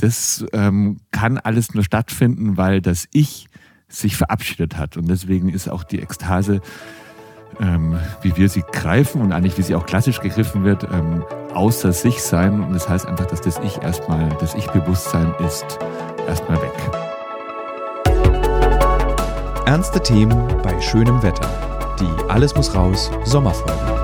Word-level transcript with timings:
das 0.00 0.44
ähm, 0.52 0.98
kann 1.10 1.38
alles 1.38 1.74
nur 1.74 1.84
stattfinden, 1.84 2.56
weil 2.56 2.80
das 2.80 3.06
Ich 3.12 3.48
sich 3.88 4.16
verabschiedet 4.16 4.76
hat. 4.76 4.96
Und 4.96 5.08
deswegen 5.08 5.48
ist 5.48 5.68
auch 5.68 5.82
die 5.82 6.00
Ekstase, 6.00 6.60
ähm, 7.60 7.98
wie 8.22 8.36
wir 8.36 8.48
sie 8.48 8.62
greifen 8.62 9.20
und 9.20 9.32
eigentlich 9.32 9.58
wie 9.58 9.62
sie 9.62 9.74
auch 9.74 9.86
klassisch 9.86 10.20
gegriffen 10.20 10.64
wird, 10.64 10.84
ähm, 10.84 11.24
außer 11.52 11.92
sich 11.92 12.22
sein. 12.22 12.62
Und 12.62 12.72
das 12.74 12.88
heißt 12.88 13.06
einfach, 13.06 13.26
dass 13.26 13.40
das 13.40 13.58
Ich 13.64 13.82
erstmal, 13.82 14.28
das 14.40 14.54
Ich-Bewusstsein 14.54 15.34
ist 15.44 15.78
erstmal 16.26 16.58
weg. 16.62 16.72
Ernste 19.66 20.00
Themen 20.02 20.46
bei 20.62 20.80
schönem 20.80 21.22
Wetter. 21.22 21.48
Die 22.00 22.30
Alles 22.30 22.54
muss 22.54 22.74
raus 22.74 23.10
Sommerfolge. 23.24 23.97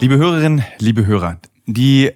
Liebe 0.00 0.16
Hörerinnen, 0.16 0.64
liebe 0.78 1.04
Hörer, 1.04 1.38
die 1.66 2.12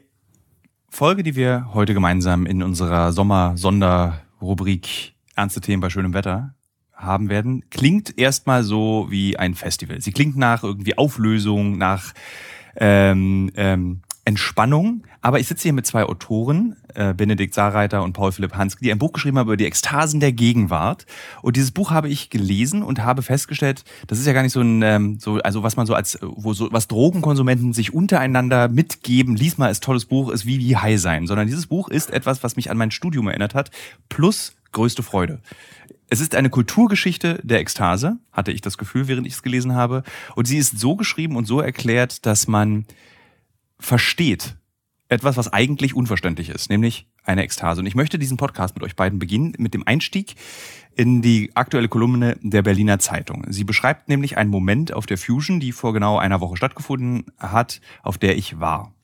Folge, 0.88 1.22
die 1.22 1.36
wir 1.36 1.68
heute 1.74 1.92
gemeinsam 1.92 2.46
in 2.46 2.62
unserer 2.62 3.12
Sommer-Sonderrubrik 3.12 5.12
Ernste 5.36 5.60
Themen 5.60 5.82
bei 5.82 5.90
schönem 5.90 6.14
Wetter 6.14 6.54
haben 6.94 7.28
werden, 7.28 7.68
klingt 7.68 8.18
erstmal 8.18 8.62
so 8.62 9.08
wie 9.10 9.36
ein 9.36 9.54
Festival. 9.54 10.00
Sie 10.00 10.12
klingt 10.12 10.34
nach 10.34 10.62
irgendwie 10.62 10.96
Auflösung, 10.96 11.76
nach 11.76 12.14
ähm, 12.76 13.50
ähm, 13.54 14.00
Entspannung. 14.24 15.04
Aber 15.20 15.40
ich 15.40 15.48
sitze 15.48 15.64
hier 15.64 15.72
mit 15.72 15.86
zwei 15.86 16.04
Autoren, 16.04 16.76
äh, 16.94 17.14
Benedikt 17.14 17.54
Saarreiter 17.54 18.02
und 18.02 18.12
Paul 18.12 18.32
Philipp 18.32 18.54
Hanske, 18.54 18.82
die 18.82 18.90
ein 18.90 18.98
Buch 18.98 19.12
geschrieben 19.12 19.38
haben 19.38 19.46
über 19.46 19.56
die 19.56 19.66
Ekstasen 19.66 20.20
der 20.20 20.32
Gegenwart. 20.32 21.06
Und 21.42 21.56
dieses 21.56 21.70
Buch 21.70 21.90
habe 21.90 22.08
ich 22.08 22.30
gelesen 22.30 22.82
und 22.82 23.02
habe 23.02 23.22
festgestellt, 23.22 23.84
das 24.06 24.18
ist 24.18 24.26
ja 24.26 24.32
gar 24.32 24.42
nicht 24.42 24.52
so 24.52 24.60
ein, 24.60 24.82
ähm, 24.82 25.18
so, 25.18 25.36
also 25.40 25.62
was 25.62 25.76
man 25.76 25.86
so 25.86 25.94
als, 25.94 26.18
wo 26.22 26.54
so, 26.54 26.72
was 26.72 26.88
Drogenkonsumenten 26.88 27.72
sich 27.72 27.92
untereinander 27.92 28.68
mitgeben, 28.68 29.36
lies 29.36 29.58
mal, 29.58 29.68
ist 29.68 29.82
tolles 29.82 30.06
Buch, 30.06 30.30
ist 30.30 30.46
wie 30.46 30.58
wie 30.58 30.76
High 30.76 31.00
sein. 31.00 31.26
Sondern 31.26 31.46
dieses 31.46 31.66
Buch 31.66 31.88
ist 31.88 32.10
etwas, 32.10 32.42
was 32.42 32.56
mich 32.56 32.70
an 32.70 32.76
mein 32.76 32.90
Studium 32.90 33.28
erinnert 33.28 33.54
hat, 33.54 33.70
plus 34.08 34.54
größte 34.72 35.02
Freude. 35.02 35.40
Es 36.10 36.20
ist 36.20 36.34
eine 36.34 36.50
Kulturgeschichte 36.50 37.40
der 37.42 37.60
Ekstase, 37.60 38.18
hatte 38.32 38.52
ich 38.52 38.60
das 38.60 38.78
Gefühl, 38.78 39.08
während 39.08 39.26
ich 39.26 39.34
es 39.34 39.42
gelesen 39.42 39.74
habe. 39.74 40.02
Und 40.34 40.46
sie 40.46 40.58
ist 40.58 40.78
so 40.78 40.96
geschrieben 40.96 41.36
und 41.36 41.46
so 41.46 41.60
erklärt, 41.60 42.26
dass 42.26 42.46
man 42.46 42.84
versteht 43.84 44.56
etwas, 45.08 45.36
was 45.36 45.52
eigentlich 45.52 45.94
unverständlich 45.94 46.48
ist, 46.48 46.70
nämlich 46.70 47.06
eine 47.22 47.42
Ekstase. 47.42 47.80
Und 47.80 47.86
ich 47.86 47.94
möchte 47.94 48.18
diesen 48.18 48.36
Podcast 48.36 48.74
mit 48.74 48.82
euch 48.82 48.96
beiden 48.96 49.18
beginnen 49.18 49.52
mit 49.58 49.74
dem 49.74 49.86
Einstieg 49.86 50.34
in 50.96 51.22
die 51.22 51.50
aktuelle 51.54 51.88
Kolumne 51.88 52.36
der 52.42 52.62
Berliner 52.62 52.98
Zeitung. 52.98 53.44
Sie 53.48 53.64
beschreibt 53.64 54.08
nämlich 54.08 54.38
einen 54.38 54.50
Moment 54.50 54.92
auf 54.92 55.06
der 55.06 55.18
Fusion, 55.18 55.60
die 55.60 55.72
vor 55.72 55.92
genau 55.92 56.18
einer 56.18 56.40
Woche 56.40 56.56
stattgefunden 56.56 57.26
hat, 57.38 57.80
auf 58.02 58.18
der 58.18 58.36
ich 58.36 58.58
war. 58.58 58.94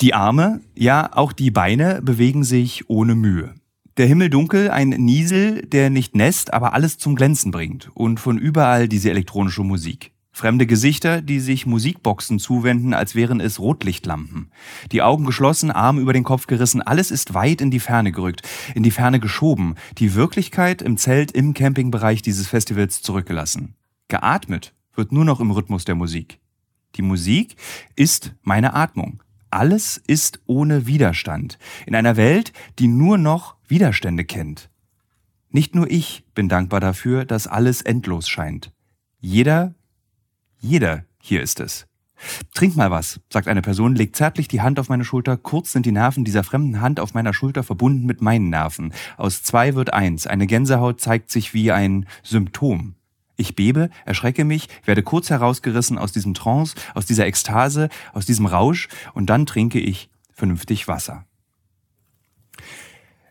Die 0.00 0.12
Arme, 0.12 0.60
ja 0.74 1.10
auch 1.12 1.32
die 1.32 1.50
Beine 1.50 2.02
bewegen 2.02 2.44
sich 2.44 2.90
ohne 2.90 3.14
Mühe. 3.14 3.54
Der 3.96 4.06
Himmel 4.06 4.28
dunkel, 4.28 4.70
ein 4.70 4.90
Niesel, 4.90 5.62
der 5.62 5.88
nicht 5.88 6.14
nässt, 6.14 6.52
aber 6.52 6.74
alles 6.74 6.98
zum 6.98 7.14
Glänzen 7.14 7.50
bringt. 7.50 7.90
Und 7.94 8.20
von 8.20 8.36
überall 8.36 8.88
diese 8.88 9.10
elektronische 9.10 9.62
Musik. 9.62 10.12
Fremde 10.36 10.66
Gesichter, 10.66 11.22
die 11.22 11.40
sich 11.40 11.64
Musikboxen 11.64 12.38
zuwenden, 12.38 12.92
als 12.92 13.14
wären 13.14 13.40
es 13.40 13.58
Rotlichtlampen. 13.58 14.50
Die 14.92 15.00
Augen 15.00 15.24
geschlossen, 15.24 15.70
Arm 15.70 15.98
über 15.98 16.12
den 16.12 16.24
Kopf 16.24 16.46
gerissen, 16.46 16.82
alles 16.82 17.10
ist 17.10 17.32
weit 17.32 17.62
in 17.62 17.70
die 17.70 17.80
Ferne 17.80 18.12
gerückt, 18.12 18.46
in 18.74 18.82
die 18.82 18.90
Ferne 18.90 19.18
geschoben, 19.18 19.76
die 19.96 20.14
Wirklichkeit 20.14 20.82
im 20.82 20.98
Zelt 20.98 21.32
im 21.32 21.54
Campingbereich 21.54 22.20
dieses 22.20 22.48
Festivals 22.48 23.00
zurückgelassen. 23.00 23.76
Geatmet 24.08 24.74
wird 24.94 25.10
nur 25.10 25.24
noch 25.24 25.40
im 25.40 25.50
Rhythmus 25.50 25.86
der 25.86 25.94
Musik. 25.94 26.38
Die 26.96 27.02
Musik 27.02 27.56
ist 27.94 28.34
meine 28.42 28.74
Atmung. 28.74 29.22
Alles 29.48 29.96
ist 30.06 30.40
ohne 30.44 30.86
Widerstand. 30.86 31.58
In 31.86 31.94
einer 31.94 32.18
Welt, 32.18 32.52
die 32.78 32.88
nur 32.88 33.16
noch 33.16 33.56
Widerstände 33.68 34.26
kennt. 34.26 34.68
Nicht 35.48 35.74
nur 35.74 35.90
ich 35.90 36.26
bin 36.34 36.50
dankbar 36.50 36.80
dafür, 36.80 37.24
dass 37.24 37.46
alles 37.46 37.80
endlos 37.80 38.28
scheint. 38.28 38.70
Jeder 39.18 39.74
jeder 40.58 41.04
hier 41.20 41.42
ist 41.42 41.60
es. 41.60 41.86
Trink 42.54 42.76
mal 42.76 42.90
was, 42.90 43.20
sagt 43.30 43.46
eine 43.46 43.62
Person, 43.62 43.94
legt 43.94 44.16
zärtlich 44.16 44.48
die 44.48 44.62
Hand 44.62 44.78
auf 44.78 44.88
meine 44.88 45.04
Schulter, 45.04 45.36
kurz 45.36 45.72
sind 45.72 45.84
die 45.84 45.92
Nerven 45.92 46.24
dieser 46.24 46.44
fremden 46.44 46.80
Hand 46.80 46.98
auf 46.98 47.14
meiner 47.14 47.34
Schulter 47.34 47.62
verbunden 47.62 48.06
mit 48.06 48.22
meinen 48.22 48.48
Nerven. 48.48 48.92
Aus 49.16 49.42
zwei 49.42 49.74
wird 49.74 49.92
eins, 49.92 50.26
eine 50.26 50.46
Gänsehaut 50.46 51.00
zeigt 51.00 51.30
sich 51.30 51.52
wie 51.52 51.72
ein 51.72 52.06
Symptom. 52.22 52.94
Ich 53.36 53.54
bebe, 53.54 53.90
erschrecke 54.06 54.44
mich, 54.44 54.68
werde 54.84 55.02
kurz 55.02 55.28
herausgerissen 55.28 55.98
aus 55.98 56.12
diesem 56.12 56.32
Trance, 56.32 56.74
aus 56.94 57.04
dieser 57.04 57.26
Ekstase, 57.26 57.90
aus 58.14 58.24
diesem 58.24 58.46
Rausch 58.46 58.88
und 59.12 59.26
dann 59.26 59.44
trinke 59.44 59.78
ich 59.78 60.08
vernünftig 60.32 60.88
Wasser. 60.88 61.26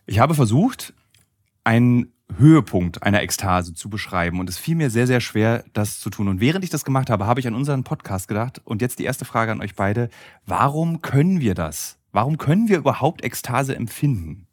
Ich 0.06 0.20
habe 0.20 0.36
versucht, 0.36 0.94
ein 1.64 2.12
Höhepunkt 2.38 3.04
einer 3.04 3.22
Ekstase 3.22 3.74
zu 3.74 3.90
beschreiben. 3.90 4.40
Und 4.40 4.50
es 4.50 4.58
fiel 4.58 4.76
mir 4.76 4.90
sehr, 4.90 5.08
sehr 5.08 5.22
schwer, 5.22 5.64
das 5.74 6.00
zu 6.00 6.10
tun. 6.10 6.28
Und 6.28 6.42
während 6.42 6.64
ich 6.64 6.70
das 6.70 6.86
gemacht 6.86 7.10
habe, 7.10 7.26
habe 7.26 7.40
ich 7.40 7.48
an 7.48 7.56
unseren 7.56 7.84
Podcast 7.84 8.28
gedacht. 8.28 8.62
Und 8.66 8.82
jetzt 8.82 9.00
die 9.00 9.06
erste 9.06 9.26
Frage 9.26 9.52
an 9.52 9.62
euch 9.62 9.76
beide. 9.76 10.10
Warum 10.46 11.02
können 11.02 11.40
wir 11.40 11.54
das? 11.54 11.98
Warum 12.12 12.38
können 12.38 12.68
wir 12.68 12.78
überhaupt 12.78 13.24
Ekstase 13.24 13.76
empfinden? 13.76 14.48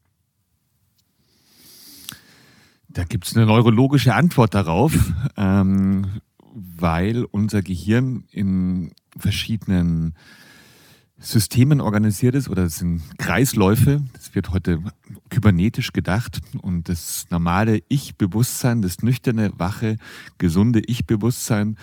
Da 2.89 3.05
gibt 3.05 3.27
es 3.27 3.37
eine 3.37 3.47
neurologische 3.47 4.15
Antwort 4.15 4.55
darauf, 4.55 4.93
ähm, 5.37 6.21
weil 6.55 7.25
unser 7.25 7.63
Gehirn 7.63 8.25
in 8.31 8.93
verschiedenen 9.17 10.15
Systemen 11.23 11.81
organisiert 11.81 12.35
ist 12.35 12.49
oder 12.49 12.65
es 12.65 12.79
sind 12.79 13.01
Kreisläufe. 13.19 14.03
Das 14.13 14.35
wird 14.35 14.51
heute 14.51 14.81
kybernetisch 15.31 15.93
gedacht 15.93 16.41
und 16.61 16.89
das 16.89 17.27
normale 17.31 17.83
Ich-Bewusstsein, 17.89 18.83
das 18.83 19.03
nüchterne, 19.03 19.53
wache, 19.57 19.97
gesunde 20.39 20.81
Ich-Bewusstsein, 20.81 21.77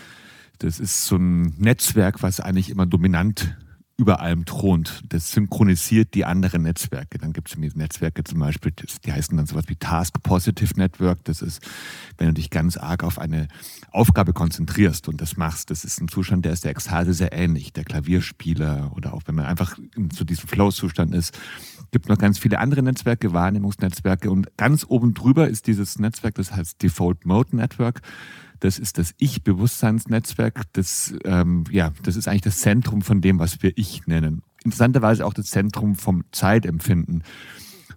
das 0.59 0.79
ist 0.79 1.05
so 1.05 1.15
ein 1.15 1.53
Netzwerk, 1.57 2.21
was 2.21 2.41
eigentlich 2.41 2.69
immer 2.69 2.85
dominant 2.85 3.55
über 3.99 4.21
allem 4.21 4.45
thront. 4.45 5.03
Das 5.09 5.31
synchronisiert 5.31 6.13
die 6.13 6.23
anderen 6.23 6.61
Netzwerke. 6.61 7.17
Dann 7.17 7.33
gibt 7.33 7.49
es 7.49 7.57
Netzwerke 7.57 8.23
zum 8.23 8.39
Beispiel, 8.39 8.71
die 9.03 9.11
heißen 9.11 9.35
dann 9.35 9.45
sowas 9.45 9.65
wie 9.67 9.75
Task 9.75 10.23
Positive 10.23 10.73
Network. 10.77 11.25
Das 11.25 11.41
ist, 11.41 11.61
wenn 12.17 12.27
du 12.27 12.33
dich 12.33 12.49
ganz 12.49 12.77
arg 12.77 13.03
auf 13.03 13.19
eine 13.19 13.49
Aufgabe 13.91 14.31
konzentrierst 14.31 15.09
und 15.09 15.19
das 15.19 15.35
machst. 15.35 15.69
Das 15.69 15.83
ist 15.83 15.99
ein 15.99 16.07
Zustand, 16.07 16.45
der 16.45 16.53
ist 16.53 16.63
der 16.63 16.71
Ekstase 16.71 17.13
sehr 17.13 17.33
ähnlich. 17.33 17.73
Der 17.73 17.83
Klavierspieler 17.83 18.93
oder 18.95 19.13
auch 19.13 19.23
wenn 19.25 19.35
man 19.35 19.45
einfach 19.45 19.77
zu 20.15 20.23
diesem 20.23 20.47
Flow-Zustand 20.47 21.13
ist. 21.13 21.37
gibt 21.91 22.07
noch 22.07 22.17
ganz 22.17 22.39
viele 22.39 22.59
andere 22.59 22.81
Netzwerke, 22.81 23.33
Wahrnehmungsnetzwerke 23.33 24.31
und 24.31 24.55
ganz 24.55 24.85
oben 24.87 25.13
drüber 25.13 25.49
ist 25.49 25.67
dieses 25.67 25.99
Netzwerk, 25.99 26.35
das 26.35 26.53
heißt 26.53 26.81
Default 26.81 27.25
Mode 27.25 27.53
Network. 27.53 28.01
Das 28.59 28.79
ist 28.79 28.97
das 28.97 29.13
Ich-Bewusstseinsnetzwerk. 29.17 30.63
Das, 30.73 31.13
ähm, 31.23 31.63
ja, 31.71 31.91
das 32.03 32.15
ist 32.15 32.27
eigentlich 32.27 32.41
das 32.41 32.59
Zentrum 32.59 33.01
von 33.01 33.21
dem, 33.21 33.39
was 33.39 33.61
wir 33.61 33.71
Ich 33.75 34.05
nennen. 34.07 34.41
Interessanterweise 34.63 35.25
auch 35.25 35.33
das 35.33 35.47
Zentrum 35.47 35.95
vom 35.95 36.23
Zeitempfinden. 36.31 37.23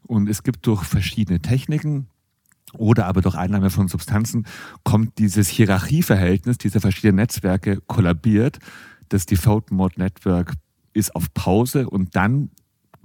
Und 0.07 0.29
es 0.29 0.43
gibt 0.43 0.67
durch 0.67 0.85
verschiedene 0.85 1.41
Techniken, 1.41 2.09
oder 2.75 3.07
aber 3.07 3.21
durch 3.21 3.35
Einnahme 3.35 3.71
von 3.71 3.89
Substanzen 3.89 4.47
kommt 4.85 5.19
dieses 5.19 5.49
Hierarchieverhältnis 5.49 6.59
dieser 6.59 6.81
verschiedenen 6.81 7.17
Netzwerke 7.17 7.81
kollabiert. 7.87 8.59
Das 9.09 9.27
Default 9.27 9.71
Mode 9.71 9.95
Network 9.99 10.55
ist 10.95 11.15
auf 11.15 11.33
Pause 11.35 11.89
und 11.89 12.17
dann 12.17 12.51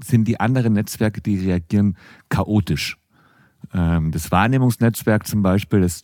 sind 0.03 0.25
die 0.27 0.39
anderen 0.39 0.73
Netzwerke, 0.73 1.21
die 1.21 1.37
reagieren 1.37 1.97
chaotisch. 2.29 2.97
Ähm, 3.73 4.11
das 4.11 4.31
Wahrnehmungsnetzwerk 4.31 5.27
zum 5.27 5.41
Beispiel, 5.41 5.81
das 5.81 6.03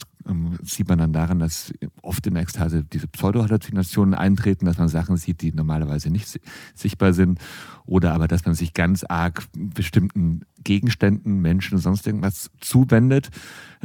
sieht 0.63 0.87
man 0.87 0.99
dann 0.99 1.13
daran, 1.13 1.39
dass 1.39 1.73
oft 2.01 2.25
in 2.27 2.35
Ekstase 2.35 2.83
diese 2.83 3.07
Pseudohalluzinationen 3.07 4.13
eintreten, 4.13 4.65
dass 4.65 4.77
man 4.77 4.87
Sachen 4.87 5.17
sieht, 5.17 5.41
die 5.41 5.51
normalerweise 5.51 6.09
nicht 6.09 6.39
sichtbar 6.75 7.13
sind. 7.13 7.39
Oder 7.85 8.13
aber, 8.13 8.27
dass 8.27 8.45
man 8.45 8.55
sich 8.55 8.73
ganz 8.73 9.03
arg 9.03 9.43
bestimmten 9.53 10.41
Gegenständen, 10.63 11.41
Menschen 11.41 11.75
und 11.75 11.81
sonst 11.81 12.07
irgendwas 12.07 12.49
zuwendet, 12.61 13.29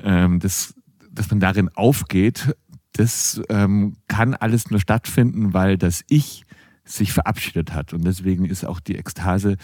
ähm, 0.03 0.39
das, 0.39 0.75
dass 1.11 1.31
man 1.31 1.41
darin 1.41 1.71
aufgeht, 1.75 2.55
das 2.93 3.41
ähm, 3.49 3.97
kann 4.09 4.35
alles 4.35 4.71
nur 4.71 4.81
stattfinden, 4.81 5.55
weil 5.55 5.79
das 5.79 6.05
Ich 6.09 6.45
sich 6.85 7.13
verabschiedet 7.13 7.75
hat. 7.75 7.93
Und 7.93 8.05
deswegen 8.05 8.45
ist 8.45 8.65
auch 8.65 8.81
die 8.81 8.97
Ekstase 8.97 9.57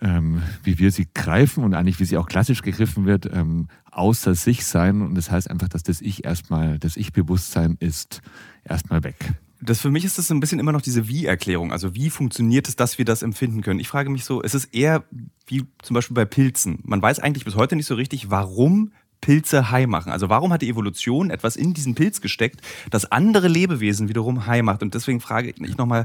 ähm, 0.00 0.42
wie 0.62 0.78
wir 0.78 0.90
sie 0.90 1.06
greifen 1.14 1.64
und 1.64 1.74
eigentlich 1.74 2.00
wie 2.00 2.04
sie 2.04 2.16
auch 2.16 2.26
klassisch 2.26 2.62
gegriffen 2.62 3.06
wird, 3.06 3.28
ähm, 3.32 3.68
außer 3.90 4.34
sich 4.34 4.64
sein. 4.64 5.02
Und 5.02 5.14
das 5.14 5.30
heißt 5.30 5.50
einfach, 5.50 5.68
dass 5.68 5.82
das 5.82 6.00
Ich 6.00 6.24
erstmal, 6.24 6.78
das 6.78 6.96
Ich-Bewusstsein 6.96 7.76
ist 7.80 8.22
erstmal 8.64 9.04
weg. 9.04 9.34
Das 9.60 9.80
für 9.80 9.90
mich 9.90 10.04
ist 10.04 10.18
das 10.18 10.30
ein 10.30 10.40
bisschen 10.40 10.58
immer 10.58 10.72
noch 10.72 10.82
diese 10.82 11.08
Wie-Erklärung. 11.08 11.72
Also 11.72 11.94
wie 11.94 12.10
funktioniert 12.10 12.68
es, 12.68 12.76
dass 12.76 12.98
wir 12.98 13.04
das 13.04 13.22
empfinden 13.22 13.62
können? 13.62 13.80
Ich 13.80 13.88
frage 13.88 14.10
mich 14.10 14.24
so, 14.24 14.42
es 14.42 14.54
ist 14.54 14.74
eher 14.74 15.04
wie 15.46 15.64
zum 15.82 15.94
Beispiel 15.94 16.14
bei 16.14 16.26
Pilzen. 16.26 16.80
Man 16.82 17.00
weiß 17.00 17.20
eigentlich 17.20 17.44
bis 17.44 17.54
heute 17.54 17.76
nicht 17.76 17.86
so 17.86 17.94
richtig, 17.94 18.30
warum 18.30 18.92
Pilze 19.22 19.70
high 19.70 19.86
machen. 19.86 20.12
Also 20.12 20.28
warum 20.28 20.52
hat 20.52 20.60
die 20.60 20.68
Evolution 20.68 21.30
etwas 21.30 21.56
in 21.56 21.72
diesen 21.72 21.94
Pilz 21.94 22.20
gesteckt, 22.20 22.60
das 22.90 23.10
andere 23.10 23.48
Lebewesen 23.48 24.08
wiederum 24.08 24.46
high 24.46 24.62
macht? 24.62 24.82
Und 24.82 24.92
deswegen 24.92 25.20
frage 25.20 25.48
ich 25.48 25.78
nochmal, 25.78 26.04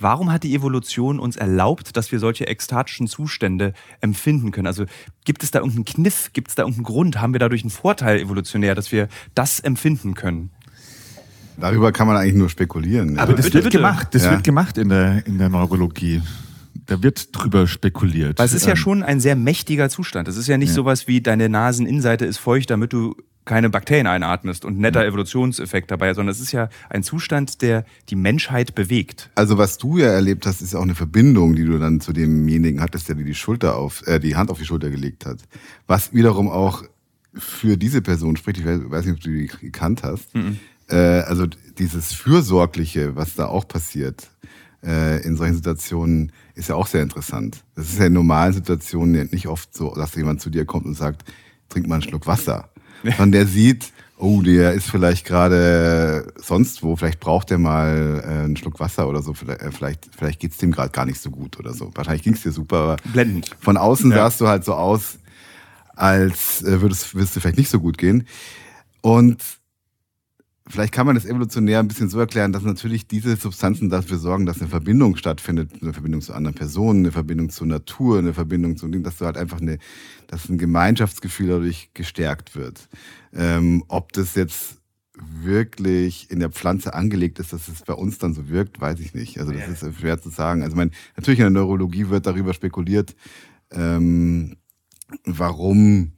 Warum 0.00 0.32
hat 0.32 0.42
die 0.44 0.54
Evolution 0.54 1.20
uns 1.20 1.36
erlaubt, 1.36 1.96
dass 1.96 2.10
wir 2.10 2.18
solche 2.18 2.46
ekstatischen 2.46 3.06
Zustände 3.06 3.74
empfinden 4.00 4.50
können? 4.50 4.66
Also 4.66 4.86
gibt 5.24 5.42
es 5.42 5.50
da 5.50 5.58
irgendeinen 5.58 5.84
Kniff, 5.84 6.32
gibt 6.32 6.48
es 6.48 6.54
da 6.54 6.62
irgendeinen 6.62 6.84
Grund? 6.84 7.20
Haben 7.20 7.34
wir 7.34 7.38
dadurch 7.38 7.62
einen 7.62 7.70
Vorteil 7.70 8.18
evolutionär, 8.18 8.74
dass 8.74 8.92
wir 8.92 9.08
das 9.34 9.60
empfinden 9.60 10.14
können? 10.14 10.50
Darüber 11.58 11.92
kann 11.92 12.06
man 12.06 12.16
eigentlich 12.16 12.34
nur 12.34 12.48
spekulieren. 12.48 13.18
Aber 13.18 13.32
ja. 13.32 13.36
das 13.36 13.46
bitte, 13.46 13.64
wird 13.64 13.72
gemacht. 13.72 14.08
Das 14.12 14.24
ja. 14.24 14.30
wird 14.32 14.44
gemacht 14.44 14.78
in 14.78 14.88
der, 14.88 15.26
in 15.26 15.38
der 15.38 15.50
Neurologie. 15.50 16.22
Da 16.86 17.02
wird 17.02 17.36
drüber 17.36 17.66
spekuliert. 17.66 18.38
Weil 18.38 18.46
es 18.46 18.54
ist 18.54 18.64
ja 18.64 18.70
ähm, 18.70 18.76
schon 18.76 19.02
ein 19.02 19.20
sehr 19.20 19.36
mächtiger 19.36 19.90
Zustand. 19.90 20.28
Es 20.28 20.36
ist 20.36 20.48
ja 20.48 20.56
nicht 20.56 20.70
ja. 20.70 20.74
sowas 20.74 21.06
wie 21.06 21.20
deine 21.20 21.48
Naseninnenseite 21.48 22.24
ist 22.24 22.38
feucht, 22.38 22.70
damit 22.70 22.92
du 22.92 23.14
keine 23.50 23.68
Bakterien 23.68 24.06
einatmest 24.06 24.64
und 24.64 24.78
netter 24.78 25.04
Evolutionseffekt 25.04 25.90
dabei, 25.90 26.14
sondern 26.14 26.30
es 26.30 26.38
ist 26.38 26.52
ja 26.52 26.68
ein 26.88 27.02
Zustand, 27.02 27.62
der 27.62 27.84
die 28.08 28.14
Menschheit 28.14 28.76
bewegt. 28.76 29.28
Also 29.34 29.58
was 29.58 29.76
du 29.76 29.98
ja 29.98 30.06
erlebt 30.06 30.46
hast, 30.46 30.62
ist 30.62 30.76
auch 30.76 30.82
eine 30.82 30.94
Verbindung, 30.94 31.56
die 31.56 31.64
du 31.64 31.76
dann 31.80 32.00
zu 32.00 32.12
demjenigen 32.12 32.80
hattest, 32.80 33.08
der 33.08 33.16
dir 33.16 33.24
die 33.24 33.34
Schulter 33.34 33.74
auf, 33.74 34.06
äh, 34.06 34.20
die 34.20 34.36
Hand 34.36 34.52
auf 34.52 34.58
die 34.60 34.64
Schulter 34.64 34.88
gelegt 34.88 35.26
hat. 35.26 35.38
Was 35.88 36.14
wiederum 36.14 36.48
auch 36.48 36.84
für 37.34 37.76
diese 37.76 38.02
Person 38.02 38.36
spricht, 38.36 38.58
ich 38.60 38.64
weiß 38.64 39.06
nicht, 39.06 39.14
ob 39.14 39.20
du 39.20 39.30
die 39.30 39.48
gekannt 39.48 40.04
hast. 40.04 40.32
Mhm. 40.32 40.60
Äh, 40.88 40.94
also 40.94 41.48
dieses 41.76 42.12
Fürsorgliche, 42.12 43.16
was 43.16 43.34
da 43.34 43.46
auch 43.46 43.66
passiert 43.66 44.30
äh, 44.84 45.24
in 45.24 45.36
solchen 45.36 45.56
Situationen, 45.56 46.30
ist 46.54 46.68
ja 46.68 46.76
auch 46.76 46.86
sehr 46.86 47.02
interessant. 47.02 47.64
Das 47.74 47.88
ist 47.88 47.98
ja 47.98 48.06
in 48.06 48.12
normalen 48.12 48.52
Situationen 48.52 49.28
nicht 49.32 49.48
oft 49.48 49.74
so, 49.76 49.92
dass 49.92 50.14
jemand 50.14 50.40
zu 50.40 50.50
dir 50.50 50.66
kommt 50.66 50.86
und 50.86 50.94
sagt, 50.94 51.24
trink 51.68 51.88
mal 51.88 51.96
einen 51.96 52.02
Schluck 52.02 52.28
Wasser 52.28 52.70
sondern 53.16 53.32
der 53.32 53.46
sieht, 53.46 53.92
oh, 54.18 54.42
der 54.42 54.72
ist 54.74 54.90
vielleicht 54.90 55.26
gerade 55.26 56.32
sonst 56.36 56.82
wo, 56.82 56.96
vielleicht 56.96 57.20
braucht 57.20 57.50
er 57.50 57.58
mal 57.58 58.22
äh, 58.22 58.28
einen 58.44 58.56
Schluck 58.56 58.78
Wasser 58.80 59.08
oder 59.08 59.22
so, 59.22 59.34
vielleicht, 59.34 59.62
äh, 59.62 59.72
vielleicht, 59.72 60.10
vielleicht 60.16 60.40
geht's 60.40 60.58
dem 60.58 60.72
gerade 60.72 60.90
gar 60.90 61.06
nicht 61.06 61.20
so 61.20 61.30
gut 61.30 61.58
oder 61.58 61.72
so. 61.72 61.90
Wahrscheinlich 61.94 62.22
ging's 62.22 62.42
dir 62.42 62.52
super, 62.52 62.76
aber 62.76 62.96
Blendend. 63.12 63.50
von 63.58 63.76
außen 63.76 64.10
ja. 64.10 64.18
sahst 64.18 64.40
du 64.40 64.48
halt 64.48 64.64
so 64.64 64.74
aus, 64.74 65.18
als 65.96 66.62
äh, 66.62 66.80
würdest, 66.80 67.14
würdest 67.14 67.36
du 67.36 67.40
vielleicht 67.40 67.58
nicht 67.58 67.70
so 67.70 67.80
gut 67.80 67.98
gehen. 67.98 68.26
Und 69.00 69.42
vielleicht 70.70 70.92
kann 70.92 71.06
man 71.06 71.14
das 71.14 71.24
evolutionär 71.24 71.80
ein 71.80 71.88
bisschen 71.88 72.08
so 72.08 72.18
erklären, 72.18 72.52
dass 72.52 72.62
natürlich 72.62 73.06
diese 73.06 73.36
Substanzen 73.36 73.90
dafür 73.90 74.18
sorgen, 74.18 74.46
dass 74.46 74.60
eine 74.60 74.70
Verbindung 74.70 75.16
stattfindet, 75.16 75.70
eine 75.82 75.92
Verbindung 75.92 76.20
zu 76.20 76.32
anderen 76.32 76.54
Personen, 76.54 77.00
eine 77.00 77.12
Verbindung 77.12 77.50
zur 77.50 77.66
Natur, 77.66 78.18
eine 78.18 78.32
Verbindung 78.32 78.76
zu 78.76 78.88
dem, 78.88 79.02
dass 79.02 79.18
du 79.18 79.26
halt 79.26 79.36
einfach 79.36 79.60
eine, 79.60 79.78
dass 80.28 80.48
ein 80.48 80.58
Gemeinschaftsgefühl 80.58 81.48
dadurch 81.48 81.90
gestärkt 81.94 82.56
wird. 82.56 82.88
Ähm, 83.32 83.84
ob 83.88 84.12
das 84.12 84.34
jetzt 84.34 84.76
wirklich 85.22 86.30
in 86.30 86.40
der 86.40 86.50
Pflanze 86.50 86.94
angelegt 86.94 87.38
ist, 87.38 87.52
dass 87.52 87.68
es 87.68 87.82
bei 87.82 87.92
uns 87.92 88.18
dann 88.18 88.32
so 88.32 88.48
wirkt, 88.48 88.80
weiß 88.80 89.00
ich 89.00 89.14
nicht. 89.14 89.38
Also 89.38 89.52
das 89.52 89.82
ja. 89.82 89.88
ist 89.88 89.98
schwer 89.98 90.20
zu 90.20 90.30
sagen. 90.30 90.62
Also 90.62 90.76
mein, 90.76 90.92
natürlich 91.16 91.40
in 91.40 91.44
der 91.44 91.62
Neurologie 91.62 92.08
wird 92.08 92.26
darüber 92.26 92.54
spekuliert, 92.54 93.14
ähm, 93.70 94.56
warum 95.24 96.12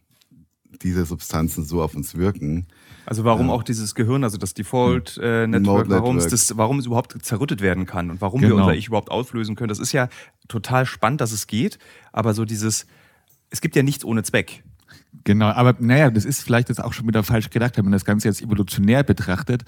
diese 0.83 1.05
Substanzen 1.05 1.65
so 1.65 1.83
auf 1.83 1.95
uns 1.95 2.15
wirken. 2.15 2.67
Also 3.05 3.25
warum 3.25 3.49
ja. 3.49 3.53
auch 3.53 3.63
dieses 3.63 3.95
Gehirn, 3.95 4.25
also 4.25 4.39
das 4.39 4.55
Default 4.55 5.19
äh, 5.23 5.47
Network, 5.47 5.89
warum 5.89 6.19
es, 6.19 6.29
das, 6.29 6.57
warum 6.57 6.79
es 6.79 6.87
überhaupt 6.87 7.17
zerrüttet 7.25 7.61
werden 7.61 7.87
kann 7.87 8.11
und 8.11 8.21
warum 8.21 8.41
genau. 8.41 8.57
wir 8.57 8.63
unser 8.63 8.75
Ich 8.75 8.89
überhaupt 8.89 9.11
auslösen 9.11 9.57
können. 9.57 9.69
Das 9.69 9.81
ist 9.81 9.93
ja 9.93 10.09
total 10.49 10.87
spannend, 10.87 11.21
dass 11.21 11.33
es 11.33 11.47
geht, 11.47 11.79
aber 12.13 12.35
so 12.35 12.45
dieses, 12.45 12.87
es 13.51 13.61
gibt 13.61 13.75
ja 13.75 13.83
nichts 13.83 14.05
ohne 14.05 14.23
Zweck. 14.23 14.63
Genau, 15.25 15.49
aber 15.49 15.75
naja, 15.79 16.11
das 16.11 16.25
ist 16.25 16.43
vielleicht 16.43 16.69
jetzt 16.69 16.83
auch 16.83 16.93
schon 16.93 17.07
wieder 17.07 17.23
falsch 17.23 17.51
gedacht, 17.51 17.77
wenn 17.77 17.85
man 17.85 17.93
das 17.93 18.05
Ganze 18.05 18.29
jetzt 18.29 18.43
evolutionär 18.43 19.03
betrachtet. 19.03 19.65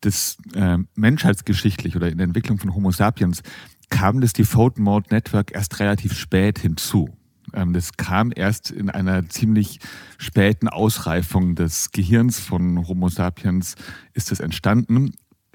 Das 0.00 0.38
äh, 0.54 0.78
menschheitsgeschichtlich 0.94 1.96
oder 1.96 2.08
in 2.08 2.18
der 2.18 2.26
Entwicklung 2.26 2.58
von 2.58 2.74
Homo 2.74 2.90
sapiens 2.90 3.42
kam 3.90 4.20
das 4.20 4.32
Default 4.32 4.78
Mode 4.78 5.08
Network 5.10 5.52
erst 5.52 5.80
relativ 5.80 6.14
spät 6.14 6.58
hinzu. 6.58 7.08
Ähm, 7.54 7.72
das 7.72 7.92
kam 7.94 8.32
erst 8.34 8.70
in 8.70 8.90
einer 8.90 9.28
ziemlich 9.28 9.80
späten 10.18 10.68
Ausreifung 10.68 11.54
des 11.54 11.90
Gehirns 11.92 12.38
von 12.38 12.86
Homo 12.86 13.08
sapiens 13.08 13.74
ist 14.14 14.32
es 14.32 14.40
entstanden. 14.40 15.12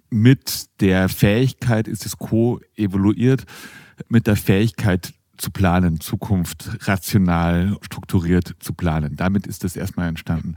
Mit 0.10 0.68
der 0.82 1.10
Fähigkeit 1.10 1.88
ist 1.88 2.06
es 2.06 2.18
co-evoluiert, 2.18 3.46
mit 4.08 4.28
der 4.28 4.36
Fähigkeit 4.36 5.14
zu 5.38 5.52
planen, 5.52 6.00
Zukunft 6.00 6.78
rational 6.88 7.78
strukturiert 7.82 8.56
zu 8.60 8.74
planen. 8.74 9.16
Damit 9.16 9.48
ist 9.48 9.64
das 9.64 9.76
erstmal 9.76 10.08
entstanden. 10.10 10.56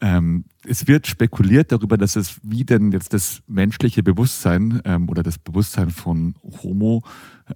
Ähm, 0.00 0.44
es 0.66 0.86
wird 0.86 1.06
spekuliert 1.06 1.72
darüber, 1.72 1.96
dass 1.96 2.16
es 2.16 2.40
wie 2.42 2.64
denn 2.64 2.92
jetzt 2.92 3.12
das 3.12 3.40
menschliche 3.46 4.02
Bewusstsein 4.02 4.80
ähm, 4.84 5.08
oder 5.08 5.22
das 5.22 5.38
Bewusstsein 5.38 5.90
von 5.90 6.34
Homo, 6.62 7.02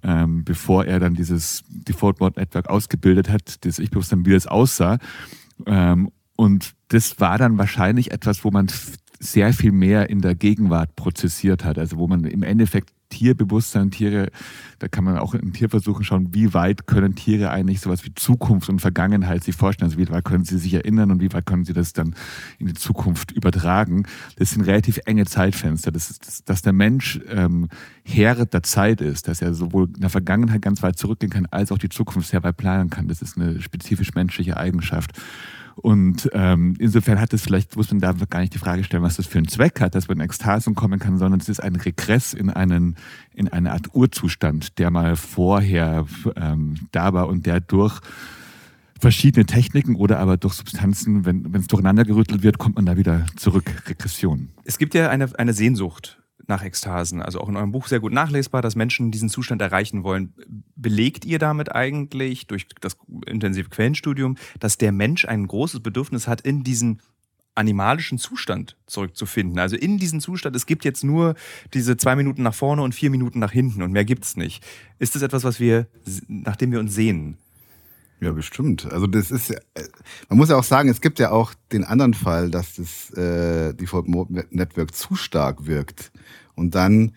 ähm, 0.03 0.43
bevor 0.43 0.85
er 0.85 0.99
dann 0.99 1.13
dieses 1.13 1.63
Default 1.67 2.19
Mode 2.19 2.39
Network 2.39 2.69
ausgebildet 2.69 3.29
hat, 3.29 3.65
das 3.65 3.79
Ich-Bewusstsein, 3.79 4.25
wie 4.25 4.31
das 4.31 4.47
aussah. 4.47 4.97
Ähm, 5.65 6.11
und 6.35 6.71
das 6.87 7.19
war 7.19 7.37
dann 7.37 7.57
wahrscheinlich 7.57 8.11
etwas, 8.11 8.43
wo 8.43 8.51
man 8.51 8.67
sehr 9.19 9.53
viel 9.53 9.71
mehr 9.71 10.09
in 10.09 10.21
der 10.21 10.33
Gegenwart 10.33 10.95
prozessiert 10.95 11.63
hat, 11.63 11.77
also 11.77 11.97
wo 11.97 12.07
man 12.07 12.25
im 12.25 12.41
Endeffekt 12.41 12.91
Tierbewusstsein, 13.11 13.91
Tiere, 13.91 14.31
da 14.79 14.87
kann 14.87 15.03
man 15.03 15.19
auch 15.19 15.35
in 15.35 15.53
Tierversuchen 15.53 16.03
schauen, 16.03 16.33
wie 16.33 16.55
weit 16.55 16.87
können 16.87 17.13
Tiere 17.13 17.51
eigentlich 17.51 17.81
sowas 17.81 18.03
wie 18.03 18.15
Zukunft 18.15 18.69
und 18.69 18.79
Vergangenheit 18.79 19.43
sich 19.43 19.55
vorstellen. 19.55 19.91
Also 19.91 19.99
wie 19.99 20.09
weit 20.09 20.25
können 20.25 20.43
sie 20.43 20.57
sich 20.57 20.73
erinnern 20.73 21.11
und 21.11 21.21
wie 21.21 21.31
weit 21.31 21.45
können 21.45 21.65
sie 21.65 21.73
das 21.73 21.93
dann 21.93 22.15
in 22.57 22.67
die 22.67 22.73
Zukunft 22.73 23.31
übertragen. 23.31 24.07
Das 24.37 24.49
sind 24.49 24.61
relativ 24.63 24.99
enge 25.05 25.25
Zeitfenster. 25.25 25.91
Das 25.91 26.09
ist, 26.09 26.49
dass 26.49 26.63
der 26.63 26.73
Mensch 26.73 27.19
ähm, 27.29 27.67
Herr 28.03 28.45
der 28.45 28.63
Zeit 28.63 29.01
ist, 29.01 29.27
dass 29.27 29.41
er 29.41 29.53
sowohl 29.53 29.89
in 29.93 30.01
der 30.01 30.09
Vergangenheit 30.09 30.61
ganz 30.61 30.81
weit 30.81 30.97
zurückgehen 30.97 31.29
kann, 31.29 31.45
als 31.51 31.71
auch 31.71 31.77
die 31.77 31.89
Zukunft 31.89 32.29
sehr 32.29 32.43
weit 32.43 32.57
planen 32.57 32.89
kann. 32.89 33.07
Das 33.07 33.21
ist 33.21 33.37
eine 33.37 33.61
spezifisch 33.61 34.15
menschliche 34.15 34.57
Eigenschaft. 34.57 35.11
Und 35.75 36.29
ähm, 36.33 36.75
insofern 36.79 37.19
hat 37.19 37.33
es 37.33 37.41
vielleicht, 37.41 37.75
muss 37.75 37.91
man 37.91 37.99
da 37.99 38.13
gar 38.29 38.39
nicht 38.39 38.53
die 38.53 38.59
Frage 38.59 38.83
stellen, 38.83 39.03
was 39.03 39.17
das 39.17 39.27
für 39.27 39.37
einen 39.37 39.47
Zweck 39.47 39.79
hat, 39.81 39.95
dass 39.95 40.07
man 40.07 40.17
in 40.17 40.25
Ekstasen 40.25 40.75
kommen 40.75 40.99
kann, 40.99 41.17
sondern 41.17 41.39
es 41.39 41.49
ist 41.49 41.61
ein 41.61 41.75
Regress 41.75 42.33
in 42.33 42.49
einen, 42.49 42.95
in 43.33 43.47
eine 43.47 43.71
Art 43.71 43.93
Urzustand, 43.93 44.77
der 44.79 44.91
mal 44.91 45.15
vorher 45.15 46.05
ähm, 46.35 46.75
da 46.91 47.13
war 47.13 47.27
und 47.27 47.45
der 47.45 47.59
durch 47.59 47.99
verschiedene 48.99 49.45
Techniken 49.45 49.95
oder 49.95 50.19
aber 50.19 50.37
durch 50.37 50.53
Substanzen, 50.53 51.25
wenn 51.25 51.53
es 51.55 51.67
durcheinander 51.67 52.05
gerüttelt 52.05 52.43
wird, 52.43 52.59
kommt 52.59 52.75
man 52.75 52.85
da 52.85 52.97
wieder 52.97 53.25
zurück. 53.35 53.83
Regression. 53.87 54.49
Es 54.63 54.77
gibt 54.77 54.93
ja 54.93 55.09
eine, 55.09 55.27
eine 55.39 55.53
Sehnsucht 55.53 56.20
nach 56.47 56.63
Ekstasen. 56.63 57.21
Also 57.21 57.39
auch 57.39 57.49
in 57.49 57.55
eurem 57.55 57.71
Buch 57.71 57.87
sehr 57.87 57.99
gut 57.99 58.13
nachlesbar, 58.13 58.61
dass 58.61 58.75
Menschen 58.75 59.11
diesen 59.11 59.29
Zustand 59.29 59.61
erreichen 59.61 60.03
wollen. 60.03 60.33
Belegt 60.75 61.25
ihr 61.25 61.39
damit 61.39 61.73
eigentlich 61.73 62.47
durch 62.47 62.67
das 62.79 62.97
intensive 63.25 63.69
Quellenstudium, 63.69 64.37
dass 64.59 64.77
der 64.77 64.91
Mensch 64.91 65.25
ein 65.25 65.47
großes 65.47 65.81
Bedürfnis 65.81 66.27
hat, 66.27 66.41
in 66.41 66.63
diesen 66.63 67.01
animalischen 67.53 68.17
Zustand 68.17 68.77
zurückzufinden. 68.87 69.59
Also 69.59 69.75
in 69.75 69.97
diesen 69.97 70.21
Zustand, 70.21 70.55
es 70.55 70.65
gibt 70.65 70.85
jetzt 70.85 71.03
nur 71.03 71.35
diese 71.73 71.97
zwei 71.97 72.15
Minuten 72.15 72.43
nach 72.43 72.53
vorne 72.53 72.81
und 72.81 72.95
vier 72.95 73.09
Minuten 73.09 73.39
nach 73.39 73.51
hinten 73.51 73.81
und 73.81 73.91
mehr 73.91 74.05
gibt 74.05 74.23
es 74.23 74.37
nicht. 74.37 74.63
Ist 74.99 75.15
das 75.15 75.21
etwas, 75.21 75.43
was 75.43 75.59
wir, 75.59 75.87
nachdem 76.27 76.71
wir 76.71 76.79
uns 76.79 76.93
sehen? 76.93 77.37
Ja, 78.21 78.31
bestimmt. 78.33 78.85
Also 78.91 79.07
das 79.07 79.31
ist, 79.31 79.51
man 80.29 80.37
muss 80.37 80.49
ja 80.49 80.55
auch 80.55 80.63
sagen, 80.63 80.89
es 80.89 81.01
gibt 81.01 81.17
ja 81.17 81.31
auch 81.31 81.53
den 81.71 81.83
anderen 81.83 82.13
Fall, 82.13 82.51
dass 82.51 82.75
das 82.75 83.09
äh, 83.17 83.73
Default 83.73 84.07
Mode 84.07 84.45
Network 84.51 84.93
zu 84.93 85.15
stark 85.15 85.65
wirkt 85.65 86.11
und 86.55 86.75
dann 86.75 87.13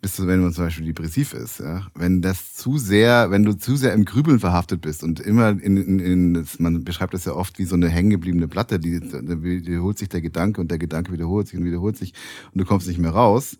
bist 0.00 0.18
du, 0.18 0.26
wenn 0.26 0.40
man 0.40 0.54
zum 0.54 0.64
Beispiel 0.64 0.86
depressiv 0.86 1.34
ist, 1.34 1.60
ja, 1.60 1.86
wenn 1.94 2.22
das 2.22 2.54
zu 2.54 2.78
sehr, 2.78 3.30
wenn 3.30 3.44
du 3.44 3.52
zu 3.52 3.76
sehr 3.76 3.92
im 3.92 4.06
Grübeln 4.06 4.40
verhaftet 4.40 4.80
bist 4.80 5.04
und 5.04 5.20
immer 5.20 5.50
in, 5.50 5.76
in, 5.76 5.98
in 5.98 6.46
man 6.58 6.82
beschreibt 6.84 7.12
das 7.12 7.26
ja 7.26 7.34
oft 7.34 7.58
wie 7.58 7.66
so 7.66 7.74
eine 7.74 7.90
hängengebliebene 7.90 8.48
Platte, 8.48 8.80
die, 8.80 9.00
die 9.00 9.42
wiederholt 9.42 9.98
sich 9.98 10.08
der 10.08 10.22
Gedanke 10.22 10.62
und 10.62 10.70
der 10.70 10.78
Gedanke 10.78 11.12
wiederholt 11.12 11.48
sich 11.48 11.58
und 11.58 11.66
wiederholt 11.66 11.98
sich 11.98 12.14
und 12.54 12.60
du 12.62 12.64
kommst 12.64 12.88
nicht 12.88 12.98
mehr 12.98 13.10
raus 13.10 13.58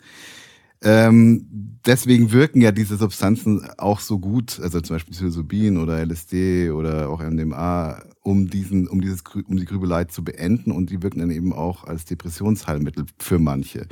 ähm, 0.83 1.79
deswegen 1.85 2.33
wirken 2.33 2.61
ja 2.61 2.73
diese 2.73 2.97
Substanzen 2.97 3.69
auch 3.79 4.01
so 4.01 4.19
gut, 4.19 4.59
also 4.61 4.81
zum 4.81 4.97
Beispiel 4.97 5.13
Psilocybin 5.13 5.79
oder 5.79 6.05
LSD 6.05 6.71
oder 6.71 7.11
auch 7.11 7.21
MDMA, 7.21 8.03
um 8.23 8.49
diesen, 8.49 8.89
um 8.89 9.01
dieses, 9.01 9.23
um 9.47 9.57
die 9.57 9.67
Grübelei 9.67 10.05
zu 10.05 10.25
beenden 10.25 10.73
und 10.73 10.91
die 10.91 11.03
wirken 11.03 11.21
dann 11.21 11.31
eben 11.31 11.53
auch 11.53 11.85
als 11.85 12.05
Depressionsheilmittel 12.07 13.07
für 13.19 13.39
manche. 13.39 13.87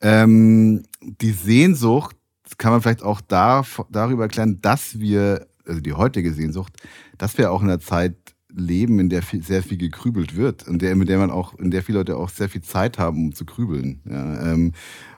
Ähm, 0.00 0.84
die 1.00 1.32
Sehnsucht 1.32 2.16
kann 2.58 2.72
man 2.72 2.82
vielleicht 2.82 3.02
auch 3.02 3.20
da, 3.20 3.64
darüber 3.90 4.24
erklären, 4.24 4.60
dass 4.60 4.98
wir, 4.98 5.46
also 5.64 5.80
die 5.80 5.92
heutige 5.92 6.32
Sehnsucht, 6.32 6.72
dass 7.18 7.38
wir 7.38 7.52
auch 7.52 7.62
in 7.62 7.68
der 7.68 7.80
Zeit 7.80 8.16
leben, 8.52 8.98
in 8.98 9.08
der 9.08 9.22
viel, 9.22 9.42
sehr 9.42 9.62
viel 9.62 9.78
gekrübelt 9.78 10.36
wird 10.36 10.66
und 10.66 10.82
der, 10.82 10.96
mit 10.96 11.08
der 11.08 11.18
man 11.18 11.30
auch, 11.30 11.54
in 11.54 11.70
der 11.70 11.82
viele 11.82 11.98
Leute 11.98 12.16
auch 12.16 12.28
sehr 12.28 12.48
viel 12.48 12.62
Zeit 12.62 12.98
haben, 12.98 13.26
um 13.26 13.34
zu 13.34 13.44
grübeln. 13.44 14.00
Ja, 14.08 14.52
ähm, 14.52 14.72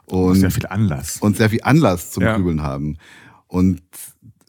und 0.07 0.37
sehr 0.37 0.51
viel 0.51 0.67
Anlass. 0.67 1.19
Und 1.19 1.37
sehr 1.37 1.51
viel 1.51 1.63
Anlass 1.63 2.11
zum 2.11 2.23
Ja. 2.23 2.37
Grübeln 2.37 2.63
haben. 2.63 2.97
Und 3.47 3.83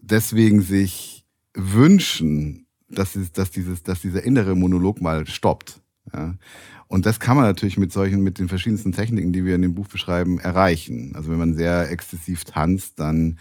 deswegen 0.01 0.61
sich 0.61 1.25
wünschen, 1.53 2.65
dass, 2.89 3.15
es, 3.15 3.31
dass, 3.31 3.51
dieses, 3.51 3.83
dass 3.83 4.01
dieser 4.01 4.23
innere 4.23 4.55
Monolog 4.55 5.01
mal 5.01 5.27
stoppt. 5.27 5.81
Ja. 6.13 6.35
Und 6.87 7.05
das 7.05 7.19
kann 7.19 7.35
man 7.35 7.45
natürlich 7.45 7.77
mit 7.77 7.91
solchen, 7.91 8.21
mit 8.21 8.37
den 8.39 8.49
verschiedensten 8.49 8.91
Techniken, 8.91 9.33
die 9.33 9.45
wir 9.45 9.55
in 9.55 9.61
dem 9.63 9.73
Buch 9.73 9.87
beschreiben, 9.87 10.39
erreichen. 10.39 11.13
Also 11.15 11.31
wenn 11.31 11.39
man 11.39 11.55
sehr 11.55 11.89
exzessiv 11.89 12.43
tanzt, 12.43 12.99
dann 12.99 13.39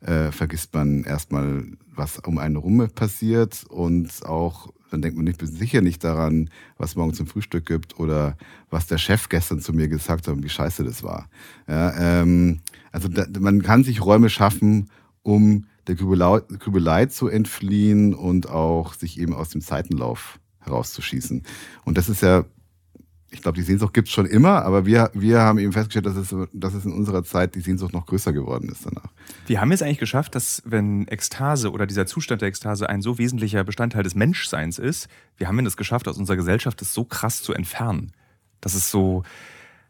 äh, 0.00 0.30
vergisst 0.30 0.74
man 0.74 1.04
erstmal, 1.04 1.64
was 1.94 2.18
um 2.18 2.38
einen 2.38 2.56
herum 2.56 2.88
passiert 2.94 3.64
und 3.68 4.24
auch, 4.24 4.68
dann 4.90 5.02
denkt 5.02 5.16
man 5.16 5.24
nicht 5.24 5.40
sicher 5.44 5.80
nicht 5.80 6.04
daran, 6.04 6.50
was 6.76 6.96
morgen 6.96 7.14
zum 7.14 7.26
Frühstück 7.26 7.66
gibt 7.66 7.98
oder 7.98 8.36
was 8.70 8.86
der 8.86 8.98
Chef 8.98 9.28
gestern 9.28 9.60
zu 9.60 9.72
mir 9.72 9.88
gesagt 9.88 10.28
hat 10.28 10.34
und 10.34 10.44
wie 10.44 10.48
scheiße 10.48 10.84
das 10.84 11.02
war. 11.02 11.28
Ja, 11.66 12.20
ähm, 12.20 12.60
also 12.92 13.08
da, 13.08 13.26
man 13.38 13.62
kann 13.62 13.84
sich 13.84 14.04
Räume 14.04 14.30
schaffen, 14.30 14.90
um 15.22 15.66
der 15.88 15.96
Grübelei, 15.96 16.40
Grübelei 16.58 17.06
zu 17.06 17.28
entfliehen 17.28 18.14
und 18.14 18.48
auch 18.48 18.94
sich 18.94 19.18
eben 19.18 19.34
aus 19.34 19.48
dem 19.48 19.60
Zeitenlauf 19.60 20.38
herauszuschießen. 20.60 21.42
Und 21.84 21.98
das 21.98 22.08
ist 22.08 22.22
ja 22.22 22.44
ich 23.30 23.42
glaube, 23.42 23.56
die 23.56 23.62
Sehnsucht 23.62 23.92
gibt 23.92 24.08
es 24.08 24.14
schon 24.14 24.24
immer, 24.26 24.62
aber 24.64 24.86
wir, 24.86 25.10
wir 25.12 25.40
haben 25.40 25.58
eben 25.58 25.72
festgestellt, 25.72 26.06
dass 26.06 26.16
es, 26.16 26.34
dass 26.52 26.72
es 26.74 26.84
in 26.86 26.92
unserer 26.92 27.22
Zeit 27.24 27.54
die 27.54 27.60
Sehnsucht 27.60 27.92
noch 27.92 28.06
größer 28.06 28.32
geworden 28.32 28.68
ist 28.70 28.86
danach. 28.86 29.12
Wir 29.46 29.60
haben 29.60 29.70
es 29.70 29.82
eigentlich 29.82 29.98
geschafft, 29.98 30.34
dass 30.34 30.62
wenn 30.64 31.06
Ekstase 31.08 31.70
oder 31.70 31.86
dieser 31.86 32.06
Zustand 32.06 32.40
der 32.40 32.48
Ekstase 32.48 32.88
ein 32.88 33.02
so 33.02 33.18
wesentlicher 33.18 33.64
Bestandteil 33.64 34.02
des 34.02 34.14
Menschseins 34.14 34.78
ist, 34.78 35.08
wir 35.36 35.46
haben 35.48 35.64
es 35.66 35.76
geschafft, 35.76 36.08
aus 36.08 36.16
unserer 36.16 36.36
Gesellschaft 36.36 36.80
das 36.80 36.94
so 36.94 37.04
krass 37.04 37.42
zu 37.42 37.52
entfernen, 37.52 38.12
dass 38.62 38.74
es 38.74 38.90
so 38.90 39.24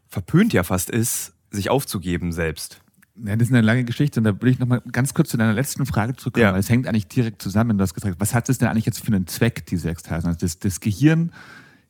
verpönt 0.07 0.51
ja 0.53 0.63
fast 0.63 0.89
ist, 0.89 1.33
sich 1.51 1.69
aufzugeben 1.69 2.31
selbst. 2.31 2.81
Ja, 3.23 3.35
das 3.35 3.47
ist 3.49 3.53
eine 3.53 3.61
lange 3.65 3.83
Geschichte 3.83 4.19
und 4.19 4.23
da 4.23 4.41
will 4.41 4.49
ich 4.51 4.59
nochmal 4.59 4.81
ganz 4.91 5.13
kurz 5.13 5.29
zu 5.29 5.37
deiner 5.37 5.53
letzten 5.53 5.85
Frage 5.85 6.15
zurückkommen, 6.15 6.43
Ja. 6.43 6.53
weil 6.53 6.59
es 6.59 6.69
hängt 6.69 6.87
eigentlich 6.87 7.07
direkt 7.07 7.41
zusammen. 7.41 7.77
Du 7.77 7.81
hast 7.81 7.93
gesagt, 7.93 8.15
was 8.19 8.33
hat 8.33 8.47
es 8.49 8.57
denn 8.59 8.67
eigentlich 8.69 8.85
jetzt 8.85 8.99
für 8.99 9.07
einen 9.07 9.27
Zweck, 9.27 9.65
diese 9.65 9.89
Ekstase? 9.89 10.27
Also 10.27 10.39
das, 10.39 10.59
das 10.59 10.79
Gehirn 10.79 11.31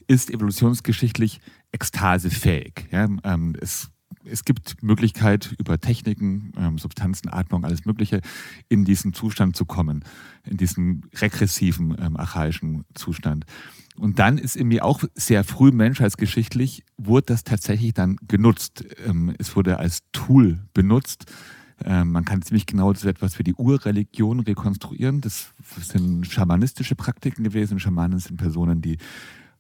ist 0.10 0.32
evolutionsgeschichtlich 0.32 1.40
ekstasefähig. 1.72 2.88
Ja? 2.92 3.08
Ähm, 3.24 3.56
es, 3.62 3.92
es 4.26 4.44
gibt 4.44 4.82
Möglichkeit, 4.82 5.56
über 5.60 5.80
Techniken, 5.80 6.52
ähm, 6.58 6.78
Substanzen, 6.80 7.30
Atmung, 7.30 7.64
alles 7.64 7.86
Mögliche, 7.86 8.22
in 8.68 8.86
diesen 8.86 9.14
Zustand 9.14 9.56
zu 9.56 9.66
kommen, 9.66 10.04
in 10.46 10.58
diesen 10.58 11.06
regressiven, 11.16 11.96
ähm, 12.02 12.18
archaischen 12.18 12.86
Zustand. 12.96 13.46
Und 13.98 14.18
dann 14.18 14.40
ist 14.40 14.56
irgendwie 14.56 14.82
auch 14.82 15.04
sehr 15.14 15.44
früh 15.44 15.72
menschheitsgeschichtlich, 15.72 16.84
wurde 16.98 17.28
das 17.28 17.44
tatsächlich 17.44 17.94
dann 17.94 18.18
genutzt. 18.28 18.86
Ähm, 19.06 19.36
es 19.38 19.56
wurde 19.56 19.78
als 19.78 20.00
Tool 20.12 20.60
benutzt. 20.74 21.26
Ähm, 21.86 22.12
man 22.12 22.26
kann 22.26 22.42
ziemlich 22.42 22.66
genau 22.66 22.94
so 22.94 23.08
etwas 23.08 23.36
für 23.36 23.44
die 23.44 23.54
Urreligion 23.54 24.40
rekonstruieren. 24.40 25.22
Das 25.22 25.54
sind 25.82 26.26
schamanistische 26.26 26.96
Praktiken 26.96 27.44
gewesen. 27.44 27.80
Schamanen 27.80 28.20
sind 28.20 28.38
Personen, 28.38 28.82
die 28.82 28.98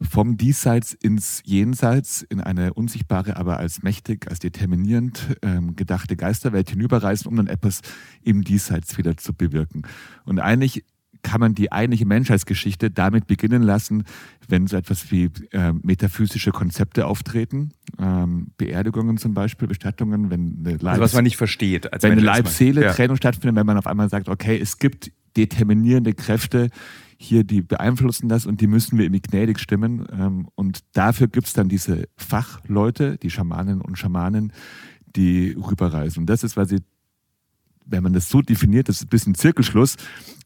vom 0.01 0.37
Diesseits 0.37 0.93
ins 0.93 1.41
Jenseits 1.45 2.21
in 2.21 2.39
eine 2.39 2.73
unsichtbare, 2.73 3.35
aber 3.35 3.57
als 3.57 3.83
mächtig, 3.83 4.29
als 4.29 4.39
determinierend 4.39 5.37
ähm, 5.41 5.75
gedachte 5.75 6.15
Geisterwelt 6.15 6.69
hinüberreisen, 6.69 7.27
um 7.27 7.35
dann 7.35 7.47
etwas 7.47 7.81
im 8.23 8.43
Diesseits 8.43 8.97
wieder 8.97 9.17
zu 9.17 9.33
bewirken. 9.33 9.83
Und 10.25 10.39
eigentlich 10.39 10.85
kann 11.21 11.41
man 11.41 11.53
die 11.53 11.71
eigentliche 11.71 12.05
Menschheitsgeschichte 12.05 12.91
damit 12.91 13.27
beginnen 13.27 13.61
lassen, 13.61 14.05
wenn 14.47 14.67
so 14.67 14.77
etwas 14.77 15.11
wie 15.11 15.29
äh, 15.51 15.73
metaphysische 15.73 16.51
Konzepte 16.51 17.05
auftreten, 17.07 17.71
ähm, 17.99 18.51
Beerdigungen 18.57 19.17
zum 19.17 19.33
Beispiel, 19.33 19.67
Bestattungen, 19.67 20.29
wenn 20.29 20.65
eine 20.65 20.89
Also 20.89 21.01
was 21.01 21.13
man 21.13 21.25
nicht 21.25 21.37
versteht. 21.37 21.91
Als 21.91 22.03
wenn 22.03 22.13
eine 22.13 22.21
Mensch 22.21 22.37
erstmal. 22.37 22.45
Leib-Seele-Trennung 22.45 23.17
stattfindet, 23.17 23.55
wenn 23.57 23.65
man 23.65 23.77
auf 23.77 23.87
einmal 23.87 24.09
sagt, 24.09 24.29
okay, 24.29 24.57
es 24.57 24.77
gibt 24.77 25.11
determinierende 25.35 26.13
Kräfte 26.13 26.69
hier, 27.21 27.43
die 27.43 27.61
beeinflussen 27.61 28.29
das 28.29 28.45
und 28.45 28.61
die 28.61 28.67
müssen 28.67 28.97
wir 28.97 29.03
irgendwie 29.03 29.21
gnädig 29.21 29.59
stimmen. 29.59 30.07
Ähm, 30.09 30.47
Und 30.55 30.79
dafür 30.93 31.27
gibt 31.27 31.47
es 31.47 31.53
dann 31.53 31.67
diese 31.67 32.07
Fachleute, 32.15 33.17
die 33.17 33.29
Schamanen 33.29 33.81
und 33.81 33.97
Schamanen, 33.97 34.53
die 35.17 35.51
rüberreisen. 35.51 36.21
Und 36.21 36.27
das 36.27 36.45
ist, 36.45 36.55
weil 36.55 36.69
sie, 36.69 36.77
wenn 37.85 38.03
man 38.03 38.13
das 38.13 38.29
so 38.29 38.41
definiert, 38.41 38.87
das 38.87 38.97
ist 38.97 39.07
ein 39.07 39.09
bisschen 39.09 39.35
Zirkelschluss, 39.35 39.97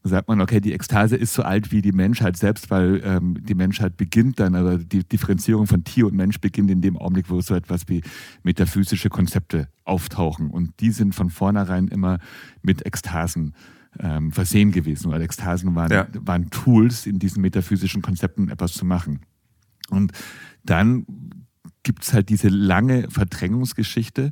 sagt 0.02 0.26
man, 0.26 0.40
okay, 0.40 0.60
die 0.60 0.72
Ekstase 0.72 1.14
ist 1.14 1.34
so 1.34 1.44
alt 1.44 1.70
wie 1.70 1.80
die 1.80 1.92
Menschheit 1.92 2.36
selbst, 2.36 2.72
weil 2.72 3.00
ähm, 3.04 3.38
die 3.40 3.54
Menschheit 3.54 3.96
beginnt 3.96 4.40
dann, 4.40 4.56
aber 4.56 4.78
die 4.78 5.04
Differenzierung 5.04 5.68
von 5.68 5.84
Tier 5.84 6.08
und 6.08 6.16
Mensch 6.16 6.40
beginnt 6.40 6.72
in 6.72 6.80
dem 6.80 6.96
Augenblick, 6.96 7.30
wo 7.30 7.40
so 7.40 7.54
etwas 7.54 7.82
wie 7.86 8.02
metaphysische 8.42 9.10
Konzepte 9.10 9.68
auftauchen. 9.84 10.50
Und 10.50 10.72
die 10.80 10.90
sind 10.90 11.14
von 11.14 11.30
vornherein 11.30 11.86
immer 11.86 12.18
mit 12.62 12.84
Ekstasen 12.84 13.54
ähm, 13.98 14.32
versehen 14.32 14.72
gewesen. 14.72 15.10
Weil 15.10 15.22
Ekstasen 15.22 15.74
waren, 15.74 15.90
Ja. 15.92 16.06
waren 16.20 16.50
Tools, 16.50 17.06
in 17.06 17.18
diesen 17.18 17.40
metaphysischen 17.42 18.02
Konzepten 18.02 18.48
etwas 18.48 18.72
zu 18.72 18.84
machen. 18.84 19.20
Und 19.90 20.12
dann 20.64 21.06
gibt 21.82 22.02
es 22.04 22.12
halt 22.12 22.28
diese 22.30 22.48
lange 22.48 23.10
Verdrängungsgeschichte, 23.10 24.30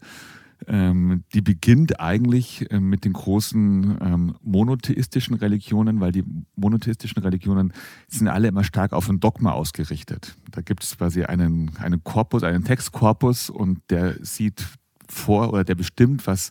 ähm, 0.69 1.25
die 1.35 1.41
beginnt 1.41 1.99
eigentlich 2.01 2.67
ähm, 2.71 2.89
mit 2.89 3.05
den 3.05 3.13
großen 3.15 3.99
ähm, 4.01 4.35
monotheistischen 4.43 5.35
Religionen, 5.35 6.01
weil 6.01 6.13
die 6.13 6.25
monotheistischen 6.57 7.21
Religionen 7.23 7.73
sind 8.09 8.29
alle 8.29 8.49
immer 8.49 8.63
stark 8.65 8.93
auf 8.93 9.09
ein 9.09 9.19
Dogma 9.19 9.51
ausgerichtet. 9.53 10.37
Da 10.51 10.61
gibt 10.61 10.85
es 10.85 10.97
quasi 10.97 11.25
einen, 11.25 11.77
einen 11.79 12.05
Korpus, 12.05 12.45
einen 12.45 12.65
Textkorpus 12.65 13.51
und 13.51 13.81
der 13.91 14.25
sieht 14.25 14.65
vor 15.09 15.53
oder 15.53 15.65
der 15.65 15.75
bestimmt, 15.75 16.27
was 16.27 16.51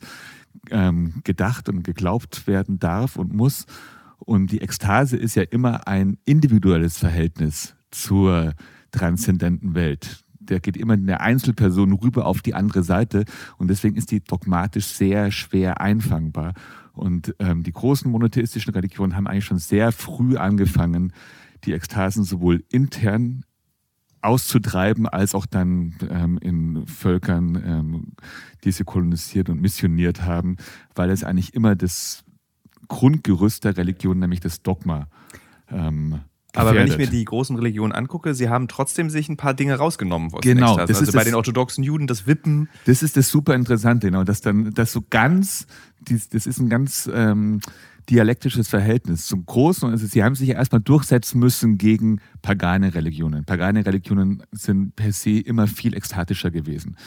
ähm, 0.69 1.21
gedacht 1.23 1.69
und 1.69 1.83
geglaubt 1.83 2.47
werden 2.47 2.79
darf 2.79 3.15
und 3.15 3.33
muss. 3.33 3.65
Und 4.19 4.51
die 4.51 4.61
Ekstase 4.61 5.17
ist 5.17 5.35
ja 5.35 5.43
immer 5.43 5.87
ein 5.87 6.17
individuelles 6.25 6.97
Verhältnis 6.97 7.75
zur 7.89 8.53
transzendenten 8.91 9.73
Welt. 9.73 10.23
Der 10.39 10.59
geht 10.59 10.77
immer 10.77 10.95
in 10.95 11.07
der 11.07 11.21
Einzelperson 11.21 11.93
rüber 11.93 12.25
auf 12.25 12.41
die 12.41 12.53
andere 12.53 12.83
Seite 12.83 13.25
und 13.57 13.69
deswegen 13.69 13.95
ist 13.95 14.11
die 14.11 14.21
dogmatisch 14.21 14.85
sehr 14.85 15.31
schwer 15.31 15.81
einfangbar. 15.81 16.53
Und 16.93 17.35
ähm, 17.39 17.63
die 17.63 17.71
großen 17.71 18.11
monotheistischen 18.11 18.73
Religionen 18.73 19.15
haben 19.15 19.27
eigentlich 19.27 19.45
schon 19.45 19.59
sehr 19.59 19.91
früh 19.91 20.37
angefangen, 20.37 21.13
die 21.63 21.73
Ekstasen 21.73 22.23
sowohl 22.23 22.63
intern 22.69 23.43
auszutreiben, 24.21 25.07
als 25.07 25.33
auch 25.35 25.45
dann 25.45 25.95
ähm, 26.09 26.37
in 26.41 26.85
Völkern, 26.87 27.55
ähm, 27.65 28.07
die 28.63 28.71
sie 28.71 28.83
kolonisiert 28.83 29.49
und 29.49 29.61
missioniert 29.61 30.23
haben, 30.23 30.57
weil 30.95 31.09
es 31.09 31.23
eigentlich 31.23 31.53
immer 31.53 31.75
das 31.75 32.23
Grundgerüst 32.87 33.63
der 33.63 33.77
Religion, 33.77 34.19
nämlich 34.19 34.39
das 34.41 34.61
Dogma, 34.61 35.07
ähm, 35.71 36.19
Aber 36.53 36.73
wenn 36.75 36.87
ich 36.87 36.91
gefährdet. 36.93 37.13
mir 37.13 37.19
die 37.19 37.23
großen 37.25 37.55
Religionen 37.55 37.93
angucke, 37.93 38.33
sie 38.33 38.49
haben 38.49 38.67
trotzdem 38.67 39.09
sich 39.09 39.29
ein 39.29 39.37
paar 39.37 39.53
Dinge 39.53 39.75
rausgenommen 39.75 40.33
aus 40.33 40.41
Genau, 40.41 40.75
das 40.75 40.89
Also 40.89 41.03
ist 41.03 41.11
bei 41.13 41.19
das- 41.19 41.25
den 41.25 41.35
orthodoxen 41.35 41.83
Juden 41.83 42.07
das 42.07 42.27
Wippen. 42.27 42.67
Das 42.85 43.01
ist 43.03 43.15
das 43.15 43.29
super 43.29 43.55
Interessante, 43.55 44.07
genau, 44.07 44.25
dass 44.25 44.41
dann, 44.41 44.73
dass 44.73 44.91
so 44.91 45.01
ganz, 45.09 45.65
das 46.01 46.45
ist 46.45 46.59
ein 46.59 46.67
ganz 46.67 47.09
ähm, 47.13 47.61
dialektisches 48.09 48.67
Verhältnis 48.67 49.27
zum 49.27 49.45
Großen. 49.45 49.89
Also 49.89 50.05
sie 50.05 50.23
haben 50.23 50.35
sich 50.35 50.49
ja 50.49 50.55
erstmal 50.55 50.81
durchsetzen 50.81 51.39
müssen 51.39 51.77
gegen 51.77 52.19
pagane 52.41 52.93
Religionen. 52.93 53.45
Pagane 53.45 53.85
Religionen 53.85 54.43
sind 54.51 54.95
per 54.95 55.11
se 55.13 55.39
immer 55.39 55.67
viel 55.67 55.95
ekstatischer 55.95 56.51
gewesen. 56.51 56.97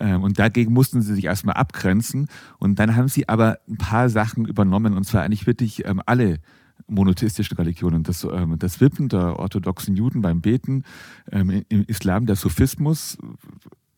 Ähm, 0.00 0.22
und 0.22 0.38
dagegen 0.38 0.72
mussten 0.72 1.02
sie 1.02 1.14
sich 1.14 1.24
erstmal 1.24 1.56
abgrenzen. 1.56 2.28
Und 2.58 2.78
dann 2.78 2.96
haben 2.96 3.08
sie 3.08 3.28
aber 3.28 3.58
ein 3.68 3.78
paar 3.78 4.08
Sachen 4.08 4.46
übernommen, 4.46 4.94
und 4.94 5.04
zwar 5.04 5.22
eigentlich 5.22 5.46
wirklich 5.46 5.84
ähm, 5.84 6.00
alle 6.06 6.38
monotheistischen 6.86 7.56
Religionen. 7.56 8.02
Das, 8.02 8.24
ähm, 8.24 8.58
das 8.58 8.80
Wippen 8.80 9.08
der 9.08 9.38
orthodoxen 9.38 9.96
Juden 9.96 10.20
beim 10.20 10.40
Beten, 10.40 10.84
im 11.30 11.84
Islam 11.86 12.26
der 12.26 12.36
Sophismus, 12.36 13.16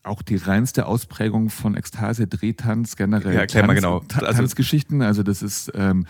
auch 0.06 0.22
die 0.22 0.36
reinste 0.36 0.86
Ausprägung 0.86 1.50
von 1.50 1.76
Ekstase, 1.76 2.26
Drehtanz, 2.26 2.96
generell 2.96 3.34
Ja, 3.34 3.40
erklär 3.40 3.66
mal 3.66 3.78
Tanz, 3.78 4.08
genau. 4.08 4.26
Also- 4.26 4.38
Tanzgeschichten. 4.38 5.02
Also 5.02 5.22
das 5.22 5.42
ist 5.42 5.72
ähm, 5.74 6.06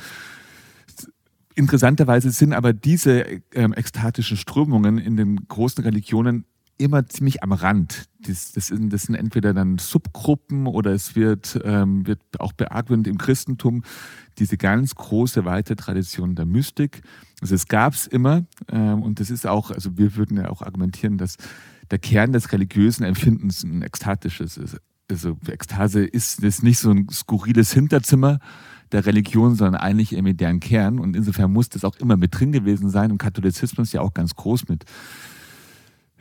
interessanterweise 1.54 2.30
sind 2.30 2.52
aber 2.52 2.72
diese 2.72 3.40
ähm, 3.52 3.72
ekstatischen 3.72 4.36
Strömungen 4.36 4.98
in 4.98 5.16
den 5.16 5.48
großen 5.48 5.82
Religionen 5.82 6.44
immer 6.78 7.06
ziemlich 7.06 7.42
am 7.42 7.52
Rand. 7.52 8.04
Das, 8.20 8.52
das, 8.52 8.66
sind, 8.66 8.92
das 8.92 9.04
sind 9.04 9.14
entweder 9.14 9.54
dann 9.54 9.78
Subgruppen 9.78 10.66
oder 10.66 10.92
es 10.92 11.16
wird, 11.16 11.58
ähm, 11.64 12.06
wird 12.06 12.20
auch 12.38 12.52
beargwöhnt 12.52 13.06
im 13.06 13.18
Christentum 13.18 13.82
diese 14.38 14.58
ganz 14.58 14.94
große, 14.94 15.44
weite 15.46 15.76
Tradition 15.76 16.34
der 16.34 16.44
Mystik. 16.44 17.00
Also 17.40 17.54
es 17.54 17.68
gab 17.68 17.94
es 17.94 18.06
immer 18.06 18.44
ähm, 18.70 19.02
und 19.02 19.20
das 19.20 19.30
ist 19.30 19.46
auch, 19.46 19.70
also 19.70 19.96
wir 19.96 20.16
würden 20.16 20.36
ja 20.36 20.50
auch 20.50 20.60
argumentieren, 20.60 21.16
dass 21.16 21.36
der 21.90 21.98
Kern 21.98 22.32
des 22.32 22.52
religiösen 22.52 23.04
Empfindens 23.04 23.62
ein 23.64 23.82
ekstatisches 23.82 24.56
ist. 24.56 24.78
Also 25.10 25.38
Ekstase 25.46 26.04
ist, 26.04 26.42
ist 26.42 26.62
nicht 26.62 26.78
so 26.78 26.90
ein 26.90 27.08
skurriles 27.10 27.72
Hinterzimmer, 27.72 28.40
der 28.92 29.06
Religion, 29.06 29.54
sondern 29.54 29.80
eigentlich 29.80 30.12
im 30.12 30.36
deren 30.36 30.60
Kern. 30.60 30.98
Und 30.98 31.16
insofern 31.16 31.52
muss 31.52 31.68
das 31.68 31.84
auch 31.84 31.96
immer 31.96 32.16
mit 32.16 32.38
drin 32.38 32.52
gewesen 32.52 32.90
sein. 32.90 33.10
Und 33.12 33.18
Katholizismus 33.18 33.92
ja 33.92 34.00
auch 34.00 34.14
ganz 34.14 34.34
groß 34.34 34.68
mit 34.68 34.84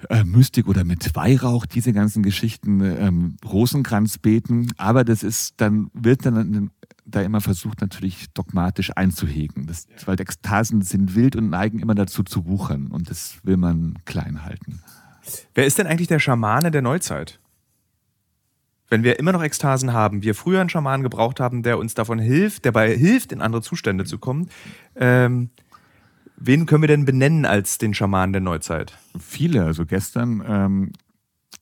äh, 0.09 0.23
Mystik 0.23 0.67
oder 0.67 0.83
mit 0.83 1.15
Weihrauch, 1.15 1.65
diese 1.65 1.93
ganzen 1.93 2.23
Geschichten, 2.23 2.81
ähm, 2.81 3.37
Rosenkranz 3.45 4.17
beten. 4.17 4.71
Aber 4.77 5.03
das 5.03 5.23
ist 5.23 5.55
dann, 5.57 5.89
wird 5.93 6.25
dann 6.25 6.71
da 7.05 7.21
immer 7.21 7.41
versucht, 7.41 7.81
natürlich 7.81 8.27
dogmatisch 8.33 8.91
einzuhegen. 8.95 9.67
Das, 9.67 9.87
weil 10.05 10.19
Ekstasen 10.19 10.81
sind 10.81 11.15
wild 11.15 11.35
und 11.35 11.49
neigen 11.49 11.79
immer 11.79 11.95
dazu 11.95 12.23
zu 12.23 12.45
wuchern. 12.45 12.87
Und 12.87 13.09
das 13.09 13.39
will 13.43 13.57
man 13.57 13.95
klein 14.05 14.43
halten. 14.43 14.81
Wer 15.53 15.65
ist 15.65 15.77
denn 15.77 15.87
eigentlich 15.87 16.07
der 16.07 16.19
Schamane 16.19 16.71
der 16.71 16.81
Neuzeit? 16.81 17.39
Wenn 18.89 19.03
wir 19.03 19.19
immer 19.19 19.31
noch 19.31 19.43
Ekstasen 19.43 19.93
haben, 19.93 20.21
wir 20.21 20.35
früher 20.35 20.61
einen 20.61 20.69
Schamanen 20.69 21.03
gebraucht 21.03 21.39
haben, 21.39 21.63
der 21.63 21.79
uns 21.79 21.95
davon 21.95 22.19
hilft, 22.19 22.65
der 22.65 22.71
bei 22.71 22.95
hilft, 22.95 23.31
in 23.31 23.41
andere 23.41 23.61
Zustände 23.61 24.05
zu 24.05 24.19
kommen, 24.19 24.49
ähm, 24.95 25.49
wen 26.37 26.65
können 26.65 26.83
wir 26.83 26.87
denn 26.87 27.05
benennen 27.05 27.45
als 27.45 27.77
den 27.79 27.93
Schamanen 27.93 28.33
der 28.33 28.41
Neuzeit? 28.41 28.97
Viele. 29.19 29.65
Also 29.65 29.85
gestern 29.85 30.43
ähm, 30.47 30.91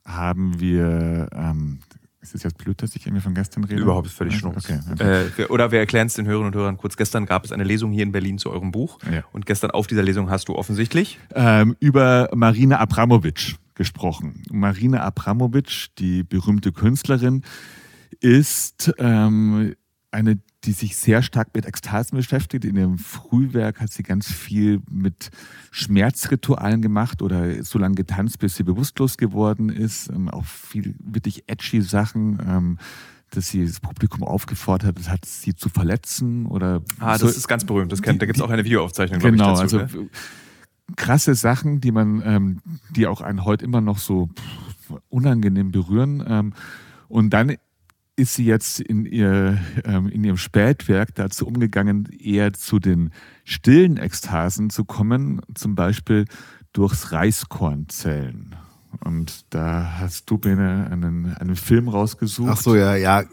haben 0.06 0.60
wir, 0.60 1.30
ähm, 1.34 1.80
ist 2.24 2.34
es 2.34 2.44
jetzt 2.44 2.58
blöd, 2.58 2.82
dass 2.82 2.96
ich 2.96 3.06
irgendwie 3.06 3.22
von 3.22 3.34
gestern 3.34 3.66
rede? 3.66 3.82
Überhaupt 3.82 4.08
ist 4.08 4.16
völlig 4.16 4.38
schnurz. 4.38 4.66
Okay, 4.66 4.80
okay. 4.92 5.42
Äh, 5.44 5.46
oder 5.48 5.72
wir 5.72 5.80
erklären 5.80 6.08
es 6.08 6.14
den 6.14 6.26
Hörerinnen 6.26 6.54
und 6.54 6.56
Hörern 6.56 6.78
kurz. 6.78 6.96
Gestern 6.96 7.26
gab 7.26 7.44
es 7.44 7.52
eine 7.52 7.66
Lesung 7.66 7.92
hier 7.92 8.04
in 8.04 8.14
Berlin 8.14 8.38
zu 8.38 8.50
eurem 8.50 8.72
Buch. 8.72 8.98
Ja. 9.12 9.24
Und 9.34 9.46
gestern 9.46 9.72
auf 9.72 9.88
dieser 9.88 10.04
Lesung 10.04 10.30
hast 10.30 10.48
du 10.48 10.56
offensichtlich 10.56 11.20
ähm, 11.36 11.76
über 11.82 12.30
Marina 12.34 12.80
Abramovic 12.80 13.56
gesprochen. 13.76 14.44
Marina 14.50 15.02
Abramovic, 15.02 15.88
die 16.00 16.24
berühmte 16.24 16.72
Künstlerin, 16.72 17.44
ist 18.22 18.94
ähm, 19.00 19.76
eine, 20.12 20.40
die 20.64 20.72
sich 20.72 20.96
sehr 20.96 21.22
stark 21.22 21.50
mit 21.54 21.66
Ekstasen 21.66 22.18
beschäftigt. 22.18 22.66
In 22.66 22.76
ihrem 22.76 22.98
Frühwerk 22.98 23.82
hat 23.82 23.92
sie 23.92 24.04
ganz 24.04 24.32
viel 24.32 24.82
mit 24.90 25.30
Schmerzritualen 25.72 26.82
gemacht 26.82 27.22
oder 27.22 27.64
so 27.64 27.80
lange 27.80 27.96
getanzt, 27.96 28.40
bis 28.40 28.56
sie 28.56 28.64
bewusstlos 28.64 29.18
geworden 29.18 29.70
ist. 29.70 30.10
Ähm, 30.10 30.30
auch 30.30 30.46
viel 30.46 30.96
wirklich 31.00 31.44
edgy 31.48 31.82
Sachen. 31.82 32.40
Ähm, 32.46 32.78
dass 33.32 33.50
sie 33.50 33.66
das 33.66 33.80
Publikum 33.80 34.24
aufgefordert 34.24 35.10
hat, 35.10 35.26
sie 35.26 35.56
zu 35.56 35.68
verletzen 35.68 36.46
oder. 36.46 36.84
Ah, 37.00 37.18
das 37.18 37.36
ist 37.36 37.48
ganz 37.48 37.66
berühmt. 37.66 37.92
Das 37.92 38.04
kennt, 38.04 38.22
da 38.22 38.28
gibt 38.28 38.38
es 38.38 38.44
auch 38.44 38.52
eine 38.52 38.64
Videoaufzeichnung. 38.64 39.20
Genau, 39.20 39.54
ich, 39.54 39.60
dazu, 39.62 39.80
also 39.80 40.02
ne? 40.02 40.10
krasse 40.96 41.34
Sachen, 41.34 41.82
die 41.82 41.92
man, 41.92 42.22
ähm, 42.24 42.62
die 42.92 43.08
auch 43.08 43.22
einen 43.22 43.44
heute 43.44 43.66
immer 43.66 43.82
noch 43.82 43.98
so 43.98 44.30
unangenehm 45.10 45.72
berühren. 45.72 46.24
Ähm, 46.28 46.54
und 47.08 47.32
dann 47.32 47.56
ist 48.16 48.36
sie 48.36 48.46
jetzt 48.46 48.80
in, 48.80 49.06
ihr, 49.06 49.60
ähm, 49.86 50.08
in 50.08 50.24
ihrem 50.24 50.38
Spätwerk 50.38 51.16
dazu 51.16 51.48
umgegangen, 51.48 52.08
eher 52.20 52.54
zu 52.54 52.80
den 52.80 53.12
stillen 53.44 53.98
Ekstasen 53.98 54.70
zu 54.70 54.86
kommen, 54.86 55.42
zum 55.56 55.76
Beispiel 55.76 56.26
durchs 56.74 57.12
Reiskornzellen. 57.12 58.56
Und 59.04 59.46
da 59.50 59.98
hast 60.00 60.30
du, 60.30 60.38
Bene, 60.38 60.88
einen, 60.92 61.34
einen 61.36 61.56
Film 61.56 61.88
rausgesucht. 61.88 62.50
Ach 62.52 62.58
so, 62.58 62.76
ja, 62.76 62.96
ja. 62.96 63.24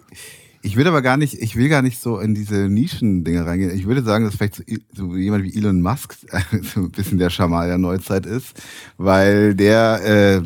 Ich 0.63 0.77
will 0.77 0.87
aber 0.87 1.01
gar 1.01 1.17
nicht, 1.17 1.35
ich 1.35 1.57
will 1.57 1.69
gar 1.69 1.81
nicht 1.81 2.01
so 2.01 2.19
in 2.19 2.35
diese 2.35 2.69
Nischen-Dinge 2.69 3.47
reingehen. 3.47 3.75
Ich 3.75 3.87
würde 3.87 4.03
sagen, 4.03 4.25
dass 4.25 4.37
vielleicht 4.37 4.57
so, 4.57 4.65
so 4.93 5.17
jemand 5.17 5.45
wie 5.45 5.57
Elon 5.57 5.81
Musk 5.81 6.17
so 6.75 6.81
ein 6.81 6.91
bisschen 6.91 7.19
der 7.19 7.31
Schamal 7.31 7.69
der 7.69 7.79
Neuzeit 7.79 8.27
ist, 8.27 8.61
weil 8.99 9.55
der 9.55 10.01
äh, 10.05 10.43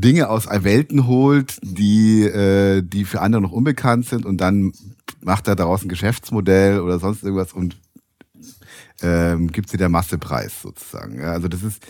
Dinge 0.00 0.28
aus 0.28 0.46
Welten 0.46 1.06
holt, 1.06 1.58
die, 1.62 2.22
äh, 2.22 2.82
die 2.82 3.04
für 3.04 3.20
andere 3.20 3.42
noch 3.42 3.52
unbekannt 3.52 4.06
sind 4.06 4.24
und 4.24 4.40
dann 4.40 4.72
macht 5.20 5.48
er 5.48 5.56
daraus 5.56 5.82
ein 5.82 5.88
Geschäftsmodell 5.88 6.80
oder 6.80 6.98
sonst 6.98 7.22
irgendwas 7.22 7.52
und 7.52 7.76
ähm, 9.02 9.48
gibt 9.50 9.70
sie 9.70 9.76
der 9.76 9.88
Masse 9.88 10.18
preis 10.18 10.62
sozusagen. 10.62 11.20
Ja, 11.20 11.32
also 11.32 11.48
das 11.48 11.62
ist 11.62 11.84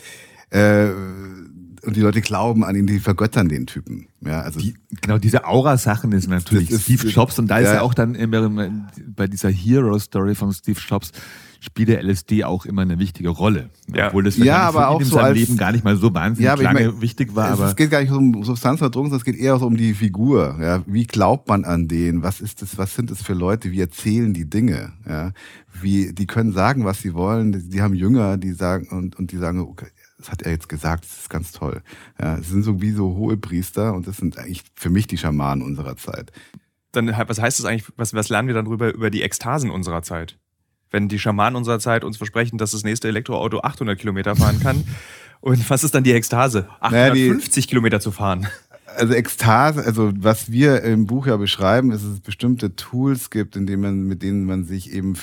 äh, 0.51 0.89
und 1.85 1.97
die 1.97 2.01
Leute 2.01 2.21
glauben 2.21 2.65
an 2.65 2.75
ihn, 2.75 2.87
die 2.87 2.99
vergöttern 2.99 3.49
den 3.49 3.67
Typen. 3.67 4.09
Ja, 4.21 4.41
also 4.41 4.61
die, 4.61 4.75
genau 5.01 5.19
diese 5.19 5.47
Aura-Sachen 5.47 6.13
ist 6.13 6.29
natürlich 6.29 6.71
ist, 6.71 6.83
Steve 6.83 7.09
Jobs 7.09 7.39
und 7.39 7.49
da 7.49 7.61
ja, 7.61 7.67
ist 7.67 7.75
ja 7.75 7.83
auch 7.83 7.95
dann 7.95 8.15
immer 8.15 8.71
bei 9.07 9.27
dieser 9.27 9.51
Hero-Story 9.51 10.35
von 10.35 10.53
Steve 10.53 10.81
Jobs 10.87 11.13
spielt 11.61 11.89
der 11.89 12.03
LSD 12.03 12.45
auch 12.45 12.65
immer 12.65 12.83
eine 12.83 12.99
wichtige 12.99 13.29
Rolle. 13.31 13.71
Ja. 13.93 14.09
Obwohl 14.09 14.25
das 14.25 14.37
ja, 14.37 14.59
aber 14.59 14.89
auch 14.89 15.01
in 15.01 15.07
so 15.07 15.17
seinem 15.17 15.35
Leben 15.35 15.57
gar 15.57 15.73
nicht 15.73 15.85
mal 15.85 15.97
so 15.97 16.13
wahnsinnig 16.15 16.47
ja, 16.47 16.55
lange 16.55 16.81
ich 16.81 16.87
mein, 16.93 17.01
wichtig 17.01 17.35
war. 17.35 17.53
Es, 17.53 17.59
aber 17.59 17.69
es 17.69 17.77
geht 17.77 17.91
gar 17.91 18.01
nicht 18.01 18.13
um 18.13 18.45
Substanz 18.45 18.81
oder 18.81 18.91
Drogen, 18.91 19.11
sondern 19.11 19.19
es 19.19 19.25
geht 19.25 19.37
eher 19.37 19.59
so 19.59 19.67
um 19.67 19.77
die 19.77 19.95
Figur. 19.95 20.59
Ja, 20.61 20.83
wie 20.87 21.05
glaubt 21.05 21.49
man 21.49 21.65
an 21.65 21.89
den? 21.89 22.23
Was 22.23 22.41
ist 22.41 22.63
das? 22.63 22.79
Was 22.79 22.95
sind 22.95 23.11
das 23.11 23.23
für 23.23 23.35
Leute? 23.35 23.73
Wie 23.73 23.81
erzählen 23.81 24.33
die 24.33 24.49
Dinge? 24.49 24.93
Ja, 25.09 25.33
wie 25.81 26.13
die 26.13 26.27
können 26.27 26.53
sagen, 26.53 26.85
was 26.85 27.01
sie 27.01 27.15
wollen. 27.15 27.53
Die, 27.53 27.69
die 27.69 27.83
haben 27.83 27.95
Jünger, 27.95 28.37
die 28.37 28.53
sagen 28.53 28.89
und 28.89 29.17
und 29.17 29.33
die 29.33 29.37
sagen, 29.37 29.61
okay, 29.61 29.89
das 30.19 30.31
hat 30.31 30.43
er 30.43 30.53
jetzt 30.53 30.69
gesagt, 30.69 31.05
das 31.05 31.19
ist 31.21 31.31
ganz 31.31 31.53
toll. 31.53 31.83
Ja, 32.21 32.39
es 32.39 32.49
sind 32.49 32.63
so 32.63 32.81
wie 32.81 32.91
so 32.93 33.17
hohe 33.17 33.37
Priester 33.37 33.95
und 33.95 34.07
das 34.07 34.17
sind 34.17 34.39
eigentlich 34.39 34.65
für 34.75 34.91
mich 34.91 35.07
die 35.07 35.19
Schamanen 35.19 35.65
unserer 35.65 35.97
Zeit. 35.97 36.33
Dann, 36.93 37.09
was 37.09 37.41
heißt 37.41 37.59
das 37.59 37.67
eigentlich, 37.67 37.91
was, 37.97 38.15
was 38.15 38.29
lernen 38.29 38.49
wir 38.49 38.55
dann 38.55 38.65
drüber, 38.65 38.93
über 38.93 39.11
die 39.11 39.23
Ekstasen 39.23 39.71
unserer 39.71 40.03
Zeit? 40.03 40.39
Wenn 40.91 41.09
die 41.09 41.19
Schamanen 41.19 41.57
unserer 41.57 41.79
Zeit 41.79 42.05
uns 42.05 42.17
versprechen, 42.17 42.59
dass 42.59 42.73
das 42.73 42.85
nächste 42.85 43.09
Elektroauto 43.09 43.61
800 43.61 43.99
Kilometer 43.99 44.37
fahren 44.37 44.61
kann. 44.61 44.85
und 45.41 45.69
was 45.71 45.85
ist 45.85 45.95
dann 45.95 46.05
die 46.05 46.13
Ekstase? 46.13 46.69
850 46.81 46.91
naja, 46.93 47.45
die, 47.55 47.69
Kilometer 47.69 48.01
zu 48.01 48.11
fahren. 48.11 48.47
Also 48.97 49.15
Ekstase, 49.15 49.85
also 49.85 50.13
was 50.17 50.51
wir 50.51 50.83
im 50.83 51.07
Buch 51.07 51.27
ja 51.27 51.37
beschreiben, 51.37 51.93
ist, 51.93 52.05
dass 52.05 52.13
es 52.13 52.21
bestimmte 52.21 52.75
Tools 52.75 53.31
gibt, 53.31 53.55
in 53.55 53.67
denen 53.67 53.83
man, 53.83 54.03
mit 54.05 54.23
denen 54.23 54.45
man 54.45 54.65
sich 54.65 54.93
eben 54.93 55.15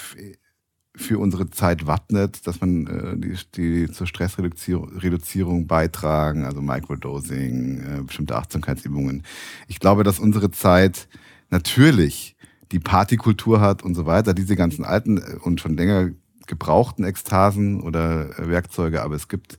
für 0.95 1.19
unsere 1.19 1.49
Zeit 1.49 1.87
wappnet, 1.87 2.47
dass 2.47 2.61
man 2.61 2.87
äh, 2.87 3.17
die, 3.17 3.35
die 3.55 3.91
zur 3.91 4.07
Stressreduzierung 4.07 5.67
beitragen, 5.67 6.45
also 6.45 6.61
Microdosing, 6.61 7.81
äh, 7.81 8.01
bestimmte 8.03 8.35
Achtsamkeitsübungen. 8.35 9.23
Ich 9.67 9.79
glaube, 9.79 10.03
dass 10.03 10.19
unsere 10.19 10.51
Zeit 10.51 11.07
natürlich 11.49 12.34
die 12.71 12.79
Partykultur 12.79 13.61
hat 13.61 13.83
und 13.83 13.95
so 13.95 14.05
weiter, 14.05 14.33
diese 14.33 14.55
ganzen 14.55 14.85
alten 14.85 15.17
äh, 15.17 15.37
und 15.41 15.61
schon 15.61 15.77
länger 15.77 16.09
gebrauchten 16.47 17.03
Ekstasen 17.03 17.81
oder 17.81 18.37
äh, 18.39 18.49
Werkzeuge, 18.49 19.01
aber 19.01 19.15
es 19.15 19.27
gibt 19.27 19.57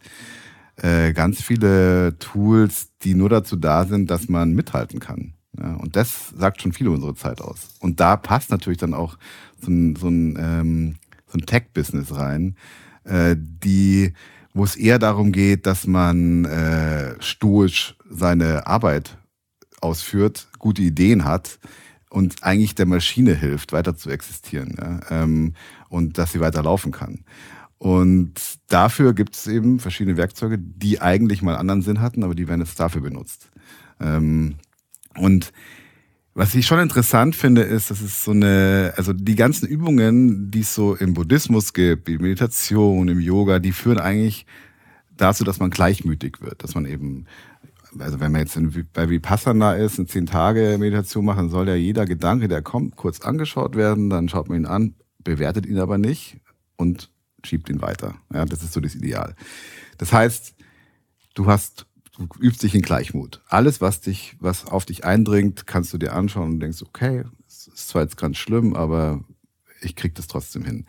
äh, 0.77 1.13
ganz 1.13 1.43
viele 1.43 2.19
Tools, 2.19 2.89
die 3.03 3.15
nur 3.15 3.29
dazu 3.29 3.57
da 3.57 3.85
sind, 3.85 4.11
dass 4.11 4.29
man 4.29 4.53
mithalten 4.53 5.01
kann. 5.01 5.33
Und 5.79 5.97
das 5.97 6.35
sagt 6.37 6.61
schon 6.61 6.73
viel 6.73 6.87
über 6.87 6.97
unsere 6.97 7.15
Zeit 7.15 7.41
aus. 7.41 7.71
Und 7.81 7.99
da 7.99 8.19
passt 8.19 8.51
natürlich 8.51 8.77
dann 8.77 8.93
auch 8.93 9.17
so 9.59 9.71
ein, 9.71 9.97
so 9.97 10.09
ein 10.09 10.37
ähm, 10.39 10.97
so 11.27 11.39
ein 11.39 11.47
Tech-Business 11.47 12.15
rein, 12.15 12.57
die, 13.09 14.13
wo 14.53 14.65
es 14.65 14.77
eher 14.77 14.99
darum 14.99 15.33
geht, 15.33 15.67
dass 15.67 15.87
man 15.87 16.47
stoisch 17.21 17.97
seine 18.09 18.67
Arbeit 18.67 19.17
ausführt, 19.81 20.49
gute 20.59 20.83
Ideen 20.83 21.25
hat 21.25 21.59
und 22.11 22.43
eigentlich 22.43 22.75
der 22.75 22.87
Maschine 22.87 23.35
hilft, 23.35 23.73
weiter 23.73 23.97
zu 23.97 24.11
existieren 24.11 24.77
ja? 24.79 25.01
ähm, 25.11 25.55
und 25.89 26.19
dass 26.19 26.33
sie 26.33 26.41
weiter 26.41 26.63
laufen 26.63 26.93
kann. 26.93 27.25
Und 27.79 28.33
dafür 28.69 29.13
gibt 29.13 29.37
es 29.37 29.47
eben 29.47 29.81
verschiedene 29.81 30.17
Werkzeuge, 30.17 30.59
die 30.59 31.01
eigentlich 31.01 31.43
mal 31.43 31.57
anderen 31.57 31.83
Sinn 31.83 32.01
hatten, 32.01 32.25
aber 32.25 32.35
die 32.35 32.49
werden 32.49 32.63
jetzt 32.63 32.81
dafür 32.81 33.03
benutzt. 33.03 33.51
Ähm, 34.01 34.57
und 35.17 35.53
was 36.35 36.55
ich 36.55 36.67
schon 36.67 36.81
interessant 36.81 37.35
finde, 37.35 37.63
ist, 37.63 37.91
dass 37.91 38.03
es 38.03 38.25
so 38.25 38.31
eine, 38.31 38.93
also 38.97 39.13
die 39.15 39.37
ganzen 39.37 39.67
Übungen, 39.67 40.51
die 40.51 40.61
es 40.61 40.75
so 40.75 40.95
im 40.95 41.15
Buddhismus 41.15 41.73
gibt, 41.73 42.09
die 42.09 42.19
Meditation, 42.19 43.09
im 43.09 43.21
Yoga, 43.21 43.59
die 43.59 43.73
führen 43.73 43.99
eigentlich 43.99 44.47
dazu, 45.17 45.45
dass 45.45 45.61
man 45.61 45.71
gleichmütig 45.71 46.43
wird, 46.43 46.63
dass 46.63 46.75
man 46.75 46.85
eben, 46.85 47.25
also 48.01 48.21
wenn 48.21 48.33
man 48.33 48.43
jetzt 48.43 48.57
in, 48.57 48.87
bei 48.93 49.09
Vipassana 49.09 49.75
ist, 49.75 49.99
eine 49.99 50.07
zehn 50.07 50.27
Tage 50.27 50.77
Meditation 50.79 51.25
macht, 51.25 51.39
dann 51.39 51.51
soll 51.51 51.69
ja 51.69 51.75
jeder 51.75 52.07
Gedanke, 52.07 52.49
der 52.49 52.63
kommt, 52.63 52.97
kurz 52.97 53.21
angeschaut 53.21 53.77
werden, 53.77 54.11
dann 54.11 54.29
schaut 54.29 54.49
man 54.49 54.59
ihn 54.59 54.67
an, 54.67 54.95
bewertet 55.19 55.67
ihn 55.67 55.79
aber 55.79 55.99
nicht 55.99 56.41
und 56.77 57.11
schiebt 57.45 57.69
ihn 57.69 57.83
weiter. 57.83 58.15
Ja, 58.33 58.45
das 58.45 58.63
ist 58.63 58.73
so 58.73 58.81
das 58.81 58.95
Ideal. 58.95 59.35
Das 59.99 60.13
heißt, 60.13 60.55
du 61.35 61.47
hast 61.47 61.87
du 62.17 62.27
übst 62.41 62.63
dich 62.63 62.75
in 62.75 62.83
Gleichmut. 62.83 63.43
Alles, 63.49 63.81
was 63.81 64.01
dich, 64.01 64.37
was 64.41 64.67
auf 64.67 64.87
dich 64.87 65.05
eindringt, 65.05 65.67
kannst 65.67 65.93
du 65.93 65.99
dir 65.99 66.15
anschauen 66.15 66.53
und 66.53 66.61
denkst, 66.61 66.83
okay, 66.83 67.25
es 67.47 67.69
ist 67.69 67.89
zwar 67.89 68.03
jetzt 68.03 68.17
ganz 68.17 68.39
schlimm, 68.39 68.75
aber 68.75 69.23
ich 69.83 69.97
krieg 69.97 70.15
das 70.15 70.27
trotzdem 70.27 70.65
hin. 70.65 70.87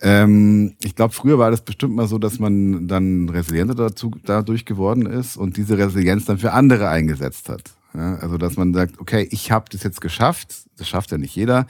Ähm, 0.00 0.76
ich 0.82 0.94
glaube, 0.94 1.12
früher 1.12 1.38
war 1.38 1.50
das 1.50 1.62
bestimmt 1.62 1.94
mal 1.94 2.06
so, 2.06 2.18
dass 2.18 2.38
man 2.38 2.86
dann 2.86 3.28
resilienter 3.28 3.74
dazu, 3.74 4.12
dadurch 4.24 4.64
geworden 4.64 5.06
ist 5.06 5.36
und 5.36 5.56
diese 5.56 5.76
Resilienz 5.76 6.24
dann 6.24 6.38
für 6.38 6.52
andere 6.52 6.88
eingesetzt 6.88 7.48
hat. 7.48 7.74
Ja, 7.94 8.16
also, 8.16 8.38
dass 8.38 8.56
man 8.56 8.74
sagt, 8.74 9.00
okay, 9.00 9.26
ich 9.30 9.50
habe 9.50 9.66
das 9.70 9.82
jetzt 9.82 10.00
geschafft, 10.00 10.54
das 10.76 10.88
schafft 10.88 11.10
ja 11.10 11.18
nicht 11.18 11.34
jeder, 11.34 11.66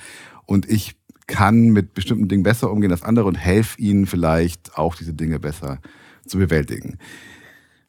und 0.46 0.68
ich 0.68 0.96
kann 1.26 1.68
mit 1.68 1.94
bestimmten 1.94 2.28
Dingen 2.28 2.42
besser 2.42 2.70
umgehen 2.70 2.90
als 2.90 3.02
andere 3.02 3.26
und 3.26 3.36
helfe 3.36 3.80
ihnen 3.80 4.06
vielleicht 4.06 4.76
auch 4.76 4.96
diese 4.96 5.14
Dinge 5.14 5.38
besser 5.38 5.78
zu 6.26 6.38
bewältigen. 6.38 6.98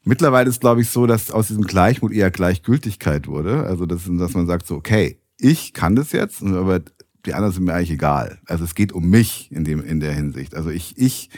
Mittlerweile 0.04 0.48
ist, 0.48 0.60
glaube 0.60 0.80
ich, 0.80 0.88
so, 0.88 1.06
dass 1.06 1.30
aus 1.30 1.48
diesem 1.48 1.64
Gleichmut 1.64 2.12
eher 2.12 2.30
Gleichgültigkeit 2.30 3.26
wurde. 3.26 3.64
Also, 3.64 3.84
dass, 3.86 4.02
dass 4.06 4.34
man 4.34 4.46
sagt 4.46 4.66
so, 4.66 4.76
okay, 4.76 5.18
ich 5.38 5.72
kann 5.72 5.96
das 5.96 6.12
jetzt, 6.12 6.42
aber 6.42 6.80
die 7.26 7.34
anderen 7.34 7.52
sind 7.52 7.64
mir 7.64 7.74
eigentlich 7.74 7.90
egal. 7.90 8.38
Also 8.46 8.64
es 8.64 8.74
geht 8.74 8.92
um 8.92 9.08
mich 9.08 9.50
in 9.52 9.64
dem 9.64 9.84
in 9.84 10.00
der 10.00 10.12
Hinsicht. 10.12 10.54
Also 10.54 10.70
ich 10.70 10.96
ich 10.96 11.30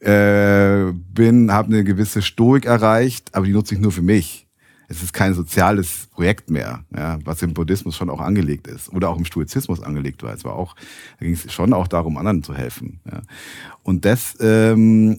äh, 0.00 0.06
habe 0.08 1.66
eine 1.66 1.84
gewisse 1.84 2.22
Stoik 2.22 2.66
erreicht, 2.66 3.34
aber 3.34 3.46
die 3.46 3.52
nutze 3.52 3.74
ich 3.74 3.80
nur 3.80 3.92
für 3.92 4.02
mich. 4.02 4.48
Es 4.88 5.02
ist 5.02 5.14
kein 5.14 5.32
soziales 5.32 6.08
Projekt 6.08 6.50
mehr, 6.50 6.84
ja, 6.94 7.18
was 7.24 7.40
im 7.42 7.54
Buddhismus 7.54 7.96
schon 7.96 8.10
auch 8.10 8.20
angelegt 8.20 8.66
ist 8.66 8.92
oder 8.92 9.08
auch 9.08 9.16
im 9.16 9.24
Stoizismus 9.24 9.80
angelegt 9.82 10.22
war. 10.22 10.34
Es 10.34 10.44
war 10.44 10.54
auch, 10.54 10.76
da 11.18 11.24
ging 11.24 11.34
es 11.34 11.50
schon 11.50 11.72
auch 11.72 11.88
darum, 11.88 12.18
anderen 12.18 12.42
zu 12.42 12.54
helfen. 12.54 13.00
Ja. 13.10 13.22
Und 13.82 14.04
das, 14.04 14.36
ähm, 14.40 15.18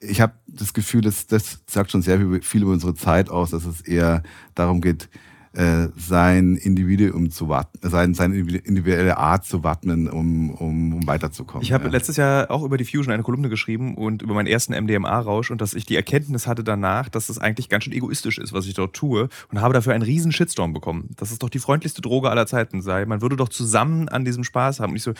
ich 0.00 0.22
habe 0.22 0.34
das 0.46 0.72
Gefühl, 0.72 1.02
dass 1.02 1.26
das 1.26 1.60
sagt 1.66 1.90
schon 1.90 2.00
sehr 2.00 2.18
viel 2.40 2.62
über 2.62 2.72
unsere 2.72 2.94
Zeit 2.94 3.28
aus, 3.28 3.50
dass 3.50 3.66
es 3.66 3.82
eher 3.82 4.22
darum 4.54 4.80
geht, 4.80 5.10
äh, 5.54 5.88
sein 5.96 6.56
Individuum 6.56 7.30
zu 7.30 7.48
wappnen, 7.48 7.90
sein, 7.90 8.14
seine 8.14 8.36
individuelle 8.36 9.16
Art 9.16 9.44
zu 9.44 9.62
wappnen, 9.62 10.08
um, 10.08 10.50
um, 10.50 10.94
um 10.94 11.06
weiterzukommen. 11.06 11.62
Ich 11.62 11.72
habe 11.72 11.84
ja. 11.84 11.90
letztes 11.90 12.16
Jahr 12.16 12.50
auch 12.50 12.64
über 12.64 12.76
die 12.76 12.84
Fusion 12.84 13.12
eine 13.12 13.22
Kolumne 13.22 13.48
geschrieben 13.48 13.94
und 13.94 14.22
über 14.22 14.34
meinen 14.34 14.46
ersten 14.48 14.72
MDMA-Rausch 14.74 15.50
und 15.50 15.60
dass 15.60 15.74
ich 15.74 15.86
die 15.86 15.96
Erkenntnis 15.96 16.46
hatte 16.46 16.64
danach, 16.64 17.08
dass 17.08 17.28
es 17.28 17.38
eigentlich 17.38 17.68
ganz 17.68 17.84
schön 17.84 17.92
egoistisch 17.92 18.38
ist, 18.38 18.52
was 18.52 18.66
ich 18.66 18.74
dort 18.74 18.94
tue 18.94 19.28
und 19.52 19.60
habe 19.60 19.74
dafür 19.74 19.94
einen 19.94 20.02
riesen 20.02 20.32
Shitstorm 20.32 20.72
bekommen. 20.72 21.10
Dass 21.16 21.30
es 21.30 21.38
doch 21.38 21.50
die 21.50 21.60
freundlichste 21.60 22.02
Droge 22.02 22.30
aller 22.30 22.46
Zeiten 22.46 22.82
sei. 22.82 23.06
Man 23.06 23.22
würde 23.22 23.36
doch 23.36 23.48
zusammen 23.48 24.08
an 24.08 24.24
diesem 24.24 24.44
Spaß 24.44 24.80
haben. 24.80 24.90
Und 24.90 24.96
ich 24.96 25.02
so, 25.02 25.14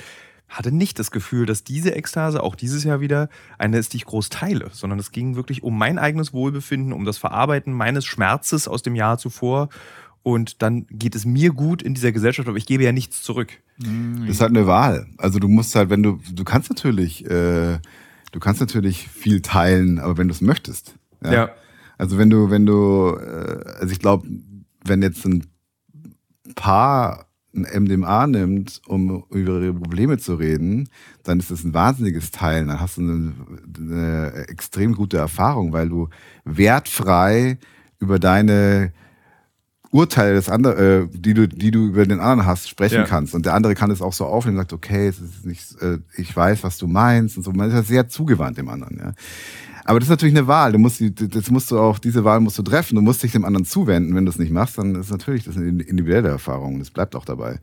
hatte 0.48 0.72
nicht 0.72 0.98
das 0.98 1.10
Gefühl, 1.10 1.46
dass 1.46 1.64
diese 1.64 1.94
Ekstase 1.94 2.42
auch 2.42 2.54
dieses 2.54 2.84
Jahr 2.84 3.00
wieder 3.00 3.28
eine 3.58 3.78
ist, 3.78 3.92
die 3.92 3.98
ich 3.98 4.04
groß 4.04 4.28
teile, 4.28 4.68
sondern 4.72 4.98
es 4.98 5.10
ging 5.10 5.36
wirklich 5.36 5.62
um 5.62 5.76
mein 5.76 5.98
eigenes 5.98 6.32
Wohlbefinden, 6.32 6.92
um 6.92 7.04
das 7.04 7.18
Verarbeiten 7.18 7.72
meines 7.72 8.04
Schmerzes 8.04 8.68
aus 8.68 8.82
dem 8.82 8.94
Jahr 8.94 9.18
zuvor 9.18 9.68
und 10.24 10.62
dann 10.62 10.86
geht 10.88 11.14
es 11.14 11.26
mir 11.26 11.52
gut 11.52 11.82
in 11.82 11.92
dieser 11.92 12.10
Gesellschaft, 12.10 12.48
aber 12.48 12.56
ich 12.56 12.64
gebe 12.64 12.82
ja 12.82 12.92
nichts 12.92 13.22
zurück. 13.22 13.50
Das 13.78 14.36
ist 14.36 14.40
halt 14.40 14.56
eine 14.56 14.66
Wahl. 14.66 15.06
Also 15.18 15.38
du 15.38 15.48
musst 15.48 15.74
halt, 15.74 15.90
wenn 15.90 16.02
du, 16.02 16.18
du 16.32 16.44
kannst 16.44 16.70
natürlich, 16.70 17.26
äh, 17.26 17.78
du 18.32 18.40
kannst 18.40 18.60
natürlich 18.60 19.06
viel 19.06 19.42
teilen, 19.42 19.98
aber 19.98 20.16
wenn 20.16 20.28
du 20.28 20.32
es 20.32 20.40
möchtest. 20.40 20.94
Ja? 21.22 21.32
ja. 21.32 21.50
Also 21.98 22.16
wenn 22.16 22.30
du, 22.30 22.48
wenn 22.48 22.64
du, 22.64 23.18
äh, 23.20 23.64
also 23.78 23.92
ich 23.92 23.98
glaube, 23.98 24.26
wenn 24.86 25.02
jetzt 25.02 25.26
ein 25.26 25.46
Paar 26.54 27.26
ein 27.54 27.84
MDMA 27.84 28.26
nimmt, 28.26 28.80
um 28.86 29.24
über 29.30 29.60
ihre 29.60 29.74
Probleme 29.74 30.16
zu 30.16 30.36
reden, 30.36 30.88
dann 31.22 31.38
ist 31.38 31.50
das 31.50 31.64
ein 31.64 31.74
wahnsinniges 31.74 32.30
Teilen. 32.30 32.68
Dann 32.68 32.80
hast 32.80 32.96
du 32.96 33.02
eine, 33.02 33.34
eine 33.78 34.48
extrem 34.48 34.94
gute 34.94 35.18
Erfahrung, 35.18 35.74
weil 35.74 35.90
du 35.90 36.08
wertfrei 36.44 37.58
über 37.98 38.18
deine 38.18 38.92
Urteile 39.94 40.34
des 40.34 40.48
anderen, 40.48 40.76
äh, 40.76 41.08
die 41.12 41.34
du, 41.34 41.46
die 41.46 41.70
du 41.70 41.86
über 41.86 42.04
den 42.04 42.18
anderen 42.18 42.46
hast, 42.46 42.68
sprechen 42.68 42.96
ja. 42.96 43.04
kannst. 43.04 43.32
Und 43.32 43.46
der 43.46 43.54
andere 43.54 43.76
kann 43.76 43.92
es 43.92 44.02
auch 44.02 44.12
so 44.12 44.26
aufnehmen 44.26 44.58
und 44.58 44.62
sagt, 44.62 44.72
okay, 44.72 45.06
es 45.06 45.20
ist 45.20 45.46
nicht, 45.46 45.80
äh, 45.80 45.98
ich 46.16 46.34
weiß, 46.34 46.64
was 46.64 46.78
du 46.78 46.88
meinst 46.88 47.36
und 47.36 47.44
so. 47.44 47.52
Man 47.52 47.68
ist 47.68 47.74
ja 47.74 47.82
sehr 47.84 48.08
zugewandt 48.08 48.58
dem 48.58 48.68
anderen, 48.68 48.98
ja. 48.98 49.12
Aber 49.84 50.00
das 50.00 50.06
ist 50.06 50.10
natürlich 50.10 50.34
eine 50.34 50.48
Wahl. 50.48 50.72
Du 50.72 50.78
musst, 50.78 51.00
das 51.00 51.50
musst 51.50 51.70
du 51.70 51.78
auch, 51.78 51.98
diese 51.98 52.24
Wahl 52.24 52.40
musst 52.40 52.58
du 52.58 52.62
treffen. 52.62 52.96
Du 52.96 53.02
musst 53.02 53.22
dich 53.22 53.32
dem 53.32 53.44
anderen 53.44 53.66
zuwenden. 53.66 54.14
Wenn 54.16 54.24
du 54.24 54.30
es 54.32 54.38
nicht 54.38 54.50
machst, 54.50 54.78
dann 54.78 54.94
ist 54.94 55.10
natürlich 55.10 55.44
das 55.44 55.56
eine 55.56 55.82
individuelle 55.82 56.30
Erfahrung. 56.30 56.78
Das 56.78 56.90
bleibt 56.90 57.14
auch 57.14 57.26
dabei. 57.26 57.60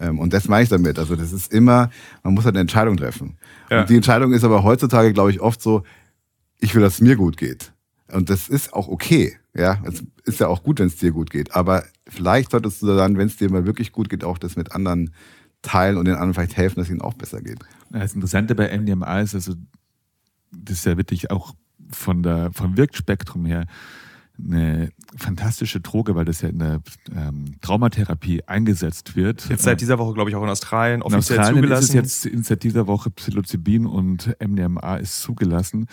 Ähm, 0.00 0.18
und 0.18 0.34
das 0.34 0.48
meine 0.48 0.64
ich 0.64 0.68
damit. 0.68 0.98
Also 0.98 1.16
das 1.16 1.32
ist 1.32 1.50
immer, 1.52 1.88
man 2.22 2.34
muss 2.34 2.44
halt 2.44 2.56
eine 2.56 2.62
Entscheidung 2.62 2.96
treffen. 2.96 3.38
Ja. 3.70 3.82
Und 3.82 3.90
die 3.90 3.96
Entscheidung 3.96 4.32
ist 4.32 4.44
aber 4.44 4.64
heutzutage, 4.64 5.12
glaube 5.12 5.30
ich, 5.30 5.40
oft 5.40 5.62
so, 5.62 5.84
ich 6.58 6.74
will, 6.74 6.82
dass 6.82 6.94
es 6.94 7.00
mir 7.00 7.16
gut 7.16 7.38
geht. 7.38 7.72
Und 8.12 8.28
das 8.28 8.48
ist 8.48 8.74
auch 8.74 8.88
okay. 8.88 9.36
Ja, 9.54 9.82
es 9.84 10.04
ist 10.24 10.40
ja 10.40 10.48
auch 10.48 10.62
gut, 10.62 10.78
wenn 10.78 10.86
es 10.86 10.96
dir 10.96 11.12
gut 11.12 11.30
geht. 11.30 11.54
Aber 11.54 11.84
vielleicht 12.06 12.52
solltest 12.52 12.82
du 12.82 12.86
dann, 12.86 13.18
wenn 13.18 13.26
es 13.26 13.36
dir 13.36 13.50
mal 13.50 13.66
wirklich 13.66 13.92
gut 13.92 14.08
geht, 14.08 14.22
auch 14.24 14.38
das 14.38 14.56
mit 14.56 14.72
anderen 14.72 15.10
teilen 15.62 15.96
und 15.96 16.06
den 16.06 16.14
anderen 16.14 16.34
vielleicht 16.34 16.56
helfen, 16.56 16.76
dass 16.76 16.86
es 16.86 16.92
ihnen 16.92 17.02
auch 17.02 17.14
besser 17.14 17.40
geht. 17.42 17.58
Das 17.90 18.14
Interessante 18.14 18.54
bei 18.54 18.76
MDMA 18.76 19.20
ist, 19.20 19.34
also, 19.34 19.54
das 20.52 20.78
ist 20.78 20.86
ja 20.86 20.96
wirklich 20.96 21.30
auch 21.30 21.54
von 21.90 22.22
der, 22.22 22.50
vom 22.52 22.76
Wirkspektrum 22.76 23.44
her 23.44 23.66
eine 24.42 24.90
fantastische 25.16 25.80
Droge, 25.80 26.14
weil 26.14 26.24
das 26.24 26.40
ja 26.40 26.48
in 26.48 26.58
der 26.60 26.80
ähm, 27.14 27.56
Traumatherapie 27.60 28.42
eingesetzt 28.44 29.16
wird. 29.16 29.48
Jetzt 29.48 29.64
seit 29.64 29.80
dieser 29.80 29.98
Woche, 29.98 30.14
glaube 30.14 30.30
ich, 30.30 30.36
auch 30.36 30.42
in 30.42 30.48
Australien 30.48 31.02
offiziell 31.02 31.36
in 31.36 31.40
Australien 31.42 31.62
zugelassen. 31.62 31.98
ist 31.98 32.24
es 32.24 32.32
jetzt 32.32 32.46
seit 32.46 32.62
dieser 32.62 32.86
Woche 32.86 33.10
Psilocybin 33.10 33.86
und 33.86 34.34
MDMA 34.40 34.96
ist 34.96 35.20
zugelassen. 35.20 35.86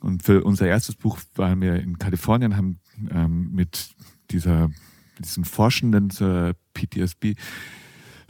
Und 0.00 0.22
für 0.22 0.44
unser 0.44 0.66
erstes 0.66 0.94
Buch 0.94 1.18
waren 1.34 1.60
wir 1.60 1.76
in 1.76 1.98
Kalifornien, 1.98 2.56
haben 2.56 2.80
ähm, 3.10 3.50
mit 3.52 3.90
dieser, 4.30 4.70
diesen 5.18 5.44
Forschenden 5.44 6.10
zur 6.10 6.54
PTSB 6.74 7.34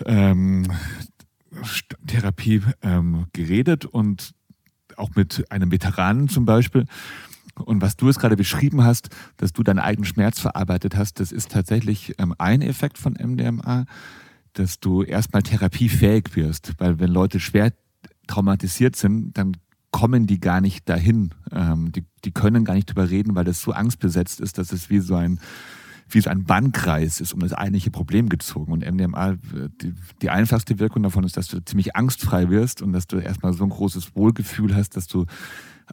ähm, 0.04 0.66
Therapie 2.06 2.62
ähm, 2.82 3.26
geredet 3.32 3.84
und 3.84 4.34
auch 4.96 5.10
mit 5.14 5.50
einem 5.50 5.70
Veteranen 5.70 6.28
zum 6.28 6.44
Beispiel. 6.44 6.86
Und 7.54 7.80
was 7.80 7.96
du 7.96 8.08
es 8.08 8.18
gerade 8.18 8.36
beschrieben 8.36 8.84
hast, 8.84 9.08
dass 9.38 9.52
du 9.52 9.62
deinen 9.62 9.78
eigenen 9.78 10.04
Schmerz 10.04 10.40
verarbeitet 10.40 10.96
hast, 10.96 11.20
das 11.20 11.32
ist 11.32 11.50
tatsächlich 11.50 12.14
ähm, 12.18 12.34
ein 12.38 12.60
Effekt 12.60 12.98
von 12.98 13.14
MDMA, 13.14 13.86
dass 14.52 14.78
du 14.80 15.02
erstmal 15.02 15.42
therapiefähig 15.42 16.36
wirst. 16.36 16.74
Weil 16.78 16.98
wenn 16.98 17.10
Leute 17.10 17.40
schwer 17.40 17.72
traumatisiert 18.26 18.96
sind, 18.96 19.36
dann 19.38 19.56
kommen 19.96 20.26
die 20.26 20.40
gar 20.40 20.60
nicht 20.60 20.90
dahin. 20.90 21.30
Ähm, 21.50 21.90
die, 21.90 22.04
die 22.26 22.30
können 22.30 22.66
gar 22.66 22.74
nicht 22.74 22.90
drüber 22.90 23.08
reden, 23.08 23.34
weil 23.34 23.44
das 23.44 23.62
so 23.62 23.72
angstbesetzt 23.72 24.40
ist, 24.40 24.58
dass 24.58 24.70
es 24.72 24.90
wie 24.90 24.98
so 24.98 25.14
ein 25.14 25.40
wie 26.08 26.20
so 26.20 26.28
ein 26.30 26.44
Bannkreis 26.44 27.20
ist 27.20 27.32
um 27.32 27.40
das 27.40 27.52
eigentliche 27.52 27.90
Problem 27.90 28.28
gezogen. 28.28 28.72
Und 28.72 28.88
MDMA, 28.88 29.36
die, 29.82 29.94
die 30.22 30.30
einfachste 30.30 30.78
Wirkung 30.78 31.02
davon 31.02 31.24
ist, 31.24 31.36
dass 31.36 31.48
du 31.48 31.64
ziemlich 31.64 31.96
angstfrei 31.96 32.48
wirst 32.50 32.82
und 32.82 32.92
dass 32.92 33.06
du 33.08 33.16
erstmal 33.16 33.54
so 33.54 33.64
ein 33.64 33.70
großes 33.70 34.14
Wohlgefühl 34.14 34.76
hast, 34.76 34.96
dass 34.96 35.08
du 35.08 35.24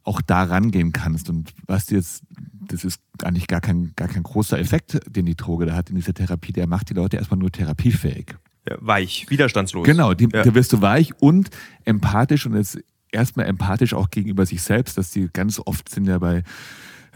auch 0.03 0.21
da 0.21 0.43
rangehen 0.43 0.91
kannst. 0.91 1.29
Und 1.29 1.53
was 1.65 1.89
jetzt, 1.89 2.23
das 2.67 2.83
ist 2.83 3.01
eigentlich 3.23 3.47
gar 3.47 3.61
kein, 3.61 3.93
gar 3.95 4.09
kein 4.09 4.21
großer 4.21 4.59
Effekt, 4.59 4.99
den 5.07 5.25
die 5.25 5.35
Droge 5.35 5.65
da 5.65 5.75
hat 5.75 5.89
in 5.89 5.95
dieser 5.95 6.13
Therapie, 6.13 6.51
der 6.51 6.67
macht 6.67 6.89
die 6.89 6.93
Leute 6.93 7.17
erstmal 7.17 7.39
nur 7.39 7.51
therapiefähig. 7.51 8.35
Ja, 8.69 8.77
weich, 8.81 9.25
widerstandslos. 9.29 9.85
Genau, 9.85 10.13
die, 10.13 10.27
ja. 10.31 10.43
da 10.43 10.53
wirst 10.53 10.73
du 10.73 10.81
weich 10.81 11.13
und 11.19 11.49
empathisch 11.85 12.45
und 12.45 12.55
jetzt 12.55 12.77
erstmal 13.13 13.45
empathisch 13.45 13.93
auch 13.93 14.09
gegenüber 14.09 14.45
sich 14.45 14.61
selbst, 14.61 14.97
dass 14.97 15.11
die 15.11 15.29
ganz 15.31 15.59
oft 15.63 15.89
sind 15.89 16.07
ja 16.07 16.17
bei, 16.19 16.43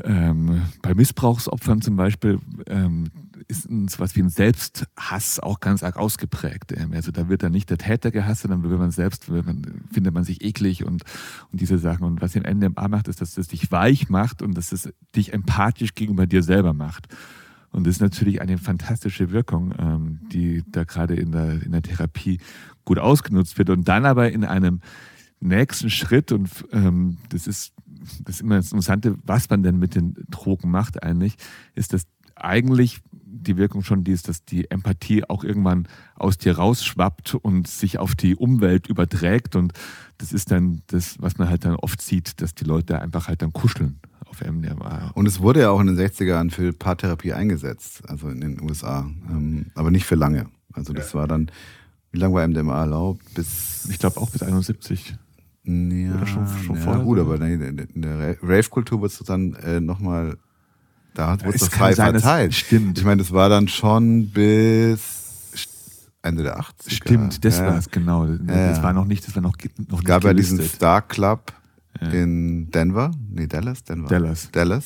ähm, 0.03 0.63
bei 0.81 0.93
Missbrauchsopfern 0.93 1.81
zum 1.81 1.95
Beispiel, 1.95 2.39
ähm, 2.67 3.05
ist 3.47 3.63
so 3.63 3.99
was 3.99 4.15
wie 4.15 4.21
ein 4.21 4.29
Selbsthass 4.29 5.39
auch 5.39 5.59
ganz 5.59 5.83
arg 5.83 5.97
ausgeprägt. 5.97 6.73
Ähm, 6.75 6.93
also 6.93 7.11
da 7.11 7.29
wird 7.29 7.43
dann 7.43 7.51
nicht 7.51 7.69
der 7.69 7.77
Täter 7.77 8.11
gehasst, 8.11 8.41
sondern 8.41 8.63
wird 8.63 8.79
man 8.79 8.91
selbst, 8.91 9.29
wird 9.29 9.45
man, 9.45 9.83
findet 9.91 10.13
man 10.13 10.23
sich 10.23 10.43
eklig 10.43 10.83
und, 10.83 11.03
und 11.51 11.61
diese 11.61 11.77
Sachen. 11.77 12.03
Und 12.03 12.21
was 12.21 12.33
den 12.33 12.43
NDMA 12.43 12.87
macht, 12.87 13.07
ist, 13.07 13.21
dass 13.21 13.37
es 13.37 13.47
dich 13.47 13.71
weich 13.71 14.09
macht 14.09 14.41
und 14.41 14.55
dass 14.55 14.71
es 14.71 14.89
dich 15.15 15.33
empathisch 15.33 15.95
gegenüber 15.95 16.27
dir 16.27 16.43
selber 16.43 16.73
macht. 16.73 17.07
Und 17.71 17.85
das 17.85 17.95
ist 17.95 18.01
natürlich 18.01 18.41
eine 18.41 18.57
fantastische 18.57 19.31
Wirkung, 19.31 19.73
ähm, 19.77 20.19
die 20.31 20.63
da 20.71 20.83
gerade 20.83 21.15
in 21.15 21.31
der, 21.31 21.61
in 21.61 21.71
der 21.71 21.81
Therapie 21.81 22.39
gut 22.85 22.99
ausgenutzt 22.99 23.57
wird 23.57 23.69
und 23.69 23.87
dann 23.87 24.05
aber 24.05 24.31
in 24.31 24.45
einem 24.45 24.81
nächsten 25.39 25.89
Schritt, 25.89 26.31
und 26.31 26.49
ähm, 26.71 27.17
das 27.29 27.47
ist 27.47 27.73
das 28.23 28.35
ist 28.35 28.41
immer 28.41 28.55
das 28.55 28.71
Interessante, 28.71 29.17
was 29.23 29.49
man 29.49 29.63
denn 29.63 29.79
mit 29.79 29.95
den 29.95 30.15
Drogen 30.29 30.71
macht 30.71 31.03
eigentlich, 31.03 31.35
ist, 31.75 31.93
dass 31.93 32.05
eigentlich 32.35 32.99
die 33.11 33.57
Wirkung 33.57 33.83
schon 33.83 34.03
die 34.03 34.11
ist, 34.11 34.27
dass 34.27 34.45
die 34.45 34.69
Empathie 34.69 35.23
auch 35.27 35.43
irgendwann 35.43 35.87
aus 36.15 36.37
dir 36.37 36.57
rausschwappt 36.57 37.35
und 37.35 37.67
sich 37.67 37.97
auf 37.99 38.15
die 38.15 38.35
Umwelt 38.35 38.87
überträgt. 38.87 39.55
Und 39.55 39.73
das 40.17 40.33
ist 40.33 40.51
dann 40.51 40.81
das, 40.87 41.21
was 41.21 41.37
man 41.37 41.49
halt 41.49 41.65
dann 41.65 41.75
oft 41.75 42.01
sieht, 42.01 42.41
dass 42.41 42.55
die 42.55 42.65
Leute 42.65 42.99
einfach 43.01 43.27
halt 43.27 43.41
dann 43.41 43.53
kuscheln 43.53 43.99
auf 44.25 44.41
MDMA. 44.41 45.11
Und 45.13 45.27
es 45.27 45.39
wurde 45.39 45.61
ja 45.61 45.69
auch 45.69 45.79
in 45.79 45.87
den 45.87 45.97
60ern 45.97 46.51
für 46.51 46.73
Paartherapie 46.73 47.33
eingesetzt, 47.33 48.03
also 48.07 48.29
in 48.29 48.41
den 48.41 48.61
USA, 48.61 49.09
ähm, 49.29 49.67
aber 49.75 49.91
nicht 49.91 50.05
für 50.05 50.15
lange. 50.15 50.47
Also 50.73 50.93
das 50.93 51.15
war 51.15 51.27
dann, 51.27 51.49
wie 52.11 52.19
lange 52.19 52.35
war 52.35 52.47
MDMA 52.47 52.81
erlaubt? 52.81 53.33
Bis 53.33 53.87
ich 53.89 53.99
glaube 53.99 54.19
auch 54.19 54.29
bis 54.29 54.43
71. 54.43 55.17
Ja, 55.67 56.15
Oder 56.15 56.25
schon, 56.25 56.47
schon 56.47 56.75
ja, 56.77 56.81
vorher. 56.81 57.03
Gut, 57.03 57.19
aber 57.19 57.41
in 57.41 58.01
der 58.01 58.37
Rave-Kultur 58.41 59.01
wird 59.01 59.11
es 59.11 59.19
dann 59.19 59.53
äh, 59.55 59.81
nochmal, 59.81 60.37
da 61.13 61.37
wird 61.43 61.55
es 61.55 61.67
frei 61.67 61.93
sein, 61.93 62.11
verteilt. 62.11 62.53
Stimmt. 62.53 62.97
Ich 62.97 63.03
meine, 63.03 63.21
das 63.21 63.33
war 63.33 63.49
dann 63.49 63.67
schon 63.67 64.29
bis 64.29 66.07
Ende 66.21 66.43
der 66.43 66.57
80er. 66.57 66.89
Stimmt, 66.89 67.43
das 67.43 67.59
ja. 67.59 67.67
war 67.67 67.77
es, 67.77 67.91
genau. 67.91 68.25
Das 68.25 68.81
war 68.81 68.93
noch 68.93 69.05
nicht, 69.05 69.27
das 69.27 69.35
war 69.35 69.41
noch, 69.41 69.57
noch 69.89 69.99
Es 69.99 70.05
gab 70.05 70.23
ja 70.23 70.33
diesen 70.33 70.61
Star 70.61 71.01
Club 71.01 71.51
in 71.99 72.71
Denver, 72.71 73.11
nee, 73.29 73.47
Dallas, 73.47 73.83
Denver. 73.83 74.07
Dallas. 74.07 74.49
Dallas. 74.51 74.85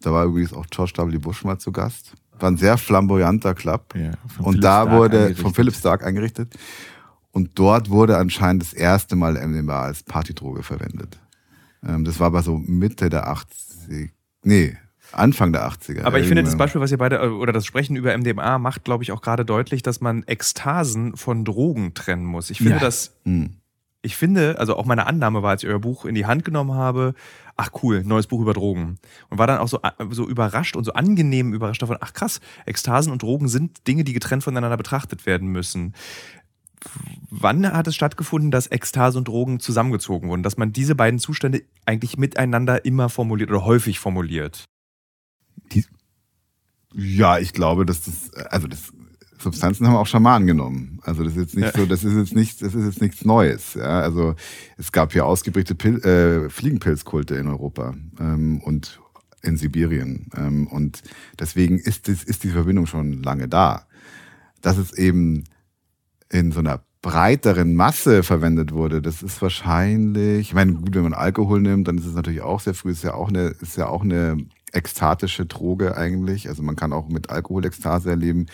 Da 0.00 0.12
war 0.12 0.26
übrigens 0.26 0.52
auch 0.52 0.66
George 0.68 0.92
W. 0.96 1.18
Bush 1.18 1.44
mal 1.44 1.58
zu 1.58 1.72
Gast. 1.72 2.12
War 2.38 2.50
ein 2.50 2.56
sehr 2.56 2.76
flamboyanter 2.76 3.54
Club. 3.54 3.94
Ja, 3.94 4.10
und 4.38 4.44
Philipp 4.44 4.60
da 4.60 4.82
Stark 4.82 4.90
wurde 4.90 5.34
von 5.36 5.54
Philip 5.54 5.74
Stark 5.74 6.04
eingerichtet. 6.04 6.52
Und 7.34 7.50
dort 7.58 7.90
wurde 7.90 8.16
anscheinend 8.16 8.62
das 8.62 8.72
erste 8.72 9.16
Mal 9.16 9.34
MDMA 9.36 9.82
als 9.82 10.02
Partydroge 10.04 10.62
verwendet. 10.62 11.18
Ähm, 11.86 12.04
das 12.04 12.20
war 12.20 12.28
aber 12.28 12.42
so 12.42 12.56
Mitte 12.58 13.10
der 13.10 13.26
80, 13.28 14.12
nee, 14.44 14.76
Anfang 15.10 15.52
der 15.52 15.68
80er. 15.68 16.04
Aber 16.04 16.18
ich 16.20 16.26
finde 16.28 16.44
das. 16.44 16.56
Beispiel, 16.56 16.80
was 16.80 16.92
ihr 16.92 16.98
beide, 16.98 17.16
äh, 17.16 17.26
oder 17.28 17.52
das 17.52 17.66
Sprechen 17.66 17.96
über 17.96 18.16
MDMA 18.16 18.58
macht, 18.58 18.84
glaube 18.84 19.02
ich, 19.02 19.10
auch 19.12 19.20
gerade 19.20 19.44
deutlich, 19.44 19.82
dass 19.82 20.00
man 20.00 20.22
Ekstasen 20.26 21.16
von 21.16 21.44
Drogen 21.44 21.92
trennen 21.94 22.24
muss. 22.24 22.50
Ich 22.50 22.58
finde 22.58 22.74
Ja. 22.74 22.78
das, 22.78 23.16
Hm. 23.24 23.54
ich 24.02 24.16
finde, 24.16 24.58
also 24.60 24.76
auch 24.76 24.86
meine 24.86 25.06
Annahme 25.06 25.42
war, 25.42 25.50
als 25.50 25.64
ich 25.64 25.68
euer 25.68 25.80
Buch 25.80 26.04
in 26.04 26.14
die 26.14 26.26
Hand 26.26 26.44
genommen 26.44 26.74
habe, 26.74 27.14
ach 27.56 27.70
cool, 27.82 28.02
neues 28.04 28.28
Buch 28.28 28.40
über 28.40 28.52
Drogen. 28.52 28.98
Und 29.28 29.38
war 29.38 29.46
dann 29.48 29.58
auch 29.58 29.68
so, 29.68 29.80
äh, 29.82 29.90
so 30.10 30.28
überrascht 30.28 30.76
und 30.76 30.84
so 30.84 30.92
angenehm 30.92 31.52
überrascht 31.52 31.82
davon, 31.82 31.98
ach 32.00 32.12
krass, 32.12 32.40
Ekstasen 32.64 33.12
und 33.12 33.22
Drogen 33.22 33.48
sind 33.48 33.86
Dinge, 33.88 34.04
die 34.04 34.12
getrennt 34.12 34.44
voneinander 34.44 34.76
betrachtet 34.76 35.26
werden 35.26 35.48
müssen. 35.48 35.94
Wann 37.30 37.66
hat 37.66 37.86
es 37.86 37.94
stattgefunden, 37.96 38.50
dass 38.50 38.70
Ekstase 38.70 39.18
und 39.18 39.26
Drogen 39.28 39.58
zusammengezogen 39.60 40.28
wurden? 40.28 40.42
Dass 40.42 40.56
man 40.56 40.72
diese 40.72 40.94
beiden 40.94 41.18
Zustände 41.18 41.62
eigentlich 41.84 42.16
miteinander 42.16 42.84
immer 42.84 43.08
formuliert 43.08 43.50
oder 43.50 43.64
häufig 43.64 43.98
formuliert? 43.98 44.64
Ja, 46.94 47.38
ich 47.38 47.52
glaube, 47.52 47.84
dass 47.84 48.02
das, 48.02 48.32
also 48.50 48.68
das 48.68 48.92
Substanzen 49.38 49.86
haben 49.86 49.96
auch 49.96 50.06
Schamanen 50.06 50.46
genommen. 50.46 51.00
Also 51.02 51.24
das 51.24 51.32
ist 51.32 51.38
jetzt 51.38 51.56
nicht 51.56 51.74
Ja. 51.74 51.80
so, 51.80 51.86
das 51.86 52.04
ist 52.04 52.14
jetzt 52.14 52.34
nicht, 52.34 52.62
das 52.62 52.74
ist 52.74 52.84
jetzt 52.84 53.00
nichts 53.00 53.24
Neues. 53.24 53.74
Ja, 53.74 54.00
also 54.00 54.36
es 54.76 54.92
gab 54.92 55.14
ja 55.14 55.24
ausgeprägte 55.24 55.74
Pil 55.74 55.98
äh, 56.04 56.48
Fliegenpilzkulte 56.48 57.34
in 57.34 57.48
Europa 57.48 57.94
ähm, 58.20 58.60
und 58.62 59.00
in 59.42 59.56
Sibirien 59.56 60.30
ähm, 60.36 60.66
und 60.68 61.02
deswegen 61.38 61.78
ist 61.78 62.08
das, 62.08 62.22
ist 62.22 62.44
die 62.44 62.50
Verbindung 62.50 62.86
schon 62.86 63.22
lange 63.22 63.48
da. 63.48 63.86
Dass 64.62 64.78
es 64.78 64.92
eben 64.96 65.44
in 66.30 66.52
so 66.52 66.60
einer 66.60 66.82
breiteren 67.02 67.74
Masse 67.74 68.22
verwendet 68.22 68.72
wurde, 68.72 69.02
das 69.02 69.22
ist 69.22 69.42
wahrscheinlich, 69.42 70.48
ich 70.48 70.54
meine, 70.54 70.72
gut, 70.72 70.94
wenn 70.94 71.02
man 71.02 71.12
Alkohol 71.12 71.60
nimmt, 71.60 71.86
dann 71.86 71.98
ist 71.98 72.06
es 72.06 72.14
natürlich 72.14 72.40
auch 72.40 72.60
sehr 72.60 72.74
früh, 72.74 72.92
ist 72.92 73.04
ja 73.04 73.14
auch 73.14 73.28
eine, 73.28 73.48
ist 73.60 73.76
ja 73.76 73.88
auch 73.88 74.02
eine 74.02 74.38
ekstatische 74.72 75.46
Droge 75.46 75.96
eigentlich. 75.96 76.48
Also 76.48 76.62
man 76.62 76.76
kann 76.76 76.92
auch 76.92 77.08
mit 77.08 77.30
Alkohol 77.30 77.66
Ekstase 77.66 78.10
erleben. 78.10 78.46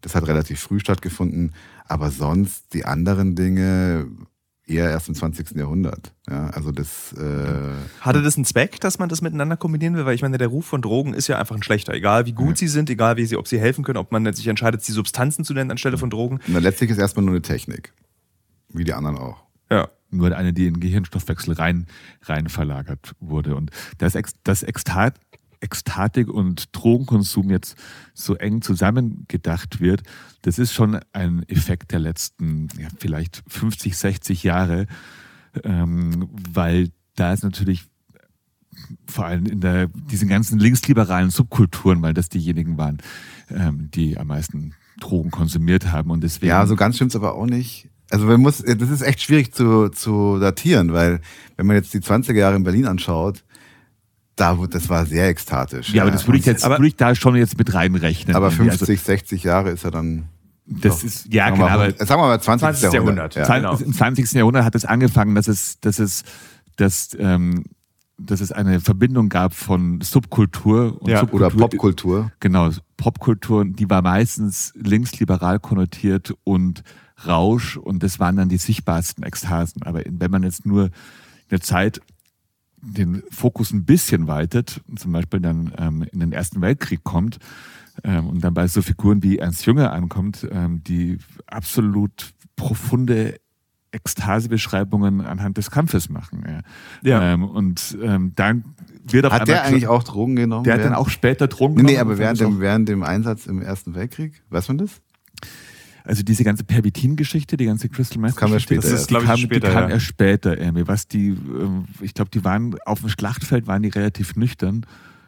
Das 0.00 0.14
hat 0.14 0.26
relativ 0.26 0.60
früh 0.60 0.80
stattgefunden. 0.80 1.52
Aber 1.86 2.10
sonst 2.10 2.74
die 2.74 2.84
anderen 2.84 3.34
Dinge 3.34 4.06
eher 4.66 4.90
erst 4.90 5.08
im 5.08 5.14
20. 5.14 5.56
Jahrhundert. 5.56 6.12
Ja, 6.30 6.48
also 6.50 6.72
das, 6.72 7.12
äh, 7.14 7.74
Hatte 8.00 8.22
das 8.22 8.36
einen 8.36 8.44
Zweck, 8.44 8.80
dass 8.80 8.98
man 8.98 9.08
das 9.08 9.20
miteinander 9.22 9.56
kombinieren 9.56 9.96
will? 9.96 10.04
Weil 10.06 10.14
ich 10.14 10.22
meine, 10.22 10.38
der 10.38 10.48
Ruf 10.48 10.66
von 10.66 10.82
Drogen 10.82 11.14
ist 11.14 11.28
ja 11.28 11.38
einfach 11.38 11.56
ein 11.56 11.62
schlechter. 11.62 11.92
Egal 11.94 12.26
wie 12.26 12.32
gut 12.32 12.50
Ja. 12.50 12.56
sie 12.56 12.68
sind, 12.68 12.88
egal 12.90 13.16
wie 13.16 13.26
sie, 13.26 13.36
ob 13.36 13.48
sie 13.48 13.58
helfen 13.58 13.84
können, 13.84 13.98
ob 13.98 14.12
man 14.12 14.32
sich 14.32 14.46
entscheidet, 14.46 14.82
sie 14.82 14.92
Substanzen 14.92 15.44
zu 15.44 15.52
nennen 15.54 15.70
anstelle 15.70 15.98
von 15.98 16.10
Drogen. 16.10 16.40
na, 16.46 16.58
letztlich 16.58 16.90
ist 16.90 16.98
erstmal 16.98 17.24
nur 17.24 17.34
eine 17.34 17.42
Technik. 17.42 17.92
Wie 18.68 18.84
die 18.84 18.92
anderen 18.94 19.18
auch. 19.18 19.42
Ja. 19.70 19.88
nur 20.10 20.36
eine, 20.36 20.52
die 20.52 20.66
in 20.66 20.74
den 20.74 20.80
Gehirnstoffwechsel 20.80 21.54
rein, 21.54 21.86
rein 22.24 22.48
verlagert 22.50 23.14
wurde. 23.20 23.56
Und 23.56 23.70
das, 23.98 24.12
das 24.44 24.62
Ekstat, 24.62 25.14
Ekstatik 25.62 26.28
und 26.28 26.68
Drogenkonsum 26.72 27.50
jetzt 27.50 27.76
so 28.14 28.34
eng 28.34 28.62
zusammengedacht 28.62 29.80
wird, 29.80 30.02
das 30.42 30.58
ist 30.58 30.72
schon 30.72 31.00
ein 31.12 31.44
Effekt 31.48 31.92
der 31.92 32.00
letzten 32.00 32.68
ja, 32.78 32.88
vielleicht 32.98 33.42
50, 33.46 33.96
60 33.96 34.42
Jahre, 34.42 34.86
ähm, 35.64 36.28
weil 36.52 36.90
da 37.14 37.32
ist 37.32 37.44
natürlich 37.44 37.84
vor 39.06 39.26
allem 39.26 39.46
in 39.46 39.60
der, 39.60 39.88
diesen 39.88 40.28
ganzen 40.28 40.58
linksliberalen 40.58 41.30
Subkulturen, 41.30 42.02
weil 42.02 42.14
das 42.14 42.28
diejenigen 42.28 42.78
waren, 42.78 42.98
ähm, 43.50 43.90
die 43.92 44.18
am 44.18 44.28
meisten 44.28 44.74
Drogen 45.00 45.30
konsumiert 45.30 45.92
haben 45.92 46.10
und 46.10 46.22
deswegen. 46.22 46.48
Ja, 46.48 46.66
so 46.66 46.76
ganz 46.76 46.96
stimmt's 46.96 47.16
aber 47.16 47.34
auch 47.34 47.46
nicht. 47.46 47.88
Also 48.10 48.26
man 48.26 48.40
muss, 48.40 48.58
das 48.58 48.90
ist 48.90 49.02
echt 49.02 49.22
schwierig 49.22 49.54
zu, 49.54 49.88
zu 49.88 50.38
datieren, 50.38 50.92
weil 50.92 51.20
wenn 51.56 51.66
man 51.66 51.76
jetzt 51.76 51.94
die 51.94 52.00
20er 52.00 52.34
Jahre 52.34 52.56
in 52.56 52.62
Berlin 52.62 52.86
anschaut, 52.86 53.42
da 54.36 54.54
das 54.70 54.88
war 54.88 55.06
sehr 55.06 55.28
ekstatisch. 55.28 55.90
Ja, 55.92 56.02
aber 56.02 56.10
das 56.10 56.26
würde 56.26 56.38
ich 56.38 56.46
jetzt 56.46 56.64
Aber- 56.64 56.78
würde 56.78 56.88
ich 56.88 56.96
da 56.96 57.14
schon 57.14 57.36
jetzt 57.36 57.58
mit 57.58 57.72
reinrechnen. 57.74 58.34
Aber 58.34 58.46
irgendwie. 58.50 58.70
50, 58.70 59.00
60 59.00 59.42
Jahre 59.44 59.70
ist 59.70 59.84
ja 59.84 59.90
dann. 59.90 60.24
Also, 60.68 60.80
das 60.88 60.98
doch, 61.00 61.04
ist 61.04 61.26
ja 61.32 61.44
sagen 61.46 61.56
genau, 61.56 61.68
aber 61.68 61.90
sagen 61.90 62.22
wir 62.22 62.26
mal 62.28 62.40
20. 62.40 62.68
20. 62.68 62.92
Jahrhundert. 62.92 63.34
Ja. 63.34 63.56
Genau. 63.56 63.76
im 63.76 63.92
20. 63.92 64.32
Jahrhundert 64.32 64.64
hat 64.64 64.74
es 64.74 64.84
angefangen, 64.84 65.34
dass 65.34 65.48
es 65.48 65.80
dass 65.80 65.98
es 65.98 66.22
dass, 66.76 67.10
ähm, 67.18 67.64
dass 68.16 68.40
es 68.40 68.52
eine 68.52 68.80
Verbindung 68.80 69.28
gab 69.28 69.54
von 69.54 70.00
Subkultur 70.00 71.02
und 71.02 71.10
Ja. 71.10 71.22
Oder 71.30 71.50
Subkultur. 71.50 71.58
Popkultur. 71.68 72.32
Genau, 72.40 72.70
Popkultur, 72.96 73.64
die 73.66 73.90
war 73.90 74.00
meistens 74.02 74.72
linksliberal 74.76 75.58
konnotiert 75.58 76.32
und 76.44 76.82
Rausch 77.26 77.76
und 77.76 78.02
das 78.02 78.18
waren 78.20 78.36
dann 78.36 78.48
die 78.48 78.56
sichtbarsten 78.56 79.24
Ekstasen. 79.24 79.82
Aber 79.82 80.02
wenn 80.08 80.30
man 80.30 80.42
jetzt 80.44 80.64
nur 80.64 80.90
eine 81.50 81.60
Zeit 81.60 82.00
den 82.82 83.22
Fokus 83.30 83.72
ein 83.72 83.84
bisschen 83.84 84.26
weitet, 84.26 84.80
zum 84.96 85.12
Beispiel 85.12 85.40
dann 85.40 85.72
ähm, 85.78 86.04
in 86.12 86.20
den 86.20 86.32
Ersten 86.32 86.60
Weltkrieg 86.60 87.04
kommt 87.04 87.38
ähm, 88.04 88.26
und 88.26 88.44
dann 88.44 88.54
bei 88.54 88.66
so 88.66 88.82
Figuren 88.82 89.22
wie 89.22 89.38
Ernst 89.38 89.64
Jünger 89.66 89.92
ankommt, 89.92 90.46
ähm, 90.50 90.82
die 90.84 91.18
absolut 91.46 92.32
profunde 92.56 93.36
Ekstasebeschreibungen 93.92 95.20
anhand 95.20 95.58
des 95.58 95.70
Kampfes 95.70 96.08
machen. 96.08 96.44
Ja. 96.46 96.60
Ja. 97.08 97.32
Ähm, 97.32 97.44
und 97.44 97.96
ähm, 98.02 98.32
dann 98.34 98.64
wird 99.04 99.26
auf 99.26 99.32
Hat 99.32 99.48
der 99.48 99.64
eigentlich 99.64 99.86
auch 99.86 100.02
Drogen 100.02 100.36
genommen? 100.36 100.64
der 100.64 100.74
hat 100.74 100.84
dann 100.84 100.94
auch 100.94 101.08
später 101.08 101.46
Drogen 101.48 101.74
Nee, 101.74 101.82
nee, 101.82 101.92
genommen 101.92 102.00
aber 102.00 102.12
und 102.12 102.18
während 102.18 102.40
dem, 102.40 102.60
während 102.60 102.88
dem 102.88 103.02
Einsatz 103.02 103.46
im 103.46 103.60
Ersten 103.62 103.94
Weltkrieg, 103.94 104.42
weiß 104.50 104.68
man 104.68 104.78
das? 104.78 105.02
Also 106.04 106.22
diese 106.22 106.42
ganze 106.44 106.64
Pervitin-Geschichte, 106.64 107.56
die 107.56 107.66
ganze 107.66 107.88
Crystal 107.88 108.18
Meth 108.18 108.36
kam 108.36 108.50
Geschichte, 108.50 108.74
später 108.74 108.82
das 108.82 108.90
erst. 108.90 109.02
ist, 109.02 109.08
glaub 109.08 109.20
die 109.20 109.24
ich, 109.24 109.30
kam, 109.30 109.38
später, 109.38 109.68
die 109.68 109.74
kam 109.74 109.82
ja. 109.84 109.88
erst 109.90 110.06
später 110.06 110.58
irgendwie. 110.58 110.88
Was 110.88 111.06
die, 111.06 111.28
ähm, 111.28 111.84
ich 112.00 112.14
glaube, 112.14 112.30
die 112.30 112.44
waren 112.44 112.76
auf 112.84 113.00
dem 113.00 113.08
Schlachtfeld 113.08 113.66
waren 113.66 113.82
die 113.82 113.88
relativ 113.88 114.34
nüchtern, 114.36 114.84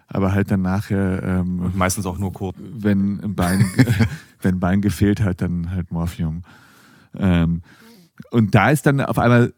aber 0.08 0.32
halt 0.32 0.50
dann 0.50 0.62
nachher, 0.62 1.22
ähm, 1.22 1.60
Und 1.60 1.76
meistens 1.76 2.06
auch 2.06 2.18
nur 2.18 2.32
kurz. 2.32 2.56
wenn 2.58 3.20
ein 3.20 3.34
Bein, 3.34 3.64
wenn 4.42 4.56
ein 4.56 4.60
Bein 4.60 4.80
gefehlt 4.80 5.20
hat, 5.20 5.40
dann 5.40 5.70
halt 5.70 5.92
Morphium. 5.92 6.42
Ähm, 7.16 7.62
und 8.30 8.54
da 8.54 8.70
ist 8.70 8.86
dann 8.86 9.00
auf 9.00 9.18
einmal 9.18 9.54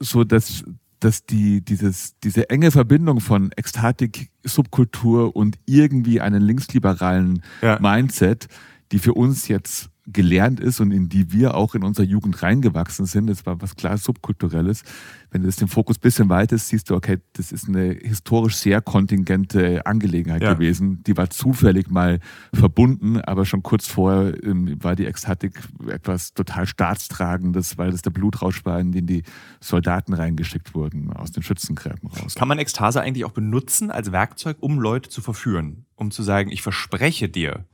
so, 0.00 0.24
dass, 0.24 0.64
dass 1.00 1.24
die, 1.24 1.64
dieses, 1.64 2.18
diese 2.20 2.50
enge 2.50 2.70
Verbindung 2.70 3.20
von 3.20 3.52
Ekstatik, 3.56 4.30
Subkultur 4.44 5.34
und 5.36 5.58
irgendwie 5.66 6.20
einen 6.20 6.42
linksliberalen 6.42 7.42
Ja. 7.62 7.78
Mindset, 7.80 8.48
die 8.92 8.98
für 8.98 9.14
uns 9.14 9.48
jetzt 9.48 9.90
gelernt 10.12 10.58
ist 10.60 10.80
und 10.80 10.90
in 10.90 11.08
die 11.08 11.32
wir 11.32 11.54
auch 11.54 11.74
in 11.74 11.84
unserer 11.84 12.06
Jugend 12.06 12.42
reingewachsen 12.42 13.06
sind. 13.06 13.26
Das 13.28 13.44
war 13.46 13.60
was 13.60 13.76
klar 13.76 13.98
subkulturelles. 13.98 14.82
Wenn 15.30 15.42
du 15.42 15.46
das 15.48 15.56
den 15.56 15.68
Fokus 15.68 15.98
ein 15.98 16.00
bisschen 16.00 16.28
weitest, 16.30 16.68
siehst 16.68 16.88
du, 16.90 16.94
okay, 16.94 17.18
das 17.34 17.52
ist 17.52 17.68
eine 17.68 17.90
historisch 17.92 18.56
sehr 18.56 18.80
kontingente 18.80 19.84
Angelegenheit 19.86 20.42
Ja. 20.42 20.54
gewesen. 20.54 21.02
Die 21.04 21.16
war 21.16 21.28
zufällig 21.28 21.90
mal 21.90 22.20
verbunden, 22.54 23.20
aber 23.20 23.44
schon 23.44 23.62
kurz 23.62 23.86
vorher 23.86 24.42
ähm, 24.42 24.82
war 24.82 24.96
die 24.96 25.04
Ekstatik 25.06 25.60
etwas 25.88 26.32
total 26.32 26.66
staatstragendes, 26.66 27.78
weil 27.78 27.90
das 27.90 28.02
der 28.02 28.10
Blutrausch 28.10 28.64
war, 28.64 28.80
in 28.80 28.92
den 28.92 29.06
die 29.06 29.22
Soldaten 29.60 30.14
reingeschickt 30.14 30.74
wurden 30.74 31.12
aus 31.12 31.32
den 31.32 31.42
Schützengräben 31.42 32.08
raus. 32.08 32.34
Kann 32.34 32.48
man 32.48 32.58
Ekstase 32.58 33.00
eigentlich 33.00 33.24
auch 33.24 33.32
benutzen 33.32 33.90
als 33.90 34.12
Werkzeug, 34.12 34.56
um 34.60 34.78
Leute 34.78 35.08
zu 35.10 35.20
verführen? 35.20 35.84
Um 35.96 36.10
zu 36.10 36.22
sagen, 36.22 36.50
ich 36.50 36.62
verspreche 36.62 37.28
dir, 37.28 37.64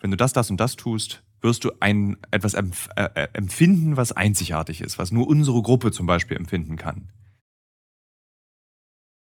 wenn 0.00 0.10
du 0.10 0.16
das, 0.16 0.32
das 0.32 0.50
und 0.50 0.60
das 0.60 0.76
tust, 0.76 1.22
wirst 1.42 1.64
du 1.64 1.72
ein, 1.80 2.16
etwas 2.30 2.54
empf 2.54 2.88
äh, 2.96 3.08
äh, 3.14 3.28
empfinden, 3.32 3.96
was 3.96 4.12
einzigartig 4.12 4.80
ist, 4.80 4.98
was 4.98 5.12
nur 5.12 5.26
unsere 5.26 5.62
Gruppe 5.62 5.92
zum 5.92 6.06
Beispiel 6.06 6.36
empfinden 6.36 6.76
kann. 6.76 7.08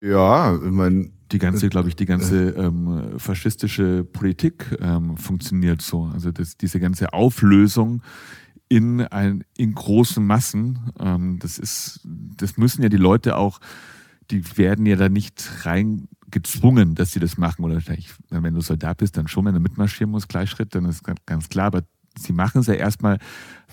Ja, 0.04 0.56
ich 0.56 0.72
meine, 0.72 1.12
die 1.32 1.40
ganze, 1.40 1.70
glaube 1.70 1.90
ich, 1.90 1.96
die 1.96 2.06
ganze 2.06 2.50
ähm, 2.50 3.18
faschistische 3.18 4.04
Politik 4.04 4.78
ähm, 4.82 5.18
funktioniert 5.18 5.82
so. 5.82 6.04
Also 6.14 6.32
das, 6.32 6.58
diese 6.58 6.80
ganze 6.80 7.14
Auflösung 7.14 8.04
in, 8.68 9.02
ein, 9.02 9.44
in 9.58 9.74
großen 9.74 10.26
Massen, 10.26 10.92
ähm, 11.00 11.40
das 11.40 11.58
ist, 11.58 12.02
das 12.04 12.58
müssen 12.58 12.84
ja 12.84 12.90
die 12.90 12.98
Leute 12.98 13.38
auch, 13.38 13.60
die 14.30 14.58
werden 14.58 14.86
ja 14.86 14.96
da 14.96 15.10
nicht 15.10 15.66
reingezwungen, 15.66 16.96
dass 16.96 17.12
sie 17.12 17.20
das 17.20 17.38
machen. 17.38 17.64
Oder 17.64 17.82
vielleicht, 17.82 18.16
wenn 18.30 18.54
du 18.54 18.62
Soldat 18.62 18.98
bist, 18.98 19.16
dann 19.16 19.28
schon, 19.28 19.46
wenn 19.46 19.54
du 19.54 19.60
mitmarschieren 19.60 20.12
musst, 20.12 20.30
Gleichschritt, 20.30 20.76
dann 20.76 20.86
ist 20.86 21.04
ganz, 21.04 21.20
ganz 21.26 21.50
klar. 21.50 21.68
Aber 21.68 21.84
sie 22.18 22.34
machen 22.34 22.62
es 22.62 22.68
ja 22.68 22.74
erstmal, 22.74 23.20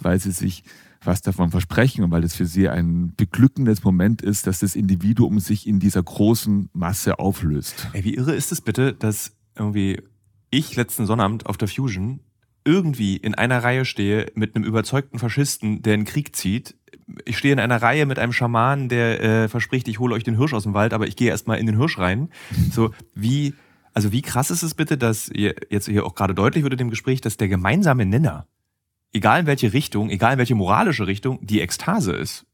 weil 0.00 0.18
sie 0.18 0.32
sich 0.32 0.64
was 1.02 1.22
davon 1.22 1.50
versprechen 1.50 2.04
und 2.04 2.10
weil 2.10 2.24
es 2.24 2.34
für 2.34 2.46
sie 2.46 2.68
ein 2.68 3.14
beglückendes 3.16 3.84
Moment 3.84 4.22
ist, 4.22 4.46
dass 4.46 4.60
das 4.60 4.76
Individuum 4.76 5.40
sich 5.40 5.66
in 5.66 5.80
dieser 5.80 6.02
großen 6.02 6.68
Masse 6.72 7.18
auflöst. 7.18 7.88
Ey, 7.92 8.04
wie 8.04 8.14
irre 8.14 8.34
ist 8.34 8.52
es 8.52 8.60
bitte, 8.60 8.92
dass 8.92 9.32
irgendwie 9.56 10.02
ich 10.50 10.76
letzten 10.76 11.06
Sonnabend 11.06 11.46
auf 11.46 11.56
der 11.56 11.68
Fusion 11.68 12.20
irgendwie 12.64 13.16
in 13.16 13.34
einer 13.34 13.62
Reihe 13.62 13.84
stehe 13.84 14.30
mit 14.34 14.54
einem 14.54 14.64
überzeugten 14.64 15.18
Faschisten, 15.18 15.82
der 15.82 15.94
in 15.94 16.00
den 16.00 16.06
Krieg 16.06 16.36
zieht. 16.36 16.76
Ich 17.24 17.38
stehe 17.38 17.52
in 17.52 17.60
einer 17.60 17.80
Reihe 17.80 18.04
mit 18.04 18.18
einem 18.18 18.32
Schaman, 18.32 18.88
der 18.88 19.22
äh, 19.22 19.48
verspricht, 19.48 19.88
ich 19.88 19.98
hole 19.98 20.14
euch 20.14 20.24
den 20.24 20.36
Hirsch 20.36 20.52
aus 20.52 20.64
dem 20.64 20.74
Wald, 20.74 20.92
aber 20.92 21.06
ich 21.06 21.16
gehe 21.16 21.30
erstmal 21.30 21.58
in 21.58 21.66
den 21.66 21.78
Hirsch 21.78 21.98
rein. 21.98 22.28
So, 22.70 22.90
wie, 23.14 23.54
also 23.92 24.12
wie 24.12 24.22
krass 24.22 24.50
ist 24.50 24.62
es 24.62 24.74
bitte, 24.74 24.96
dass 24.96 25.28
ihr 25.28 25.54
jetzt 25.68 25.86
hier 25.86 26.04
auch 26.04 26.14
gerade 26.14 26.34
deutlich 26.34 26.62
wird 26.62 26.74
in 26.74 26.78
dem 26.78 26.90
Gespräch, 26.90 27.20
dass 27.20 27.36
der 27.36 27.48
gemeinsame 27.48 28.06
Nenner, 28.06 28.46
egal 29.12 29.40
in 29.40 29.46
welche 29.46 29.72
Richtung, 29.72 30.10
egal 30.10 30.34
in 30.34 30.38
welche 30.38 30.54
moralische 30.54 31.06
Richtung, 31.06 31.38
die 31.42 31.60
Ekstase 31.60 32.12
ist. 32.12 32.46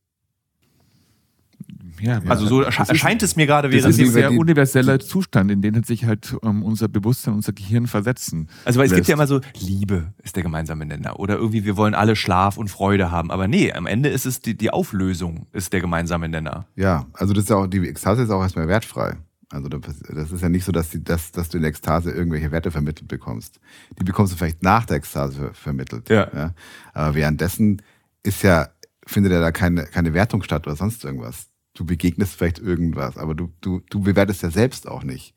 Ja, 2.01 2.20
Also 2.27 2.46
so 2.46 2.61
ersch 2.62 2.79
erscheint 2.79 3.22
es 3.22 3.37
mir 3.37 3.46
gerade, 3.46 3.68
das 3.68 3.77
während 3.77 3.94
ist 3.94 4.01
ein 4.01 4.12
sehr 4.12 4.31
universeller 4.33 4.99
Zustand, 5.01 5.51
in 5.51 5.62
den 5.62 5.77
hat 5.77 5.87
sich 5.87 6.05
halt 6.05 6.37
ähm, 6.42 6.62
unser 6.62 6.88
Bewusstsein, 6.88 7.35
unser 7.35 7.53
Gehirn 7.53 7.87
versetzen. 7.87 8.49
Also 8.64 8.79
weil 8.79 8.87
es 8.87 8.94
gibt 8.94 9.09
ja 9.09 9.14
immer 9.14 9.27
so, 9.27 9.40
Liebe 9.59 10.12
ist 10.22 10.37
der 10.37 10.42
gemeinsame 10.42 10.85
Nenner. 10.85 11.18
Oder 11.18 11.37
irgendwie, 11.37 11.64
wir 11.64 11.77
wollen 11.77 11.94
alle 11.94 12.16
Schlaf 12.16 12.59
und 12.59 12.68
Freude 12.68 13.11
haben. 13.11 13.31
Aber 13.31 13.49
nee, 13.49 13.72
am 13.72 13.87
Ende 13.87 14.11
ist 14.11 14.27
es 14.27 14.40
die, 14.40 14.57
die 14.57 14.70
Auflösung, 14.70 15.46
ist 15.53 15.72
der 15.72 15.81
gemeinsame 15.81 16.29
Nenner. 16.29 16.66
Ja, 16.77 17.07
also 17.14 17.33
das 17.33 17.44
ist 17.44 17.51
ja 17.51 17.57
auch, 17.57 17.66
die 17.66 17.79
Ekstase 17.88 18.22
ist 18.22 18.31
auch 18.31 18.42
erstmal 18.42 18.68
wertfrei. 18.68 19.16
Also 19.51 19.69
das 19.69 20.33
ist 20.33 20.41
ja 20.43 20.49
nicht 20.49 20.65
so, 20.65 20.73
dass, 20.73 20.91
die, 20.91 21.05
dass, 21.05 21.31
dass 21.31 21.49
du 21.49 21.59
in 21.59 21.63
der 21.63 21.71
Ekstase 21.71 22.11
irgendwelche 22.11 22.51
Werte 22.51 22.71
vermittelt 22.73 23.07
bekommst. 23.09 23.61
Die 23.99 24.03
bekommst 24.05 24.33
du 24.33 24.37
vielleicht 24.37 24.63
nach 24.63 24.85
der 24.87 24.97
Ekstase 24.97 25.37
ver 25.37 25.55
vermittelt. 25.55 26.09
Ja. 26.09 26.53
Aber 26.93 27.15
währenddessen 27.15 27.81
ist 28.25 28.43
ja, 28.43 28.69
findet 29.07 29.33
ja 29.33 29.41
da 29.41 29.53
keine, 29.53 29.85
keine 29.85 30.15
Wertung 30.15 30.43
statt 30.43 30.67
oder 30.67 30.75
sonst 30.75 31.05
irgendwas. 31.05 31.47
Du 31.75 31.85
begegnest 31.85 32.35
vielleicht 32.35 32.59
irgendwas, 32.59 33.17
aber 33.19 33.35
du, 33.37 33.53
du, 33.61 33.83
du 33.89 34.01
bewertest 34.01 34.43
ja 34.43 34.51
selbst 34.51 34.89
auch 34.89 35.05
nicht. 35.05 35.35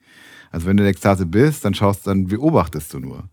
Also 0.52 0.66
wenn 0.66 0.78
du 0.78 0.82
in 0.82 0.86
der 0.86 0.92
Ekstase 0.92 1.28
bist, 1.28 1.64
dann 1.64 1.76
schaust, 1.76 2.08
dann 2.08 2.26
beobachtest 2.26 2.92
du 2.94 3.00
nur. 3.00 3.30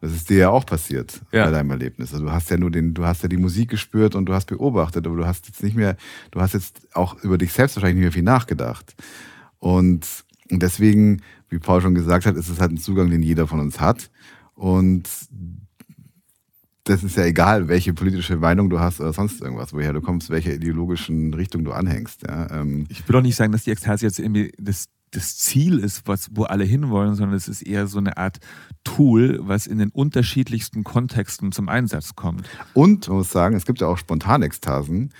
Das 0.00 0.12
ist 0.12 0.30
dir 0.30 0.38
ja 0.38 0.50
auch 0.50 0.64
passiert 0.66 1.20
Ja. 1.30 1.44
bei 1.44 1.50
deinem 1.52 1.70
Erlebnis. 1.70 2.12
Also 2.12 2.24
du 2.24 2.32
hast 2.32 2.50
ja 2.50 2.56
nur 2.56 2.70
den, 2.72 2.94
du 2.94 3.04
hast 3.04 3.22
ja 3.22 3.28
die 3.28 3.36
Musik 3.36 3.70
gespürt 3.70 4.14
und 4.16 4.26
du 4.26 4.34
hast 4.34 4.46
beobachtet, 4.46 5.06
aber 5.06 5.16
du 5.16 5.26
hast 5.26 5.46
jetzt 5.46 5.62
nicht 5.62 5.76
mehr, 5.76 5.96
du 6.32 6.40
hast 6.40 6.54
jetzt 6.54 6.88
auch 6.96 7.22
über 7.22 7.38
dich 7.38 7.52
selbst 7.52 7.76
wahrscheinlich 7.76 7.96
nicht 7.96 8.04
mehr 8.04 8.12
viel 8.12 8.22
nachgedacht. 8.22 8.96
Und 9.58 10.24
deswegen, 10.50 11.22
wie 11.48 11.58
Paul 11.58 11.80
schon 11.80 11.94
gesagt 11.94 12.26
hat, 12.26 12.36
ist 12.36 12.48
es 12.48 12.60
halt 12.60 12.72
ein 12.72 12.78
Zugang, 12.78 13.10
den 13.10 13.22
jeder 13.22 13.46
von 13.46 13.60
uns 13.60 13.80
hat. 13.80 14.10
Und 14.54 15.08
das 16.84 17.04
ist 17.04 17.16
ja 17.16 17.24
egal, 17.24 17.68
welche 17.68 17.92
politische 17.92 18.36
Meinung 18.36 18.70
du 18.70 18.80
hast 18.80 19.00
oder 19.00 19.12
sonst 19.12 19.42
irgendwas, 19.42 19.72
woher 19.72 19.92
du 19.92 20.00
kommst, 20.00 20.30
welche 20.30 20.54
ideologischen 20.54 21.34
Richtung 21.34 21.64
du 21.64 21.72
anhängst. 21.72 22.22
Ja, 22.26 22.60
ähm, 22.60 22.86
Ich 22.88 23.06
will 23.06 23.16
auch 23.16 23.22
nicht 23.22 23.36
sagen, 23.36 23.52
dass 23.52 23.64
die 23.64 23.70
Ekstase 23.70 24.06
jetzt 24.06 24.18
irgendwie 24.18 24.52
das, 24.58 24.86
das 25.10 25.36
Ziel 25.36 25.78
ist, 25.78 26.02
was, 26.06 26.30
wo 26.32 26.44
alle 26.44 26.64
hinwollen, 26.64 27.14
sondern 27.14 27.36
es 27.36 27.48
ist 27.48 27.62
eher 27.62 27.86
so 27.86 27.98
eine 27.98 28.16
Art 28.16 28.38
Tool, 28.84 29.40
was 29.42 29.66
in 29.66 29.78
den 29.78 29.90
unterschiedlichsten 29.90 30.84
Kontexten 30.84 31.52
zum 31.52 31.68
Einsatz 31.68 32.14
kommt. 32.14 32.48
Und 32.74 33.08
man 33.08 33.18
muss 33.18 33.30
sagen, 33.30 33.56
es 33.56 33.66
gibt 33.66 33.80
ja 33.80 33.86
auch 33.86 33.98
Spontanekstasen, 33.98 35.12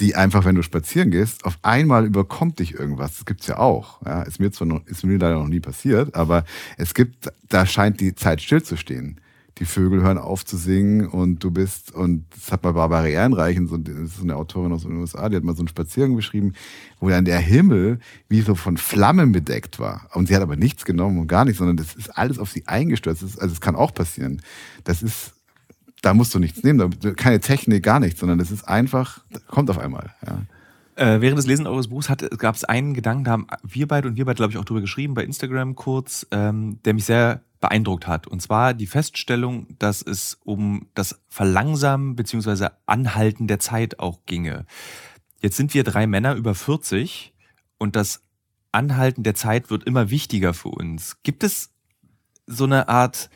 die 0.00 0.14
einfach, 0.14 0.44
wenn 0.44 0.54
du 0.54 0.62
spazieren 0.62 1.10
gehst, 1.10 1.44
auf 1.44 1.58
einmal 1.62 2.06
überkommt 2.06 2.58
dich 2.58 2.74
irgendwas. 2.74 3.16
Das 3.16 3.26
gibt's 3.26 3.46
ja 3.46 3.58
auch. 3.58 4.00
Ja, 4.04 4.22
ist 4.22 4.40
mir 4.40 4.50
zwar 4.50 4.66
noch, 4.66 4.86
ist 4.86 5.04
mir 5.04 5.18
leider 5.18 5.38
noch 5.38 5.48
nie 5.48 5.60
passiert, 5.60 6.14
aber 6.14 6.44
es 6.78 6.94
gibt, 6.94 7.30
da 7.48 7.66
scheint 7.66 8.00
die 8.00 8.14
Zeit 8.14 8.40
stillzustehen. 8.40 9.20
Die 9.58 9.64
Vögel 9.64 10.02
hören 10.02 10.18
auf 10.18 10.44
zu 10.44 10.56
singen 10.56 11.06
und 11.06 11.44
du 11.44 11.50
bist, 11.50 11.94
und 11.94 12.24
das 12.34 12.52
hat 12.52 12.62
mal 12.62 12.72
Barbara 12.72 13.06
Ehrenreichen, 13.06 13.66
so, 13.66 13.76
das 13.76 13.94
ist 13.94 14.16
so 14.16 14.22
eine 14.22 14.36
Autorin 14.36 14.72
aus 14.72 14.82
den 14.82 14.96
USA, 14.96 15.28
die 15.28 15.36
hat 15.36 15.44
mal 15.44 15.54
so 15.54 15.60
einen 15.60 15.68
Spaziergang 15.68 16.16
beschrieben, 16.16 16.54
wo 16.98 17.08
dann 17.08 17.24
der 17.24 17.38
Himmel 17.38 17.98
wie 18.28 18.40
so 18.40 18.54
von 18.54 18.76
Flammen 18.76 19.32
bedeckt 19.32 19.78
war. 19.78 20.08
Und 20.14 20.28
sie 20.28 20.34
hat 20.34 20.42
aber 20.42 20.56
nichts 20.56 20.84
genommen 20.84 21.18
und 21.18 21.26
gar 21.26 21.44
nichts, 21.44 21.58
sondern 21.58 21.76
das 21.76 21.94
ist 21.94 22.16
alles 22.16 22.38
auf 22.38 22.50
sie 22.50 22.66
eingestürzt. 22.66 23.22
Ist, 23.22 23.40
also 23.40 23.52
es 23.52 23.60
kann 23.60 23.76
auch 23.76 23.92
passieren. 23.92 24.40
Das 24.84 25.02
ist, 25.02 25.34
da 26.00 26.14
musst 26.14 26.34
du 26.34 26.38
nichts 26.38 26.62
nehmen, 26.62 26.94
keine 27.16 27.40
Technik, 27.40 27.82
gar 27.82 28.00
nichts, 28.00 28.20
sondern 28.20 28.38
das 28.38 28.50
ist 28.50 28.66
einfach, 28.66 29.20
kommt 29.48 29.68
auf 29.68 29.78
einmal. 29.78 30.14
Ja. 30.26 30.42
Äh, 30.96 31.20
während 31.20 31.38
des 31.38 31.46
Lesens 31.46 31.66
eures 31.66 31.88
Buchs 31.88 32.08
gab 32.38 32.54
es 32.54 32.64
einen 32.64 32.94
Gedanken, 32.94 33.24
da 33.24 33.30
haben 33.30 33.46
wir 33.62 33.88
beide 33.88 34.08
und 34.08 34.16
wir 34.16 34.24
beide, 34.24 34.36
glaube 34.36 34.52
ich, 34.52 34.58
auch 34.58 34.64
drüber 34.64 34.80
geschrieben, 34.80 35.14
bei 35.14 35.24
Instagram 35.24 35.74
kurz, 35.74 36.26
ähm, 36.30 36.78
der 36.84 36.94
mich 36.94 37.04
sehr 37.04 37.42
beeindruckt 37.60 38.06
hat. 38.06 38.26
Und 38.26 38.40
zwar 38.40 38.74
die 38.74 38.86
Feststellung, 38.86 39.66
dass 39.78 40.02
es 40.02 40.38
um 40.44 40.88
das 40.94 41.20
Verlangsamen 41.28 42.16
bzw. 42.16 42.68
Anhalten 42.86 43.46
der 43.46 43.58
Zeit 43.58 43.98
auch 43.98 44.20
ginge. 44.26 44.66
Jetzt 45.40 45.56
sind 45.56 45.74
wir 45.74 45.84
drei 45.84 46.06
Männer 46.06 46.34
über 46.34 46.54
40 46.54 47.32
und 47.78 47.96
das 47.96 48.22
Anhalten 48.72 49.22
der 49.22 49.34
Zeit 49.34 49.70
wird 49.70 49.84
immer 49.84 50.10
wichtiger 50.10 50.54
für 50.54 50.68
uns. 50.68 51.22
Gibt 51.22 51.44
es 51.44 51.70
so 52.46 52.64
eine 52.64 52.88
Art 52.88 53.30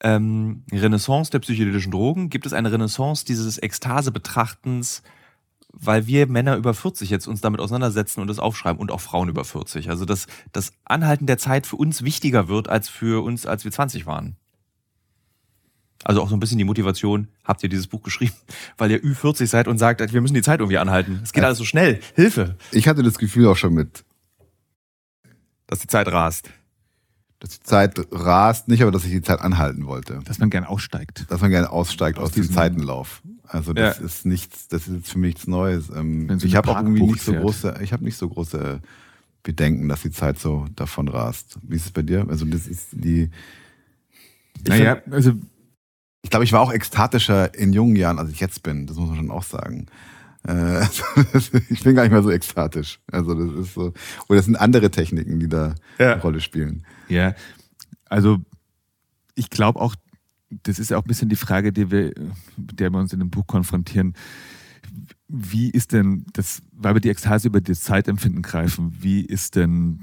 ähm, 0.00 0.64
Renaissance 0.72 1.30
der 1.30 1.40
psychedelischen 1.40 1.90
Drogen? 1.90 2.30
Gibt 2.30 2.46
es 2.46 2.52
eine 2.52 2.70
Renaissance 2.70 3.24
dieses 3.24 3.58
Ekstase-Betrachtens, 3.58 5.02
weil 5.80 6.06
wir 6.06 6.26
Männer 6.26 6.56
über 6.56 6.74
40 6.74 7.08
jetzt 7.10 7.26
uns 7.28 7.40
damit 7.40 7.60
auseinandersetzen 7.60 8.20
und 8.20 8.26
das 8.28 8.38
aufschreiben 8.38 8.80
und 8.80 8.90
auch 8.90 9.00
Frauen 9.00 9.28
über 9.28 9.44
40? 9.44 9.90
Also 9.90 10.04
dass 10.04 10.26
das 10.52 10.72
Anhalten 10.84 11.26
der 11.26 11.38
Zeit 11.38 11.66
für 11.66 11.76
uns 11.76 12.02
wichtiger 12.02 12.48
wird 12.48 12.68
als 12.68 12.88
für 12.88 13.22
uns, 13.24 13.46
als 13.46 13.64
wir 13.64 13.72
20 13.72 14.06
waren. 14.06 14.36
Also 16.04 16.22
auch 16.22 16.28
so 16.28 16.36
ein 16.36 16.40
bisschen 16.40 16.58
die 16.58 16.64
Motivation, 16.64 17.28
habt 17.44 17.62
ihr 17.62 17.68
dieses 17.68 17.88
Buch 17.88 18.02
geschrieben, 18.02 18.32
weil 18.78 18.90
ihr 18.90 19.00
Ü40 19.02 19.46
seid 19.46 19.66
und 19.68 19.78
sagt, 19.78 20.00
wir 20.12 20.20
müssen 20.20 20.34
die 20.34 20.42
Zeit 20.42 20.60
irgendwie 20.60 20.78
anhalten. 20.78 21.20
Es 21.22 21.32
geht 21.32 21.44
alles 21.44 21.58
so 21.58 21.64
schnell. 21.64 22.00
Hilfe, 22.14 22.56
Ich 22.70 22.86
hatte 22.88 23.02
das 23.02 23.18
Gefühl 23.18 23.46
auch 23.48 23.56
schon 23.56 23.74
mit, 23.74 24.04
dass 25.66 25.80
die 25.80 25.88
Zeit 25.88 26.06
rast. 26.08 26.50
dass 27.40 27.50
die 27.50 27.60
Zeit 27.64 28.00
rast, 28.12 28.68
nicht 28.68 28.80
aber, 28.82 28.90
dass 28.92 29.04
ich 29.04 29.10
die 29.10 29.22
Zeit 29.22 29.40
anhalten 29.40 29.86
wollte. 29.86 30.20
Dass 30.24 30.38
man 30.38 30.50
gern 30.50 30.64
aussteigt. 30.64 31.26
Dass 31.28 31.40
man 31.40 31.50
gerne 31.50 31.70
aussteigt 31.70 32.18
aus, 32.18 32.26
Aus 32.26 32.32
dem 32.32 32.42
diesem- 32.42 32.54
Zeitenlauf. 32.54 33.22
Also 33.48 33.72
das 33.72 33.98
Ja. 33.98 34.04
ist 34.04 34.26
nichts, 34.26 34.68
das 34.68 34.88
ist 34.88 34.94
jetzt 34.94 35.10
für 35.12 35.18
mich 35.18 35.34
nichts 35.34 35.46
Neues. 35.46 35.88
Ähm, 35.94 36.28
ich 36.42 36.54
habe 36.54 36.70
auch 36.70 36.76
irgendwie 36.76 37.02
nicht 37.02 37.22
so 37.22 37.32
große, 37.32 37.78
ich 37.82 37.92
habe 37.92 38.04
nicht 38.04 38.16
so 38.16 38.28
große 38.28 38.80
Bedenken, 39.42 39.88
dass 39.88 40.02
die 40.02 40.10
Zeit 40.10 40.38
so 40.38 40.66
davon 40.76 41.08
rast. 41.08 41.58
Wie 41.62 41.76
ist 41.76 41.86
es 41.86 41.90
bei 41.92 42.02
dir? 42.02 42.26
Also 42.28 42.44
das 42.44 42.66
ist 42.66 42.88
die. 42.92 43.30
Ich 44.58 44.68
Naja, 44.68 44.96
find- 44.96 45.14
also 45.14 45.32
Ich 46.22 46.30
glaube, 46.30 46.44
ich 46.44 46.52
war 46.52 46.60
auch 46.60 46.72
ekstatischer 46.72 47.54
in 47.54 47.72
jungen 47.72 47.96
Jahren, 47.96 48.18
als 48.18 48.30
ich 48.30 48.40
jetzt 48.40 48.62
bin. 48.62 48.86
Das 48.86 48.96
muss 48.96 49.08
man 49.08 49.16
schon 49.16 49.30
auch 49.30 49.44
sagen. 49.44 49.86
Äh, 50.46 50.82
ich 51.70 51.82
bin 51.84 51.94
gar 51.94 52.02
nicht 52.02 52.12
mehr 52.12 52.22
so 52.22 52.30
ekstatisch. 52.30 53.00
Also 53.10 53.34
das 53.34 53.66
ist 53.66 53.74
so. 53.74 53.94
Oder 54.28 54.36
das 54.36 54.44
sind 54.44 54.56
andere 54.56 54.90
Techniken, 54.90 55.38
die 55.40 55.48
da 55.48 55.74
Ja. 55.98 56.12
eine 56.14 56.22
Rolle 56.22 56.40
spielen. 56.40 56.84
Ja, 57.08 57.34
also 58.10 58.38
ich 59.36 59.48
glaube 59.48 59.80
auch, 59.80 59.94
das 60.50 60.78
ist 60.78 60.92
auch 60.92 61.02
ein 61.02 61.08
bisschen 61.08 61.28
die 61.28 61.36
Frage, 61.36 61.72
die 61.72 61.90
wir, 61.90 62.12
mit 62.56 62.80
der 62.80 62.90
wir 62.90 62.98
uns 62.98 63.12
in 63.12 63.20
dem 63.20 63.30
Buch 63.30 63.46
konfrontieren. 63.46 64.14
Wie 65.28 65.70
ist 65.70 65.92
denn 65.92 66.24
das, 66.32 66.62
weil 66.72 66.94
wir 66.94 67.00
die 67.00 67.10
Ekstase 67.10 67.48
über 67.48 67.60
das 67.60 67.80
Zeitempfinden 67.80 68.42
greifen, 68.42 68.96
wie 69.00 69.20
ist 69.20 69.56
denn, 69.56 70.00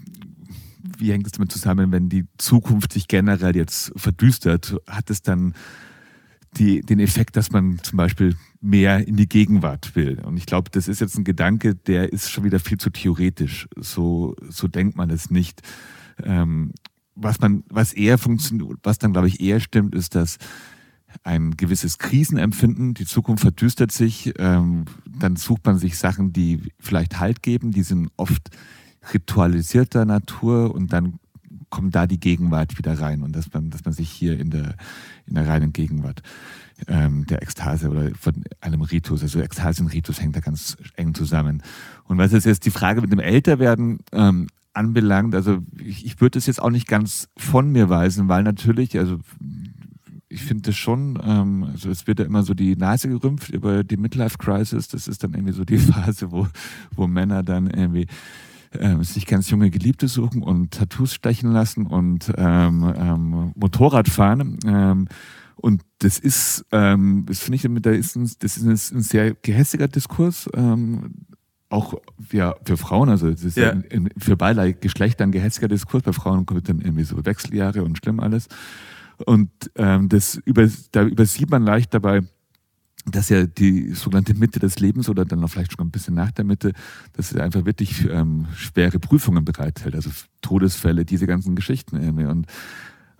wie 0.97 1.11
hängt 1.11 1.25
es 1.25 1.31
damit 1.31 1.51
zusammen, 1.51 1.91
wenn 1.91 2.09
die 2.09 2.25
Zukunft 2.37 2.93
sich 2.93 3.07
generell 3.07 3.55
jetzt 3.55 3.91
verdüstert? 3.95 4.77
Hat 4.87 5.09
es 5.09 5.23
dann 5.23 5.55
die, 6.57 6.81
den 6.81 6.99
Effekt, 6.99 7.35
dass 7.35 7.51
man 7.51 7.79
zum 7.81 7.97
Beispiel 7.97 8.35
mehr 8.61 9.07
in 9.07 9.15
die 9.15 9.27
Gegenwart 9.27 9.95
will? 9.95 10.19
Und 10.23 10.37
ich 10.37 10.45
glaube, 10.45 10.69
das 10.69 10.87
ist 10.87 11.01
jetzt 11.01 11.17
ein 11.17 11.23
Gedanke, 11.23 11.73
der 11.73 12.13
ist 12.13 12.29
schon 12.29 12.43
wieder 12.43 12.59
viel 12.59 12.77
zu 12.77 12.91
theoretisch. 12.91 13.67
So, 13.77 14.35
so 14.47 14.67
denkt 14.67 14.95
man 14.95 15.09
es 15.09 15.31
nicht. 15.31 15.61
Ähm, 16.23 16.71
was 17.15 17.39
man, 17.39 17.63
was 17.69 17.93
eher 17.93 18.17
funktioniert, 18.17 18.79
was 18.83 18.99
dann 18.99 19.13
glaube 19.13 19.27
ich 19.27 19.39
eher 19.39 19.59
stimmt, 19.59 19.95
ist, 19.95 20.15
dass 20.15 20.37
ein 21.23 21.55
gewisses 21.55 21.97
Krisenempfinden, 21.97 22.93
die 22.93 23.05
Zukunft 23.05 23.41
verdüstert 23.41 23.91
sich, 23.91 24.33
ähm, 24.37 24.85
dann 25.07 25.37
sucht 25.37 25.65
man 25.65 25.77
sich 25.77 25.97
Sachen, 25.97 26.33
die 26.33 26.61
vielleicht 26.79 27.19
Halt 27.19 27.41
geben, 27.41 27.71
die 27.71 27.83
sind 27.83 28.09
oft 28.17 28.49
ritualisierter 29.13 30.05
Natur 30.05 30.73
und 30.73 30.91
dann 30.91 31.19
kommt 31.69 31.95
da 31.95 32.07
die 32.07 32.19
Gegenwart 32.19 32.77
wieder 32.77 32.99
rein 32.99 33.21
und 33.21 33.35
dass 33.35 33.51
man, 33.53 33.69
dass 33.69 33.85
man 33.85 33.93
sich 33.93 34.09
hier 34.09 34.39
in 34.39 34.49
der, 34.49 34.75
in 35.25 35.35
der 35.35 35.47
reinen 35.47 35.73
Gegenwart 35.73 36.21
ähm, 36.87 37.25
der 37.25 37.41
Ekstase 37.41 37.89
oder 37.89 38.11
von 38.19 38.43
einem 38.61 38.81
Ritus, 38.81 39.23
also 39.23 39.39
Ekstase 39.39 39.81
und 39.81 39.93
Ritus 39.93 40.21
hängt 40.21 40.35
da 40.35 40.41
ganz 40.41 40.77
eng 40.95 41.13
zusammen. 41.13 41.63
Und 42.05 42.17
was 42.17 42.33
ist 42.33 42.45
jetzt 42.45 42.65
die 42.65 42.71
Frage 42.71 43.01
mit 43.01 43.11
dem 43.11 43.19
Älterwerden 43.19 43.99
ähm, 44.11 44.47
anbelangt, 44.75 45.35
also 45.35 45.59
ich, 45.83 46.05
ich 46.05 46.21
würde 46.21 46.37
das 46.37 46.47
jetzt 46.47 46.61
auch 46.61 46.69
nicht 46.69 46.87
ganz 46.87 47.29
von 47.37 47.71
mir 47.71 47.89
weisen, 47.89 48.27
weil 48.27 48.43
natürlich, 48.43 48.97
also 48.97 49.19
ich 50.27 50.43
finde 50.43 50.63
das 50.63 50.75
schon, 50.75 51.19
ähm, 51.23 51.63
also 51.63 51.89
es 51.89 52.07
wird 52.07 52.19
ja 52.19 52.25
immer 52.25 52.43
so 52.43 52.53
die 52.53 52.75
Nase 52.75 53.07
gerümpft 53.07 53.49
über 53.49 53.83
die 53.83 53.97
Midlife 53.97 54.37
Crisis. 54.37 54.87
Das 54.87 55.07
ist 55.07 55.23
dann 55.23 55.33
irgendwie 55.33 55.53
so 55.53 55.63
die 55.63 55.77
Phase, 55.91 56.31
wo, 56.31 56.47
wo 56.91 57.07
Männer 57.07 57.43
dann 57.43 57.67
irgendwie 57.67 58.07
ähm, 58.73 59.03
sich 59.03 59.25
ganz 59.25 59.49
junge 59.49 59.69
Geliebte 59.69 60.07
suchen 60.07 60.43
und 60.43 60.71
Tattoos 60.71 61.13
stechen 61.13 61.51
lassen 61.51 61.85
und 61.85 62.31
ähm, 62.35 62.93
ähm, 62.97 63.51
Motorrad 63.55 64.09
fahren. 64.09 64.59
Ähm, 64.65 65.07
und 65.55 65.83
das 65.99 66.19
ist, 66.19 66.65
ähm, 66.71 67.25
das 67.27 67.39
finde 67.39 67.55
ich, 67.55 67.81
da 67.81 67.91
ist 67.91 68.15
ein, 68.15 68.29
das 68.39 68.57
ist 68.57 68.91
ein 68.91 69.01
sehr 69.01 69.35
gehässiger 69.35 69.87
Diskurs. 69.87 70.49
Ähm, 70.53 71.13
auch 71.75 71.95
ja, 72.31 72.55
für 72.63 72.77
Frauen, 72.77 73.09
also 73.09 73.27
es 73.27 73.43
ist 73.43 73.57
ja. 73.57 73.73
Ja. 73.73 73.81
in, 73.89 74.09
für 74.17 74.37
beide 74.37 74.73
Geschlechter 74.73 75.23
ein 75.25 75.31
gehässiger 75.31 75.67
Diskurs. 75.67 76.03
Bei 76.03 76.13
Frauen 76.13 76.45
kommt 76.45 76.67
dann 76.69 76.81
irgendwie 76.81 77.03
so 77.03 77.23
Wechseljahre 77.25 77.83
und 77.83 77.97
schlimm 77.97 78.19
alles. 78.19 78.47
Und 79.25 79.49
ähm, 79.75 80.09
das 80.09 80.35
über, 80.45 80.67
da 80.91 81.03
übersieht 81.03 81.49
man 81.49 81.63
leicht 81.63 81.93
dabei, 81.93 82.21
dass 83.05 83.29
ja 83.29 83.45
die 83.45 83.91
sogenannte 83.93 84.33
Mitte 84.33 84.59
des 84.59 84.79
Lebens 84.79 85.09
oder 85.09 85.25
dann 85.25 85.39
noch 85.39 85.49
vielleicht 85.49 85.73
schon 85.73 85.87
ein 85.87 85.91
bisschen 85.91 86.15
nach 86.15 86.31
der 86.31 86.45
Mitte, 86.45 86.73
dass 87.13 87.31
es 87.31 87.37
einfach 87.37 87.65
wirklich 87.65 88.09
ähm, 88.09 88.47
schwere 88.55 88.99
Prüfungen 88.99 89.45
bereithält, 89.45 89.95
also 89.95 90.09
Todesfälle, 90.41 91.05
diese 91.05 91.27
ganzen 91.27 91.55
Geschichten 91.55 92.01
irgendwie. 92.01 92.25
Und, 92.25 92.47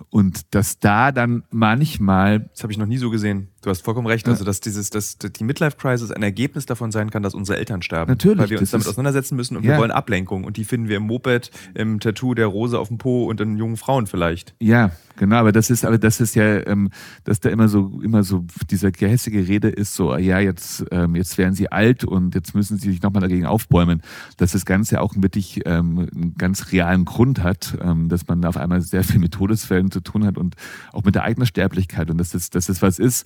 und 0.10 0.56
dass 0.56 0.80
da 0.80 1.12
dann 1.12 1.44
manchmal 1.52 2.50
Das 2.54 2.64
habe 2.64 2.74
ich 2.74 2.80
noch 2.80 2.88
nie 2.88 2.98
so 2.98 3.10
gesehen. 3.10 3.50
Du 3.66 3.72
hast 3.72 3.84
vollkommen 3.84 4.06
recht. 4.06 4.28
Also, 4.28 4.46
dass 4.46 4.60
dieses, 4.60 4.92
dass 4.92 5.18
die 5.18 5.44
Midlife 5.44 5.76
Crisis 5.78 6.12
ein 6.12 6.22
Ergebnis 6.22 6.68
davon 6.68 6.92
sein 6.92 7.10
kann, 7.10 7.24
dass 7.24 7.34
unsere 7.34 7.58
Eltern 7.58 7.82
sterben. 7.82 8.12
Natürlich, 8.12 8.38
Weil 8.38 8.50
wir 8.52 8.60
uns 8.60 8.70
damit 8.70 8.86
auseinandersetzen 8.86 9.36
müssen 9.36 9.58
und 9.58 9.64
Ja. 9.64 9.72
wir 9.72 9.78
wollen 9.80 9.90
Ablenkung. 9.90 10.44
Und 10.44 10.58
die 10.58 10.66
finden 10.66 10.88
wir 10.88 10.98
im 10.98 11.04
Moped, 11.08 11.50
im 11.74 12.00
Tattoo 12.00 12.36
der 12.36 12.46
Rose 12.46 12.78
auf 12.78 12.90
dem 12.90 13.00
Po 13.00 13.26
und 13.26 13.42
in 13.42 13.58
jungen 13.58 13.76
Frauen 13.76 14.06
vielleicht. 14.06 14.54
Ja, 14.60 14.92
genau, 15.18 15.38
aber 15.38 15.52
das 15.52 15.72
ist, 15.72 15.84
aber 15.84 15.98
das 15.98 16.22
ist 16.22 16.36
ja, 16.36 16.68
ähm, 16.68 16.92
dass 17.24 17.40
da 17.40 17.50
immer 17.50 17.68
so, 17.68 18.00
immer 18.04 18.24
so 18.24 18.46
dieser 18.70 18.92
gehässige 18.92 19.48
Rede 19.48 19.70
ist, 19.70 19.96
so, 19.96 20.16
ja, 20.16 20.38
jetzt, 20.38 20.86
ähm, 20.92 21.16
jetzt 21.16 21.40
werden 21.40 21.56
sie 21.56 21.72
alt 21.72 22.04
und 22.04 22.36
jetzt 22.36 22.54
müssen 22.54 22.78
sie 22.78 22.92
sich 22.92 23.02
nochmal 23.02 23.22
dagegen 23.22 23.48
aufbäumen, 23.48 24.04
dass 24.38 24.52
das 24.52 24.66
Ganze 24.66 25.02
auch 25.02 25.16
wirklich 25.18 25.62
ähm, 25.66 26.08
einen 26.14 26.36
ganz 26.38 26.72
realen 26.72 27.04
Grund 27.04 27.42
hat, 27.42 27.76
ähm, 27.82 28.10
dass 28.10 28.28
man 28.28 28.44
da 28.44 28.50
auf 28.50 28.58
einmal 28.58 28.82
sehr 28.82 29.04
viel 29.04 29.20
mit 29.20 29.32
Todesfällen 29.34 29.90
zu 29.90 30.02
tun 30.02 30.24
hat 30.24 30.38
und 30.38 30.56
auch 30.94 31.04
mit 31.04 31.16
der 31.16 31.24
eigenen 31.24 31.48
Sterblichkeit 31.48 32.12
und 32.12 32.20
dass 32.20 32.30
das, 32.30 32.52
dass 32.52 32.68
das 32.68 32.84
was 32.84 33.00
ist, 33.00 33.26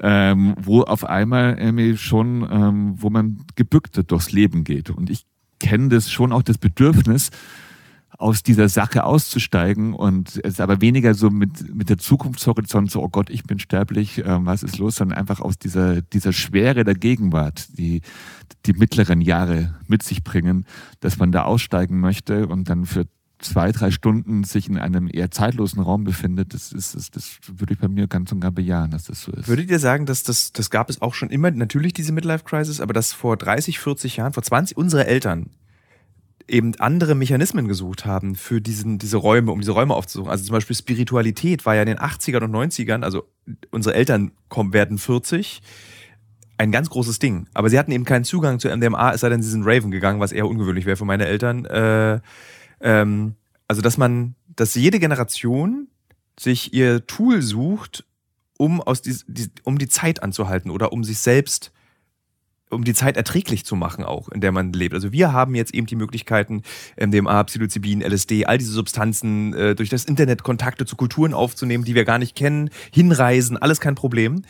ähm, 0.00 0.54
wo 0.60 0.82
auf 0.82 1.04
einmal 1.04 1.58
irgendwie 1.58 1.96
schon, 1.96 2.46
ähm, 2.50 2.94
wo 2.96 3.10
man 3.10 3.44
gebückt 3.54 4.00
durchs 4.10 4.32
Leben 4.32 4.64
geht. 4.64 4.90
Und 4.90 5.10
ich 5.10 5.24
kenne 5.58 5.88
das 5.88 6.10
schon 6.10 6.32
auch 6.32 6.42
das 6.42 6.58
Bedürfnis, 6.58 7.30
aus 8.18 8.42
dieser 8.42 8.68
Sache 8.68 9.04
auszusteigen 9.04 9.92
und 9.92 10.40
es 10.42 10.60
aber 10.60 10.80
weniger 10.80 11.14
so 11.14 11.28
mit, 11.30 11.74
mit 11.74 11.90
der 11.90 11.98
Zukunftshorizont, 11.98 12.90
so, 12.90 13.02
oh 13.02 13.08
Gott, 13.08 13.28
ich 13.30 13.44
bin 13.44 13.58
sterblich, 13.58 14.22
ähm, 14.24 14.46
was 14.46 14.62
ist 14.62 14.78
los, 14.78 14.96
sondern 14.96 15.18
einfach 15.18 15.40
aus 15.40 15.58
dieser, 15.58 16.00
dieser 16.00 16.32
Schwere 16.32 16.84
der 16.84 16.94
Gegenwart, 16.94 17.68
die 17.78 18.00
die 18.64 18.72
mittleren 18.72 19.20
Jahre 19.20 19.74
mit 19.86 20.02
sich 20.02 20.24
bringen, 20.24 20.64
dass 21.00 21.18
man 21.18 21.30
da 21.30 21.44
aussteigen 21.44 22.00
möchte 22.00 22.48
und 22.48 22.70
dann 22.70 22.86
für 22.86 23.06
zwei, 23.38 23.70
drei 23.72 23.90
Stunden 23.90 24.44
sich 24.44 24.68
in 24.68 24.78
einem 24.78 25.08
eher 25.12 25.30
zeitlosen 25.30 25.82
Raum 25.82 26.04
befindet, 26.04 26.54
das 26.54 26.72
ist, 26.72 26.94
das, 26.94 27.10
das 27.10 27.38
würde 27.46 27.74
ich 27.74 27.80
bei 27.80 27.88
mir 27.88 28.06
ganz 28.06 28.32
und 28.32 28.40
gar 28.40 28.50
bejahen, 28.50 28.90
dass 28.90 29.04
das 29.04 29.22
so 29.22 29.32
ist. 29.32 29.48
Würdet 29.48 29.70
ihr 29.70 29.78
sagen, 29.78 30.06
dass 30.06 30.22
das, 30.22 30.52
das 30.52 30.70
gab 30.70 30.88
es 30.88 31.02
auch 31.02 31.14
schon 31.14 31.30
immer, 31.30 31.50
natürlich 31.50 31.92
diese 31.92 32.12
Midlife 32.12 32.44
Crisis, 32.44 32.80
aber 32.80 32.94
dass 32.94 33.12
vor 33.12 33.36
30, 33.36 33.78
40 33.78 34.16
Jahren, 34.16 34.32
vor 34.32 34.42
20, 34.42 34.76
unsere 34.76 35.06
Eltern 35.06 35.50
eben 36.48 36.74
andere 36.76 37.14
Mechanismen 37.14 37.68
gesucht 37.68 38.06
haben 38.06 38.36
für 38.36 38.60
diesen, 38.60 38.98
diese 38.98 39.16
Räume, 39.16 39.52
um 39.52 39.60
diese 39.60 39.72
Räume 39.72 39.94
aufzusuchen. 39.94 40.30
Also 40.30 40.44
zum 40.44 40.52
Beispiel 40.52 40.76
Spiritualität 40.76 41.66
war 41.66 41.74
ja 41.74 41.82
in 41.82 41.88
den 41.88 41.98
80ern 41.98 42.44
und 42.44 42.54
90ern, 42.54 43.02
also 43.02 43.24
unsere 43.70 43.94
Eltern 43.94 44.32
kommen, 44.48 44.72
werden 44.72 44.98
40, 44.98 45.60
ein 46.58 46.72
ganz 46.72 46.88
großes 46.88 47.18
Ding. 47.18 47.48
Aber 47.52 47.68
sie 47.68 47.78
hatten 47.78 47.92
eben 47.92 48.04
keinen 48.04 48.24
Zugang 48.24 48.60
zu 48.60 48.68
MDMA, 48.74 49.12
es 49.12 49.20
sei 49.20 49.28
denn, 49.28 49.42
sie 49.42 49.50
sind 49.50 49.64
Raven 49.66 49.90
gegangen, 49.90 50.20
was 50.20 50.32
eher 50.32 50.48
ungewöhnlich 50.48 50.86
wäre 50.86 50.96
für 50.96 51.04
meine 51.04 51.26
Eltern. 51.26 51.64
Äh, 51.66 52.20
ähm, 52.80 53.34
also, 53.68 53.82
dass 53.82 53.98
man, 53.98 54.34
dass 54.54 54.74
jede 54.74 54.98
Generation 54.98 55.88
sich 56.38 56.72
ihr 56.72 57.06
Tool 57.06 57.42
sucht, 57.42 58.04
um 58.58 58.80
aus 58.80 59.02
die, 59.02 59.16
die, 59.26 59.50
um 59.64 59.78
die 59.78 59.88
Zeit 59.88 60.22
anzuhalten 60.22 60.70
oder 60.70 60.92
um 60.92 61.04
sich 61.04 61.18
selbst, 61.18 61.72
um 62.70 62.84
die 62.84 62.94
Zeit 62.94 63.16
erträglich 63.16 63.64
zu 63.64 63.76
machen 63.76 64.04
auch, 64.04 64.28
in 64.28 64.40
der 64.40 64.52
man 64.52 64.72
lebt. 64.72 64.94
Also 64.94 65.12
wir 65.12 65.32
haben 65.32 65.54
jetzt 65.54 65.74
eben 65.74 65.86
die 65.86 65.96
Möglichkeiten, 65.96 66.62
MDMA, 67.00 67.44
Psilocybin, 67.44 68.02
LSD, 68.02 68.46
all 68.46 68.58
diese 68.58 68.72
Substanzen 68.72 69.54
äh, 69.54 69.74
durch 69.74 69.88
das 69.88 70.04
Internet 70.04 70.42
Kontakte 70.42 70.84
zu 70.84 70.96
Kulturen 70.96 71.32
aufzunehmen, 71.32 71.84
die 71.84 71.94
wir 71.94 72.04
gar 72.04 72.18
nicht 72.18 72.34
kennen, 72.34 72.70
hinreisen, 72.92 73.56
alles 73.56 73.80
kein 73.80 73.94
Problem. 73.94 74.42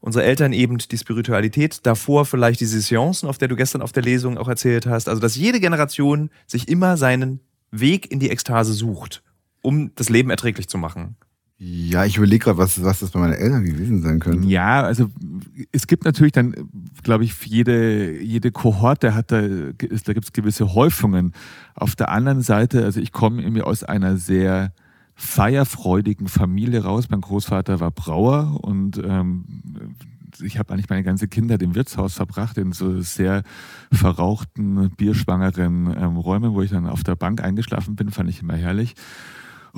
Unsere 0.00 0.24
Eltern 0.24 0.52
eben 0.52 0.78
die 0.78 0.98
Spiritualität, 0.98 1.80
davor 1.84 2.26
vielleicht 2.26 2.60
diese 2.60 2.80
Seancen, 2.80 3.28
auf 3.28 3.38
der 3.38 3.48
du 3.48 3.56
gestern 3.56 3.82
auf 3.82 3.92
der 3.92 4.02
Lesung 4.02 4.36
auch 4.38 4.48
erzählt 4.48 4.86
hast. 4.86 5.08
Also 5.08 5.20
dass 5.20 5.34
jede 5.34 5.58
Generation 5.58 6.30
sich 6.46 6.68
immer 6.68 6.96
seinen 6.96 7.40
Weg 7.80 8.10
in 8.10 8.20
die 8.20 8.30
Ekstase 8.30 8.72
sucht, 8.72 9.22
um 9.62 9.92
das 9.94 10.08
Leben 10.08 10.30
erträglich 10.30 10.68
zu 10.68 10.78
machen. 10.78 11.16
Ja, 11.58 12.04
ich 12.04 12.18
überlege 12.18 12.44
gerade, 12.44 12.58
was, 12.58 12.82
was 12.84 13.00
das 13.00 13.12
bei 13.12 13.18
meinen 13.18 13.32
Eltern 13.32 13.64
gewesen 13.64 14.02
sein 14.02 14.20
könnte. 14.20 14.46
Ja, 14.46 14.82
also 14.82 15.08
es 15.72 15.86
gibt 15.86 16.04
natürlich 16.04 16.32
dann, 16.32 16.54
glaube 17.02 17.24
ich, 17.24 17.34
jede, 17.46 18.20
jede 18.20 18.52
Kohorte 18.52 19.14
hat 19.14 19.32
da, 19.32 19.40
da 19.40 19.72
gibt 19.78 20.24
es 20.24 20.32
gewisse 20.34 20.74
Häufungen. 20.74 21.32
Auf 21.74 21.96
der 21.96 22.10
anderen 22.10 22.42
Seite, 22.42 22.84
also 22.84 23.00
ich 23.00 23.10
komme 23.10 23.40
irgendwie 23.40 23.62
aus 23.62 23.84
einer 23.84 24.18
sehr 24.18 24.74
feierfreudigen 25.14 26.28
Familie 26.28 26.84
raus. 26.84 27.06
Mein 27.08 27.22
Großvater 27.22 27.80
war 27.80 27.90
Brauer 27.90 28.58
und 28.62 29.00
ähm, 29.02 29.46
ich 30.40 30.58
habe 30.58 30.72
eigentlich 30.72 30.88
meine 30.88 31.02
ganze 31.02 31.28
Kindheit 31.28 31.62
im 31.62 31.74
Wirtshaus 31.74 32.14
verbracht, 32.14 32.58
in 32.58 32.72
so 32.72 33.00
sehr 33.00 33.42
verrauchten, 33.92 34.90
bierschwangeren 34.96 35.94
ähm, 35.96 36.16
Räumen, 36.16 36.54
wo 36.54 36.62
ich 36.62 36.70
dann 36.70 36.86
auf 36.86 37.04
der 37.04 37.16
Bank 37.16 37.42
eingeschlafen 37.42 37.96
bin, 37.96 38.10
fand 38.10 38.30
ich 38.30 38.42
immer 38.42 38.56
herrlich. 38.56 38.94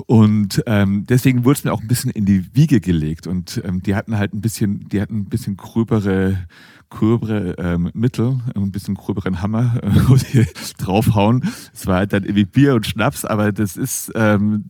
Und 0.05 0.63
ähm, 0.65 1.05
deswegen 1.07 1.43
wurde 1.43 1.57
es 1.57 1.63
mir 1.63 1.73
auch 1.73 1.81
ein 1.81 1.87
bisschen 1.87 2.11
in 2.11 2.25
die 2.25 2.55
Wiege 2.55 2.79
gelegt. 2.79 3.27
Und 3.27 3.61
ähm, 3.65 3.81
die 3.81 3.95
hatten 3.95 4.17
halt 4.17 4.33
ein 4.33 4.41
bisschen, 4.41 4.87
die 4.87 5.01
hatten 5.01 5.17
ein 5.17 5.25
bisschen 5.25 5.57
gröbere, 5.57 6.47
gröbere 6.89 7.55
ähm, 7.57 7.91
Mittel, 7.93 8.39
ein 8.55 8.71
bisschen 8.71 8.95
gröberen 8.95 9.41
Hammer, 9.41 9.79
äh, 9.83 9.89
wo 10.07 10.15
sie 10.15 10.47
draufhauen. 10.77 11.43
Es 11.73 11.85
war 11.87 11.97
halt 11.97 12.13
dann 12.13 12.23
irgendwie 12.23 12.45
Bier 12.45 12.75
und 12.75 12.85
Schnaps, 12.85 13.25
aber 13.25 13.51
das 13.51 13.77
ist, 13.77 14.11
ähm, 14.15 14.65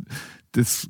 das 0.52 0.90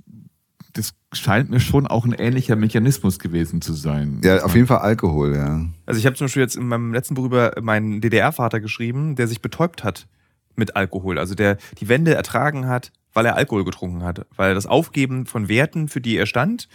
scheint 1.14 1.50
mir 1.50 1.60
schon 1.60 1.88
auch 1.88 2.06
ein 2.06 2.14
ähnlicher 2.14 2.56
Mechanismus 2.56 3.20
gewesen 3.20 3.62
zu 3.62 3.74
sein. 3.74 4.22
Ja, 4.24 4.44
auf 4.44 4.56
jeden 4.56 4.68
Fall 4.68 4.80
Alkohol, 4.80 5.36
ja. 5.36 5.66
Also 5.86 6.00
ich 6.00 6.06
habe 6.06 6.16
zum 6.16 6.26
Beispiel 6.26 6.44
jetzt 6.44 6.56
in 6.56 6.68
meinem 6.68 6.94
letzten 6.94 7.16
Buch 7.16 7.26
über 7.26 7.54
meinen 7.62 8.02
DDR-Vater 8.02 8.60
geschrieben, 8.60 9.16
der 9.16 9.28
sich 9.28 9.42
betäubt 9.42 9.84
hat 9.84 10.08
mit 10.56 10.76
Alkohol. 10.76 11.18
Also 11.18 11.36
der 11.36 11.58
die 11.80 11.88
Wende 11.88 12.14
ertragen 12.14 12.68
hat, 12.68 12.92
weil 13.14 13.26
er 13.26 13.36
Alkohol 13.36 13.66
getrunken 13.66 14.04
hat. 14.04 14.26
Weil 14.36 14.54
das 14.54 14.68
Aufgeben 14.68 15.26
von 15.26 15.50
Werten, 15.50 15.88
für 15.88 16.02
die 16.02 16.16
er 16.16 16.28
stand, 16.28 16.70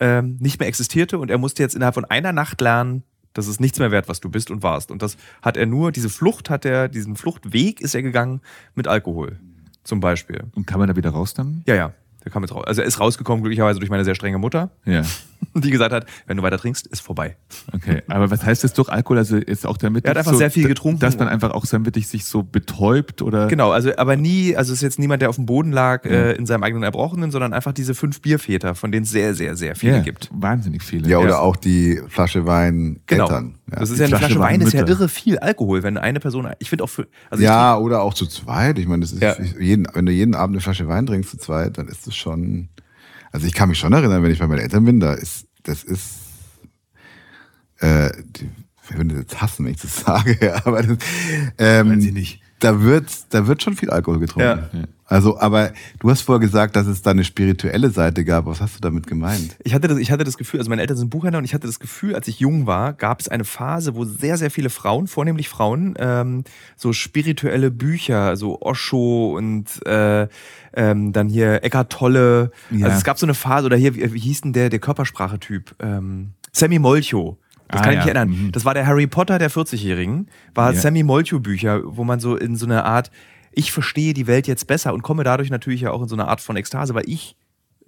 ähm, 0.00 0.36
nicht 0.40 0.58
mehr 0.58 0.68
existierte 0.68 1.18
und 1.18 1.30
er 1.30 1.38
musste 1.38 1.62
jetzt 1.62 1.74
innerhalb 1.74 1.94
von 1.94 2.04
einer 2.04 2.32
Nacht 2.32 2.60
lernen, 2.60 3.04
dass 3.32 3.46
es 3.46 3.60
nichts 3.60 3.78
mehr 3.78 3.90
wert, 3.90 4.08
was 4.08 4.20
du 4.20 4.28
bist 4.28 4.50
und 4.50 4.62
warst. 4.62 4.90
Und 4.90 5.02
das 5.02 5.16
hat 5.42 5.56
er 5.56 5.66
nur, 5.66 5.92
diese 5.92 6.08
Flucht 6.08 6.50
hat 6.50 6.64
er, 6.64 6.88
diesen 6.88 7.14
Fluchtweg 7.14 7.80
ist 7.80 7.94
er 7.94 8.02
gegangen 8.02 8.40
mit 8.74 8.88
Alkohol. 8.88 9.38
Zum 9.84 10.00
Beispiel. 10.00 10.44
Und 10.54 10.66
kann 10.66 10.80
man 10.80 10.88
da 10.88 10.96
wieder 10.96 11.10
raus 11.10 11.34
dann? 11.34 11.62
Ja, 11.66 11.74
ja. 11.74 11.94
Der 12.24 12.32
kam 12.32 12.42
jetzt 12.42 12.54
raus. 12.54 12.64
Also 12.66 12.82
er 12.82 12.86
ist 12.86 13.00
rausgekommen, 13.00 13.42
glücklicherweise 13.42 13.78
durch 13.78 13.90
meine 13.90 14.04
sehr 14.04 14.14
strenge 14.14 14.38
Mutter, 14.38 14.70
Ja. 14.84 15.02
die 15.54 15.70
gesagt 15.70 15.92
hat, 15.92 16.06
wenn 16.26 16.36
du 16.36 16.42
weiter 16.42 16.58
trinkst, 16.58 16.86
ist 16.88 17.00
vorbei. 17.00 17.36
Okay, 17.72 18.02
aber 18.08 18.30
was 18.30 18.44
heißt 18.44 18.64
das 18.64 18.72
durch 18.72 18.88
Alkohol? 18.88 19.18
Also 19.18 19.36
ist 19.36 19.66
auch 19.66 19.76
damit 19.76 20.04
Er 20.04 20.10
hat 20.10 20.18
einfach 20.18 20.32
so, 20.32 20.38
sehr 20.38 20.50
viel 20.50 20.66
getrunken. 20.68 21.00
dass 21.00 21.18
man 21.18 21.28
einfach 21.28 21.50
auch 21.52 21.64
dann 21.66 21.84
wirklich 21.84 22.08
sich 22.08 22.24
so 22.24 22.42
betäubt 22.42 23.22
oder 23.22 23.46
Genau, 23.48 23.70
also 23.70 23.96
aber 23.96 24.16
nie, 24.16 24.56
also 24.56 24.72
es 24.72 24.78
ist 24.78 24.82
jetzt 24.82 24.98
niemand, 24.98 25.22
der 25.22 25.28
auf 25.30 25.36
dem 25.36 25.46
Boden 25.46 25.72
lag 25.72 26.04
äh, 26.04 26.32
in 26.32 26.46
seinem 26.46 26.62
eigenen 26.62 26.82
Erbrochenen, 26.82 27.30
sondern 27.30 27.52
einfach 27.52 27.72
diese 27.72 27.94
fünf 27.94 28.20
Bierväter, 28.20 28.74
von 28.74 28.90
denen 28.92 29.04
es 29.04 29.10
sehr, 29.10 29.34
sehr, 29.34 29.56
sehr 29.56 29.74
viele 29.76 29.96
ja, 29.96 30.02
gibt. 30.02 30.28
wahnsinnig 30.32 30.82
viele. 30.82 31.08
Ja, 31.08 31.18
oder 31.18 31.28
Ja. 31.30 31.38
auch 31.40 31.56
die 31.56 32.00
Flasche 32.08 32.46
Wein 32.46 33.00
Genau. 33.06 33.24
Eltern. 33.24 33.54
Ja, 33.70 33.80
das 33.80 33.90
ist 33.90 33.96
die 33.96 34.00
ja 34.02 34.06
eine 34.06 34.16
Flasche 34.16 34.34
Flasche 34.34 34.40
Wein, 34.40 34.60
ist 34.60 34.72
ja 34.72 34.80
Mütter. 34.80 34.92
irre 34.92 35.08
viel 35.08 35.38
Alkohol, 35.38 35.82
wenn 35.82 35.98
eine 35.98 36.20
Person, 36.20 36.48
ich 36.58 36.70
finde 36.70 36.84
auch 36.84 36.88
für, 36.88 37.06
also 37.30 37.44
ja 37.44 37.76
oder 37.78 38.02
auch 38.02 38.14
zu 38.14 38.26
zweit. 38.26 38.78
Ich 38.78 38.86
meine, 38.86 39.00
das 39.00 39.12
ist 39.12 39.22
Ja. 39.22 39.36
jeden, 39.60 39.86
wenn 39.92 40.06
du 40.06 40.12
jeden 40.12 40.34
Abend 40.34 40.54
eine 40.56 40.60
Flasche 40.62 40.88
Wein 40.88 41.06
trinkst 41.06 41.30
zu 41.30 41.38
zweit, 41.38 41.78
dann 41.78 41.88
ist 41.88 42.06
das 42.06 42.16
schon. 42.16 42.68
Also 43.32 43.46
ich 43.46 43.54
kann 43.54 43.68
mich 43.68 43.78
schon 43.78 43.92
erinnern, 43.92 44.22
wenn 44.22 44.30
ich 44.30 44.38
bei 44.38 44.46
meinen 44.46 44.60
Eltern 44.60 44.84
bin, 44.84 45.00
da 45.00 45.14
ist, 45.14 45.46
das 45.62 45.84
ist, 45.84 46.18
äh, 47.80 48.10
die, 48.24 48.50
würden 48.90 49.10
das 49.10 49.18
jetzt 49.18 49.40
hassen, 49.40 49.64
wenn 49.64 49.72
ich 49.72 49.80
das 49.80 50.00
sage, 50.00 50.38
ja, 50.40 50.64
aber 50.64 50.82
das, 50.82 50.98
ähm, 51.58 51.88
Wollen 51.88 52.00
Sie 52.00 52.12
nicht. 52.12 52.42
Da 52.60 52.82
wird, 52.82 53.06
da 53.30 53.46
wird 53.46 53.62
schon 53.62 53.76
viel 53.76 53.90
Alkohol 53.90 54.18
getrunken. 54.18 54.68
Ja. 54.72 54.84
Also, 55.04 55.40
aber 55.40 55.72
du 56.00 56.10
hast 56.10 56.20
vorher 56.20 56.40
gesagt, 56.40 56.76
dass 56.76 56.86
es 56.86 57.00
da 57.00 57.12
eine 57.12 57.24
spirituelle 57.24 57.88
Seite 57.88 58.26
gab. 58.26 58.44
Was 58.44 58.60
hast 58.60 58.76
du 58.76 58.80
damit 58.80 59.06
gemeint? 59.06 59.56
Ich 59.64 59.72
hatte, 59.72 59.88
das, 59.88 59.96
ich 59.96 60.10
hatte 60.10 60.24
das 60.24 60.36
Gefühl, 60.36 60.60
also 60.60 60.68
meine 60.68 60.82
Eltern 60.82 60.98
sind 60.98 61.08
Buchhändler 61.08 61.38
und 61.38 61.44
ich 61.44 61.54
hatte 61.54 61.66
das 61.66 61.80
Gefühl, 61.80 62.14
als 62.14 62.28
ich 62.28 62.40
jung 62.40 62.66
war, 62.66 62.92
gab 62.92 63.20
es 63.20 63.28
eine 63.28 63.44
Phase, 63.44 63.94
wo 63.94 64.04
sehr, 64.04 64.36
sehr 64.36 64.50
viele 64.50 64.68
Frauen, 64.68 65.06
vornehmlich 65.06 65.48
Frauen, 65.48 65.94
ähm, 65.98 66.44
so 66.76 66.92
spirituelle 66.92 67.70
Bücher, 67.70 68.36
so 68.36 68.60
Osho 68.60 69.34
und 69.34 69.64
äh, 69.86 70.28
ähm, 70.74 71.12
dann 71.14 71.28
hier 71.30 71.64
Eckart 71.64 71.90
Tolle. 71.90 72.50
Ja. 72.70 72.86
Also 72.86 72.98
es 72.98 73.04
gab 73.04 73.18
so 73.18 73.24
eine 73.24 73.34
Phase, 73.34 73.64
oder 73.64 73.78
hier, 73.78 73.94
wie, 73.94 74.12
wie 74.12 74.20
hieß 74.20 74.42
denn 74.42 74.52
der, 74.52 74.68
der 74.68 74.78
Körpersprache-Typ? 74.78 75.74
Ähm, 75.78 76.32
Sammy 76.52 76.78
Molcho. 76.78 77.38
Das 77.68 77.80
Ah, 77.80 77.84
kann 77.84 77.92
ich 77.92 77.98
ja. 77.98 78.04
mich 78.04 78.14
erinnern. 78.14 78.28
Mhm. 78.46 78.52
Das 78.52 78.64
war 78.64 78.74
der 78.74 78.86
Harry 78.86 79.06
Potter 79.06 79.38
der 79.38 79.50
40-Jährigen. 79.50 80.28
War 80.54 80.72
Ja. 80.72 80.80
Sammy 80.80 81.02
Molcho-Bücher, 81.02 81.82
wo 81.84 82.04
man 82.04 82.18
so 82.20 82.36
in 82.36 82.56
so 82.56 82.66
einer 82.66 82.84
Art, 82.84 83.10
ich 83.52 83.72
verstehe 83.72 84.14
die 84.14 84.26
Welt 84.26 84.46
jetzt 84.46 84.66
besser 84.66 84.94
und 84.94 85.02
komme 85.02 85.24
dadurch 85.24 85.50
natürlich 85.50 85.82
ja 85.82 85.90
auch 85.90 86.02
in 86.02 86.08
so 86.08 86.16
eine 86.16 86.28
Art 86.28 86.40
von 86.40 86.56
Ekstase, 86.56 86.94
weil 86.94 87.08
ich 87.08 87.36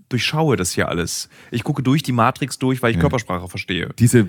durchschaue 0.08 0.56
das 0.56 0.72
hier 0.72 0.88
alles. 0.88 1.28
Ich 1.52 1.62
gucke 1.62 1.82
durch 1.84 2.02
die 2.02 2.10
Matrix 2.12 2.58
durch, 2.58 2.82
weil 2.82 2.90
ich 2.90 2.96
Ja. 2.96 3.00
Körpersprache 3.02 3.48
verstehe. 3.48 3.90
Diese, 3.98 4.28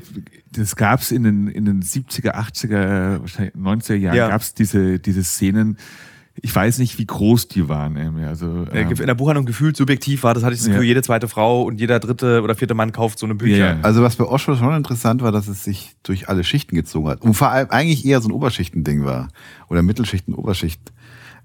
das 0.52 0.76
gab 0.76 1.02
es 1.02 1.12
in 1.12 1.24
den, 1.24 1.48
in 1.48 1.66
den 1.66 1.82
70er, 1.82 2.36
80er, 2.36 3.20
wahrscheinlich 3.22 3.56
90er 3.56 3.96
Jahren, 3.96 4.16
Ja. 4.16 4.28
gab 4.30 4.42
es 4.42 4.54
diese, 4.54 5.00
diese 5.00 5.24
Szenen. 5.24 5.78
Ich 6.44 6.56
weiß 6.56 6.80
nicht, 6.80 6.98
wie 6.98 7.06
groß 7.06 7.50
die 7.50 7.70
waren. 7.70 7.96
irgendwie. 7.98 8.24
Also, 8.24 8.66
Äh, 8.72 8.82
ähm, 8.82 8.90
In 8.92 9.06
der 9.08 9.14
Buchhandlung 9.16 9.46
gefühlt 9.46 9.78
subjektiv 9.78 10.24
war, 10.24 10.34
das 10.34 10.44
hatte 10.44 10.54
ich 10.54 10.60
das 10.60 10.68
Gefühl, 10.68 10.84
Ja. 10.84 10.88
jede 10.90 11.02
zweite 11.04 11.28
Frau 11.28 11.64
und 11.64 11.80
jeder 11.80 12.00
dritte 12.00 12.42
oder 12.42 12.56
vierte 12.56 12.74
Mann 12.74 12.92
kauft 12.92 13.20
so 13.20 13.26
eine 13.28 13.36
Bücher. 13.36 13.58
Ja, 13.58 13.74
ja. 13.76 13.80
Also 13.82 14.02
was 14.02 14.16
bei 14.16 14.24
Osho 14.26 14.56
schon 14.56 14.74
interessant 14.76 15.22
war, 15.22 15.32
dass 15.32 15.48
es 15.48 15.64
sich 15.64 15.96
durch 16.04 16.30
alle 16.30 16.44
Schichten 16.44 16.76
gezogen 16.76 17.10
hat. 17.10 17.22
Und 17.22 17.36
vor 17.36 17.50
allem 17.52 17.70
eigentlich 17.70 18.06
eher 18.06 18.22
so 18.22 18.30
ein 18.30 18.32
Oberschichtending 18.32 19.06
war. 19.06 19.28
Oder 19.70 19.84
Mittelschichten, 19.84 20.34
Oberschicht, 20.34 20.82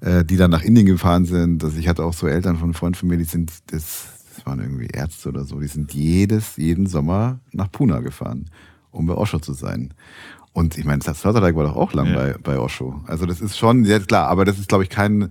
äh, 0.01 0.25
die 0.25 0.37
dann 0.39 0.51
nach 0.51 0.63
Indien 0.63 0.87
gefahren 0.87 1.27
sind. 1.27 1.63
Also 1.63 1.79
ich 1.79 1.89
hatte 1.89 2.03
auch 2.05 2.15
so 2.15 2.27
Eltern 2.27 2.57
von 2.57 2.73
Freunden 2.73 2.95
von 2.97 3.09
mir, 3.09 3.19
die 3.19 3.25
sind, 3.25 3.53
das 3.67 4.09
das 4.37 4.45
waren 4.45 4.61
irgendwie 4.61 4.87
Ärzte 4.93 5.31
oder 5.31 5.45
so, 5.45 5.61
die 5.61 5.67
sind 5.67 5.95
jedes, 5.95 6.59
jeden 6.59 6.87
Sommer 6.87 7.39
nach 7.53 7.73
Puna 7.73 8.01
gefahren, 8.01 8.51
um 8.91 9.07
bei 9.07 9.15
Osho 9.15 9.39
zu 9.39 9.55
sein. 9.55 9.95
Und 10.57 10.79
ich 10.79 10.87
meine, 10.87 11.03
Sloterdijk 11.03 11.55
war 11.55 11.65
doch 11.65 11.77
auch 11.77 11.93
lang 11.93 12.07
ja. 12.07 12.15
bei, 12.15 12.35
bei 12.43 12.59
Osho. 12.59 13.03
Also 13.07 13.27
das 13.27 13.43
ist 13.43 13.59
schon, 13.59 13.85
ja 13.85 13.99
klar, 13.99 14.29
aber 14.29 14.47
das 14.47 14.59
ist, 14.59 14.71
glaube 14.71 14.85
ich, 14.85 14.89
kein, 14.89 15.29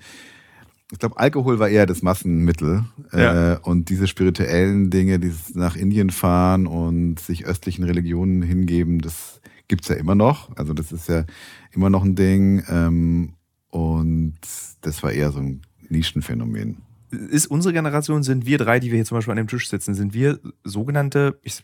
ich 0.91 0.99
glaube, 0.99 1.17
Alkohol 1.17 1.57
war 1.57 1.67
eher 1.67 1.87
das 1.87 2.03
Massenmittel. 2.03 2.85
Ja. 3.11 3.53
Äh, 3.53 3.59
und 3.63 3.89
diese 3.89 4.05
spirituellen 4.05 4.91
Dinge, 4.91 5.17
dieses 5.17 5.55
nach 5.55 5.75
Indien 5.75 6.11
fahren 6.11 6.67
und 6.67 7.19
sich 7.19 7.43
östlichen 7.43 7.83
Religionen 7.85 8.43
hingeben, 8.43 8.99
das 8.99 9.41
gibt's 9.67 9.87
ja 9.87 9.95
immer 9.95 10.13
noch. 10.13 10.55
Also 10.57 10.73
das 10.73 10.91
ist 10.91 11.09
ja 11.09 11.25
immer 11.71 11.89
noch 11.89 12.03
ein 12.03 12.13
Ding. 12.13 12.63
Ähm, 12.69 13.33
und 13.71 14.35
das 14.81 15.01
war 15.01 15.11
eher 15.11 15.31
so 15.31 15.39
ein 15.39 15.63
Nischenphänomen. 15.89 16.83
Ist 17.31 17.47
unsere 17.47 17.73
Generation, 17.73 18.21
sind 18.21 18.45
wir 18.45 18.59
drei, 18.59 18.79
die 18.79 18.91
wir 18.91 18.97
hier 18.97 19.05
zum 19.05 19.17
Beispiel 19.17 19.31
an 19.31 19.37
dem 19.37 19.47
Tisch 19.47 19.69
sitzen, 19.69 19.95
sind 19.95 20.13
wir 20.13 20.39
sogenannte, 20.63 21.39
ich 21.41 21.63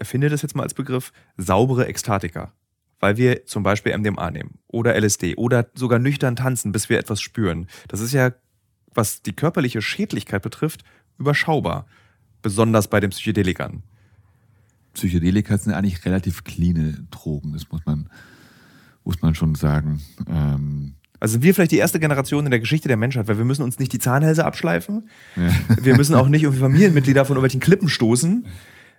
erfinde 0.00 0.30
das 0.30 0.40
jetzt 0.40 0.56
mal 0.56 0.62
als 0.62 0.72
Begriff, 0.72 1.12
saubere 1.36 1.88
Ekstatiker 1.88 2.54
weil 3.02 3.16
wir 3.16 3.44
zum 3.46 3.64
Beispiel 3.64 3.98
MDMA 3.98 4.30
nehmen 4.30 4.60
oder 4.68 4.98
LSD 4.98 5.34
oder 5.34 5.66
sogar 5.74 5.98
nüchtern 5.98 6.36
tanzen, 6.36 6.70
bis 6.70 6.88
wir 6.88 6.98
etwas 6.98 7.20
spüren. 7.20 7.66
Das 7.88 8.00
ist 8.00 8.12
ja 8.12 8.32
was 8.94 9.22
die 9.22 9.32
körperliche 9.32 9.82
Schädlichkeit 9.82 10.42
betrifft, 10.42 10.84
überschaubar. 11.18 11.86
Besonders 12.42 12.88
bei 12.88 13.00
den 13.00 13.10
Psychedelikern. 13.10 13.82
Psychedelika 14.94 15.56
sind 15.58 15.72
eigentlich 15.72 16.04
relativ 16.04 16.44
cleane 16.44 17.06
Drogen, 17.10 17.52
das 17.54 17.70
muss 17.70 17.80
man, 17.86 18.08
muss 19.04 19.22
man 19.22 19.34
schon 19.34 19.54
sagen. 19.54 20.02
Ähm 20.28 20.94
also 21.18 21.32
sind 21.32 21.42
wir 21.42 21.54
vielleicht 21.54 21.70
die 21.70 21.78
erste 21.78 22.00
Generation 22.00 22.44
in 22.44 22.50
der 22.50 22.60
Geschichte 22.60 22.88
der 22.88 22.96
Menschheit, 22.96 23.28
weil 23.28 23.38
wir 23.38 23.44
müssen 23.44 23.62
uns 23.62 23.78
nicht 23.78 23.92
die 23.92 24.00
Zahnhälse 24.00 24.44
abschleifen. 24.44 25.08
Ja. 25.36 25.50
Wir 25.80 25.96
müssen 25.96 26.14
auch 26.14 26.28
nicht 26.28 26.42
irgendwie 26.42 26.60
Familienmitglieder 26.60 27.24
von 27.24 27.36
irgendwelchen 27.36 27.60
Klippen 27.60 27.88
stoßen, 27.88 28.46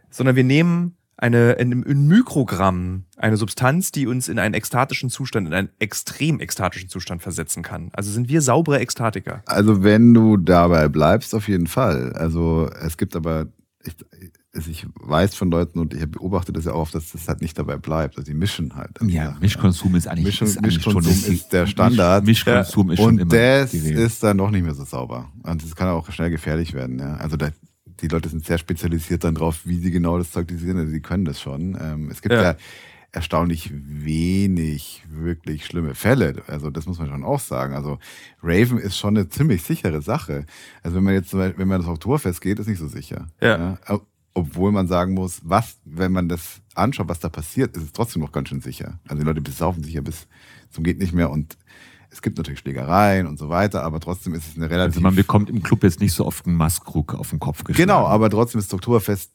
sondern 0.09 0.35
wir 0.35 0.45
nehmen 0.45 0.95
eine, 1.17 1.53
in, 1.53 1.83
in 1.83 2.07
Mikrogramm 2.07 3.05
eine 3.17 3.37
Substanz, 3.37 3.91
die 3.91 4.07
uns 4.07 4.27
in 4.27 4.39
einen 4.39 4.53
ekstatischen 4.53 5.09
Zustand, 5.09 5.47
in 5.47 5.53
einen 5.53 5.69
extrem 5.79 6.39
ekstatischen 6.39 6.89
Zustand 6.89 7.21
versetzen 7.21 7.63
kann. 7.63 7.89
Also 7.93 8.11
sind 8.11 8.29
wir 8.29 8.41
saubere 8.41 8.79
Ekstatiker. 8.79 9.43
Also 9.45 9.83
wenn 9.83 10.13
du 10.13 10.37
dabei 10.37 10.87
bleibst, 10.87 11.35
auf 11.35 11.47
jeden 11.47 11.67
Fall. 11.67 12.13
Also 12.13 12.69
es 12.81 12.97
gibt 12.97 13.15
aber, 13.15 13.47
ich, 13.83 13.95
ich 14.67 14.87
weiß 14.95 15.35
von 15.35 15.51
Leuten 15.51 15.79
und 15.79 15.93
ich 15.93 16.09
beobachte 16.09 16.51
das 16.51 16.65
ja 16.65 16.73
auch, 16.73 16.89
dass 16.89 17.11
das 17.11 17.27
halt 17.27 17.41
nicht 17.41 17.57
dabei 17.57 17.77
bleibt. 17.77 18.17
Also 18.17 18.25
die 18.31 18.37
mischen 18.37 18.75
halt. 18.75 18.99
Ja, 19.05 19.37
Mischkonsum 19.39 19.95
ist 19.95 20.07
eigentlich, 20.07 20.25
Mischung, 20.25 20.47
ist 20.47 20.57
eigentlich 20.57 20.77
Mischkonsum 20.77 21.13
schon 21.13 21.33
ist 21.33 21.53
der 21.53 21.67
Standard. 21.67 22.25
Mischkonsum 22.25 22.87
ja. 22.87 22.93
ist 22.93 22.99
schon 22.99 23.07
und 23.07 23.19
immer 23.19 23.31
das 23.31 23.73
ist 23.73 24.23
dann 24.23 24.37
noch 24.37 24.49
nicht 24.49 24.63
mehr 24.63 24.73
so 24.73 24.83
sauber. 24.83 25.31
Und 25.43 25.63
das 25.63 25.75
kann 25.75 25.89
auch 25.89 26.11
schnell 26.11 26.31
gefährlich 26.31 26.73
werden. 26.73 26.99
Ja. 26.99 27.15
Also 27.15 27.37
da, 27.37 27.49
die 28.03 28.09
Leute 28.09 28.29
sind 28.29 28.45
sehr 28.45 28.57
spezialisiert 28.57 29.23
dann 29.23 29.35
drauf, 29.35 29.61
wie 29.63 29.79
sie 29.79 29.89
genau 29.89 30.17
das 30.17 30.31
Zeug 30.31 30.47
designen. 30.47 30.79
Also 30.79 30.91
sie 30.91 30.99
können 30.99 31.25
das 31.25 31.41
schon. 31.41 31.77
Ähm, 31.79 32.09
es 32.11 32.21
gibt 32.21 32.33
ja. 32.33 32.43
ja. 32.43 32.55
erstaunlich 33.13 33.71
wenig 33.73 35.03
wirklich 35.09 35.65
schlimme 35.65 35.95
Fälle. 35.95 36.43
Also 36.47 36.69
das 36.69 36.85
muss 36.85 36.99
man 36.99 37.07
schon 37.07 37.23
auch 37.23 37.39
sagen. 37.39 37.73
Also 37.73 37.99
Raven 38.43 38.77
ist 38.77 38.97
schon 38.97 39.17
eine 39.17 39.29
ziemlich 39.29 39.63
sichere 39.63 40.01
Sache. 40.01 40.45
Also 40.83 40.97
wenn 40.97 41.03
man 41.05 41.13
jetzt, 41.13 41.33
wenn 41.33 41.67
man 41.67 41.79
das 41.81 41.89
Oktoberfest 41.89 42.41
geht, 42.41 42.59
ist 42.59 42.67
nicht 42.67 42.79
so 42.79 42.87
sicher. 42.87 43.27
Ja. 43.41 43.77
ja. 43.87 43.99
Obwohl 44.35 44.71
man 44.71 44.87
sagen 44.87 45.13
muss, 45.13 45.41
was, 45.43 45.77
wenn 45.85 46.11
man 46.11 46.27
das 46.27 46.61
anschaut, 46.75 47.07
was 47.07 47.19
da 47.19 47.29
passiert, 47.29 47.77
ist 47.77 47.83
es 47.83 47.93
trotzdem 47.93 48.21
noch 48.21 48.31
ganz 48.31 48.49
schön 48.49 48.61
sicher. 48.61 48.99
Also 49.07 49.21
die 49.21 49.27
Leute 49.27 49.41
besaufen 49.41 49.83
sich 49.83 49.93
ja 49.93 50.01
bis 50.01 50.27
zum 50.71 50.83
geht 50.83 50.99
nicht 50.99 51.13
mehr 51.13 51.29
und 51.29 51.55
es 52.13 52.21
gibt 52.21 52.37
natürlich 52.37 52.59
Schlägereien 52.59 53.25
und 53.25 53.39
so 53.39 53.49
weiter, 53.49 53.83
aber 53.83 53.99
trotzdem 53.99 54.35
ist 54.35 54.47
es 54.47 54.55
eine 54.55 54.69
relativ. 54.69 54.97
Also 54.97 55.01
man 55.01 55.15
bekommt 55.15 55.49
im 55.49 55.63
Club 55.63 55.83
jetzt 55.83 55.99
nicht 55.99 56.13
so 56.13 56.25
oft 56.25 56.45
einen 56.45 56.55
Maskrug 56.55 57.15
auf 57.15 57.31
den 57.31 57.39
Kopf 57.39 57.63
geschlagen. 57.63 57.87
Genau, 57.87 58.05
aber 58.05 58.29
trotzdem 58.29 58.59
ist 58.59 58.73
Oktoberfest 58.73 59.31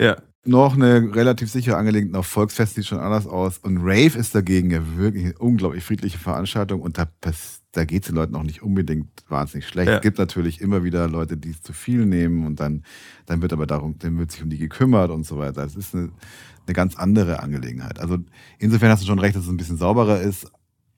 ja. 0.00 0.16
noch 0.44 0.74
eine 0.74 1.14
relativ 1.14 1.50
sichere 1.50 1.76
Angelegenheit. 1.76 2.18
Auf 2.18 2.26
Volksfest 2.26 2.74
sieht 2.74 2.86
schon 2.86 2.98
anders 2.98 3.26
aus. 3.26 3.58
Und 3.58 3.78
Rave 3.78 4.18
ist 4.18 4.34
dagegen 4.34 4.70
ja 4.70 4.80
wirklich 4.96 5.26
eine 5.26 5.38
unglaublich 5.38 5.84
friedliche 5.84 6.18
Veranstaltung 6.18 6.82
und 6.82 6.98
da, 6.98 7.06
da 7.70 7.84
geht 7.84 8.02
es 8.02 8.08
den 8.08 8.16
Leuten 8.16 8.34
auch 8.34 8.42
nicht 8.42 8.62
unbedingt 8.62 9.08
wahnsinnig 9.28 9.68
schlecht. 9.68 9.88
Ja. 9.88 9.96
Es 9.96 10.02
gibt 10.02 10.18
natürlich 10.18 10.60
immer 10.60 10.82
wieder 10.82 11.08
Leute, 11.08 11.36
die 11.36 11.50
es 11.50 11.62
zu 11.62 11.72
viel 11.72 12.04
nehmen 12.04 12.46
und 12.46 12.58
dann, 12.58 12.82
dann 13.26 13.42
wird 13.42 13.52
aber 13.52 13.66
darum, 13.66 13.96
dann 14.00 14.18
wird 14.18 14.32
sich 14.32 14.42
um 14.42 14.50
die 14.50 14.58
gekümmert 14.58 15.12
und 15.12 15.24
so 15.24 15.38
weiter. 15.38 15.64
Es 15.64 15.76
ist 15.76 15.94
eine, 15.94 16.10
eine 16.66 16.74
ganz 16.74 16.96
andere 16.96 17.40
Angelegenheit. 17.40 18.00
Also 18.00 18.18
insofern 18.58 18.90
hast 18.90 19.02
du 19.02 19.06
schon 19.06 19.20
recht, 19.20 19.36
dass 19.36 19.44
es 19.44 19.50
ein 19.50 19.56
bisschen 19.56 19.78
sauberer 19.78 20.20
ist, 20.20 20.50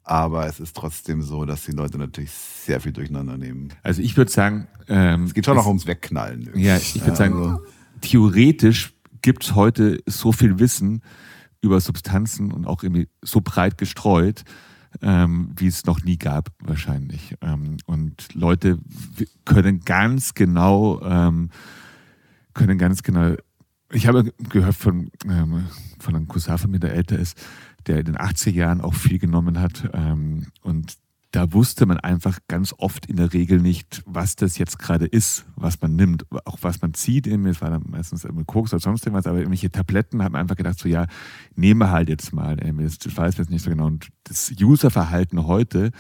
aber 0.05 0.47
es 0.47 0.61
ist 0.61 0.77
trotzdem 0.77 1.23
so, 1.23 1.47
dass 1.47 1.65
die 1.65 1.73
Leute 1.73 1.99
natürlich 1.99 2.31
sehr 2.31 2.81
viel 2.81 2.93
durcheinander 2.93 3.39
nehmen. 3.39 3.71
Also 3.83 4.03
ich 4.03 4.17
würde 4.17 4.31
sagen, 4.31 4.69
ähm, 4.87 5.25
es 5.25 5.35
geht 5.35 5.47
schon 5.47 5.57
noch 5.57 5.67
ums 5.67 5.87
Wegknallen. 5.87 6.51
Ja, 6.55 6.77
ich 6.77 7.01
würde 7.01 7.17
sagen, 7.17 7.35
also. 7.35 7.61
theoretisch 8.03 8.95
gibt 9.23 9.45
es 9.45 9.55
heute 9.55 9.99
so 10.07 10.33
viel 10.33 10.59
Wissen 10.59 11.03
über 11.63 11.81
Substanzen 11.81 12.53
und 12.53 12.67
auch 12.67 12.83
irgendwie 12.83 13.09
so 13.23 13.41
breit 13.41 13.79
gestreut, 13.79 14.45
ähm, 15.01 15.53
wie 15.57 15.67
es 15.67 15.87
noch 15.87 16.03
nie 16.03 16.19
gab 16.19 16.51
wahrscheinlich. 16.63 17.35
Ähm, 17.41 17.79
und 17.87 18.35
Leute 18.35 18.79
können 19.47 19.81
ganz 19.81 20.35
genau, 20.35 21.01
ähm, 21.03 21.49
können 22.53 22.77
ganz 22.77 23.03
genau. 23.03 23.37
Ich 23.91 24.07
habe 24.07 24.33
gehört 24.51 24.75
von 24.75 25.11
ähm, 25.27 25.65
von 25.99 26.15
einem 26.15 26.29
Cousin 26.29 26.59
von 26.59 26.71
mir, 26.71 26.81
der 26.81 26.95
älter 26.95 27.19
ist, 27.19 27.41
der 27.87 28.01
in 28.01 28.07
den 28.07 28.17
80er 28.17 28.53
Jahren 28.53 28.81
auch 28.81 28.95
viel 28.95 29.19
genommen 29.19 29.61
hat. 29.61 29.91
Ähm, 29.93 30.47
und 30.63 30.97
da 31.35 31.53
wusste 31.53 31.85
man 31.85 31.99
einfach 31.99 32.39
ganz 32.47 32.73
oft 32.79 33.07
in 33.07 33.17
der 33.17 33.33
Regel 33.33 33.61
nicht, 33.61 34.05
was 34.07 34.37
das 34.37 34.57
jetzt 34.57 34.79
gerade 34.79 35.07
ist, 35.07 35.45
was 35.57 35.81
man 35.81 35.97
nimmt, 35.97 36.25
auch 36.45 36.59
was 36.61 36.81
man 36.81 36.95
zieht. 36.95 37.27
Es 37.27 37.61
war 37.61 37.71
dann 37.71 37.83
meistens 37.89 38.25
Koks 38.47 38.73
oder 38.73 38.79
sonst 38.79 39.05
irgendwas, 39.05 39.27
aber 39.27 39.39
irgendwelche 39.39 39.71
Tabletten 39.71 40.23
hat 40.23 40.31
man 40.31 40.43
einfach 40.43 40.55
gedacht, 40.55 40.79
so 40.79 40.89
ja, 40.89 41.07
nehme 41.57 41.91
halt 41.91 42.09
jetzt 42.09 42.33
mal. 42.33 42.55
Das 42.55 43.17
weiß 43.17 43.17
man 43.17 43.45
jetzt 43.45 43.51
nicht 43.51 43.65
so 43.65 43.71
genau. 43.71 43.87
Und 43.87 44.11
das 44.23 44.53
Userverhalten 44.61 45.45
heute 45.45 45.91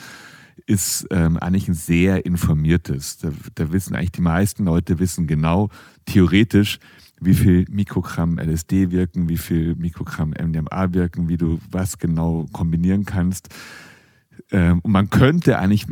ist 0.67 1.07
ähm, 1.11 1.37
eigentlich 1.39 1.67
ein 1.67 1.75
sehr 1.75 2.25
informiertes. 2.25 3.19
Da, 3.19 3.31
da 3.57 3.73
wissen 3.73 3.97
eigentlich 3.97 4.13
die 4.13 4.21
meisten 4.21 4.65
Leute 4.65 5.01
wissen 5.01 5.27
genau, 5.27 5.69
theoretisch, 6.05 6.79
wie 7.25 7.35
viel 7.35 7.65
Mikrogramm 7.71 8.39
LSD 8.39 8.91
wirken, 8.91 9.29
wie 9.29 9.39
viel 9.39 9.75
Mikrogramm 9.77 10.31
MDMA 10.31 10.93
wirken, 10.93 11.29
wie 11.29 11.37
du 11.37 11.59
was 11.71 11.99
genau 11.99 12.47
kombinieren 12.53 13.05
kannst. 13.05 13.49
Ähm, 14.51 14.81
und 14.81 14.93
man 14.93 15.11
könnte 15.11 15.59
eigentlich, 15.59 15.87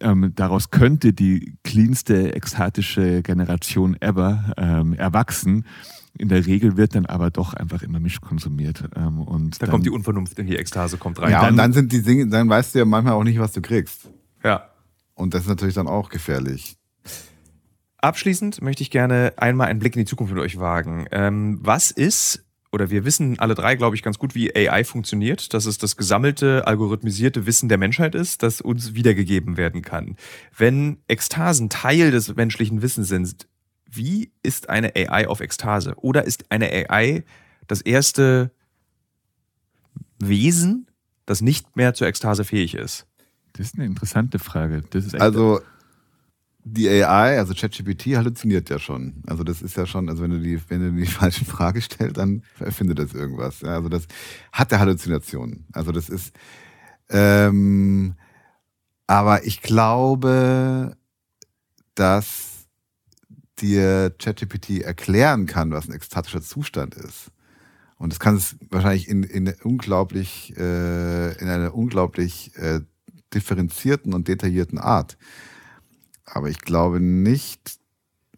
ähm, 0.00 0.32
daraus 0.34 0.70
könnte 0.70 1.12
die 1.12 1.56
cleanste 1.64 2.34
ekstatische 2.34 3.22
Generation 3.22 3.96
ever 4.00 4.52
ähm, 4.56 4.94
erwachsen. 4.94 5.64
In 6.16 6.28
der 6.28 6.46
Regel 6.46 6.76
wird 6.76 6.94
dann 6.94 7.06
aber 7.06 7.30
doch 7.30 7.54
einfach 7.54 7.82
immer 7.82 7.98
mischkonsumiert. 7.98 8.84
Ähm, 8.94 9.20
und 9.20 9.60
da 9.60 9.66
dann, 9.66 9.72
kommt 9.72 9.86
die 9.86 9.90
Unvernunft 9.90 10.38
in 10.38 10.46
die 10.46 10.56
Ekstase, 10.56 10.96
kommt 10.96 11.20
rein. 11.20 11.30
Ja, 11.30 11.42
dann, 11.42 11.50
und 11.50 11.56
dann 11.56 11.72
sind 11.72 11.92
die 11.92 12.02
Dinge, 12.02 12.28
dann 12.28 12.48
weißt 12.48 12.74
du 12.74 12.80
ja 12.80 12.84
manchmal 12.84 13.14
auch 13.14 13.24
nicht, 13.24 13.38
was 13.38 13.52
du 13.52 13.60
kriegst. 13.60 14.10
Ja. 14.44 14.68
Und 15.14 15.34
das 15.34 15.42
ist 15.42 15.48
natürlich 15.48 15.74
dann 15.74 15.88
auch 15.88 16.08
gefährlich. 16.08 16.76
Abschließend 18.04 18.60
möchte 18.60 18.82
ich 18.82 18.90
gerne 18.90 19.32
einmal 19.36 19.68
einen 19.68 19.78
Blick 19.78 19.96
in 19.96 20.00
die 20.00 20.04
Zukunft 20.04 20.34
mit 20.34 20.42
euch 20.42 20.58
wagen. 20.58 21.06
Ähm, 21.10 21.58
was 21.62 21.90
ist, 21.90 22.44
oder 22.70 22.90
wir 22.90 23.06
wissen 23.06 23.38
alle 23.38 23.54
drei, 23.54 23.76
glaube 23.76 23.96
ich, 23.96 24.02
ganz 24.02 24.18
gut, 24.18 24.34
wie 24.34 24.54
AI 24.54 24.84
funktioniert, 24.84 25.54
dass 25.54 25.64
es 25.64 25.78
das 25.78 25.96
gesammelte, 25.96 26.66
algorithmisierte 26.66 27.46
Wissen 27.46 27.70
der 27.70 27.78
Menschheit 27.78 28.14
ist, 28.14 28.42
das 28.42 28.60
uns 28.60 28.92
wiedergegeben 28.92 29.56
werden 29.56 29.80
kann. 29.80 30.16
Wenn 30.54 30.98
Ekstasen 31.08 31.70
Teil 31.70 32.10
des 32.10 32.36
menschlichen 32.36 32.82
Wissens 32.82 33.08
sind, 33.08 33.48
wie 33.90 34.32
ist 34.42 34.68
eine 34.68 34.94
AI 34.94 35.26
auf 35.26 35.40
Ekstase? 35.40 35.94
Oder 35.96 36.24
ist 36.24 36.50
eine 36.50 36.66
AI 36.66 37.24
das 37.68 37.80
erste 37.80 38.50
Wesen, 40.18 40.88
das 41.24 41.40
nicht 41.40 41.74
mehr 41.74 41.94
zur 41.94 42.06
Ekstase 42.06 42.44
fähig 42.44 42.74
ist? 42.74 43.06
Das 43.54 43.68
ist 43.68 43.76
eine 43.76 43.86
interessante 43.86 44.38
Frage. 44.38 44.82
also 45.18 45.62
die 46.64 46.88
AI, 46.88 47.38
also 47.38 47.52
ChatGPT, 47.54 48.16
halluziniert 48.16 48.70
ja 48.70 48.78
schon. 48.78 49.22
Also 49.26 49.44
das 49.44 49.60
ist 49.60 49.76
ja 49.76 49.86
schon, 49.86 50.08
also 50.08 50.22
wenn 50.22 50.30
du 50.30 50.40
die, 50.40 50.58
wenn 50.68 50.80
du 50.80 50.92
die 50.92 51.06
falsche 51.10 51.44
Frage 51.44 51.80
stellst, 51.80 52.16
dann 52.16 52.42
erfindet 52.58 52.98
das 52.98 53.12
irgendwas. 53.12 53.60
Ja, 53.60 53.74
also 53.74 53.90
das 53.90 54.06
hat 54.50 54.70
der 54.70 54.80
Halluzinationen. 54.80 55.66
Also 55.72 55.92
das 55.92 56.08
ist, 56.08 56.34
ähm, 57.10 58.14
aber 59.06 59.44
ich 59.44 59.60
glaube, 59.60 60.96
dass 61.94 62.66
dir 63.58 64.10
ChatGPT 64.18 64.80
erklären 64.80 65.46
kann, 65.46 65.70
was 65.70 65.86
ein 65.88 65.94
ekstatischer 65.94 66.42
Zustand 66.42 66.94
ist. 66.94 67.30
Und 67.98 68.12
das 68.12 68.18
kann 68.18 68.36
es 68.36 68.56
wahrscheinlich 68.70 69.08
in, 69.08 69.22
in 69.22 69.54
unglaublich, 69.62 70.54
äh, 70.56 71.32
in 71.38 71.48
einer 71.48 71.74
unglaublich 71.74 72.52
äh, 72.56 72.80
differenzierten 73.32 74.14
und 74.14 74.28
detaillierten 74.28 74.78
Art. 74.78 75.16
Aber 76.24 76.48
ich 76.48 76.58
glaube 76.60 77.00
nicht, 77.00 77.78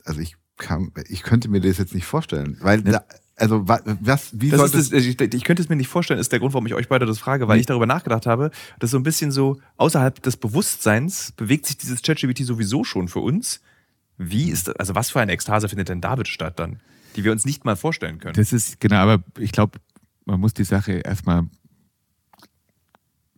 also 0.05 0.21
ich 0.21 0.37
kann, 0.57 0.93
ich 1.09 1.23
könnte 1.23 1.49
mir 1.49 1.61
das 1.61 1.79
jetzt 1.79 1.95
nicht 1.95 2.07
vorstellen, 2.07 2.57
weil 2.61 2.81
ne? 2.81 2.93
da, 2.93 3.05
also 3.37 3.69
was, 3.69 4.31
wie 4.33 4.49
das 4.49 4.59
soll 4.59 4.71
das? 4.71 4.93
ich, 4.93 5.21
ich, 5.21 5.45
könnte 5.45 5.63
es 5.63 5.69
mir 5.69 5.77
nicht 5.77 5.89
vorstellen, 5.89 6.19
ist 6.19 6.33
der 6.33 6.39
Grund, 6.39 6.55
warum 6.55 6.67
ich 6.67 6.75
euch 6.75 6.89
beide 6.89 7.05
das 7.05 7.19
frage, 7.19 7.49
weil 7.49 7.57
mhm. 7.57 7.61
ich 7.61 7.67
darüber 7.67 7.87
nachgedacht 7.87 8.27
habe, 8.27 8.51
dass 8.79 8.91
so 8.91 8.97
ein 8.97 9.03
bisschen 9.03 9.31
so 9.31 9.61
außerhalb 9.77 10.23
des 10.23 10.39
Bewusstseins 10.39 11.33
bewegt 11.33 11.67
sich 11.67 11.77
dieses 11.77 12.01
ChatGPT 12.01 12.45
sowieso 12.45 12.83
schon 12.83 13.09
für 13.09 13.21
uns 13.21 13.61
Wie 14.17 14.51
ist 14.51 14.69
das, 14.69 14.77
also 14.77 14.95
was 14.95 15.11
für 15.11 15.21
eine 15.21 15.33
Ekstase 15.33 15.69
findet 15.69 15.91
denn 15.91 16.01
da 16.01 16.15
bitte 16.15 16.31
statt 16.31 16.59
dann, 16.59 16.81
die 17.15 17.25
wir 17.25 17.33
uns 17.33 17.45
nicht 17.45 17.67
mal 17.67 17.77
vorstellen 17.77 18.19
können? 18.19 18.35
Das 18.35 18.53
ist, 18.55 18.81
genau, 18.81 18.97
aber 18.97 19.23
ich 19.39 19.53
glaube, 19.53 19.79
man 20.25 20.41
muss 20.41 20.55
die 20.55 20.65
Sache 20.65 20.93
erstmal 20.93 21.45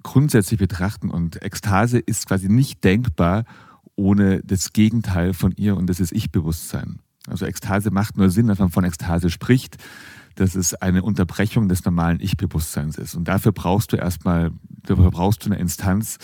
grundsätzlich 0.04 0.60
betrachten 0.60 1.10
und 1.10 1.42
Ekstase 1.42 1.98
ist 1.98 2.28
quasi 2.28 2.48
nicht 2.48 2.84
denkbar 2.84 3.44
ohne 3.98 4.40
das 4.44 4.72
Gegenteil 4.72 5.34
von 5.34 5.52
ihr 5.56 5.76
und 5.76 5.88
das 5.88 6.00
ist 6.00 6.12
Ich-Bewusstsein. 6.12 7.00
Also 7.26 7.44
Ekstase 7.44 7.90
macht 7.90 8.16
nur 8.16 8.30
Sinn, 8.30 8.46
dass 8.46 8.58
man 8.58 8.70
von 8.70 8.84
Ekstase 8.84 9.28
spricht, 9.28 9.76
dass 10.36 10.54
es 10.54 10.74
eine 10.74 11.02
Unterbrechung 11.02 11.68
des 11.68 11.84
normalen 11.84 12.20
Ich-Bewusstseins 12.20 12.96
ist. 12.96 13.16
Und 13.16 13.26
dafür 13.26 13.52
brauchst 13.52 13.92
du 13.92 13.96
erstmal, 13.96 14.52
dafür 14.84 15.10
brauchst 15.10 15.44
du 15.44 15.50
eine 15.50 15.58
Instanz, 15.58 16.18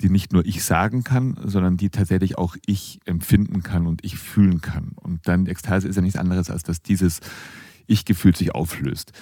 die 0.00 0.08
nicht 0.08 0.32
nur 0.32 0.46
ich 0.46 0.64
sagen 0.64 1.04
kann, 1.04 1.36
sondern 1.44 1.76
die 1.76 1.90
tatsächlich 1.90 2.38
auch 2.38 2.56
ich 2.66 2.98
empfinden 3.04 3.62
kann 3.62 3.86
und 3.86 4.04
ich 4.04 4.16
fühlen 4.16 4.62
kann. 4.62 4.92
Und 4.94 5.28
dann 5.28 5.46
Ekstase 5.46 5.86
ist 5.86 5.96
ja 5.96 6.02
nichts 6.02 6.18
anderes, 6.18 6.50
als 6.50 6.62
dass 6.62 6.82
dieses 6.82 7.20
Ich-Gefühl 7.86 8.34
sich 8.34 8.54
auflöst. 8.54 9.12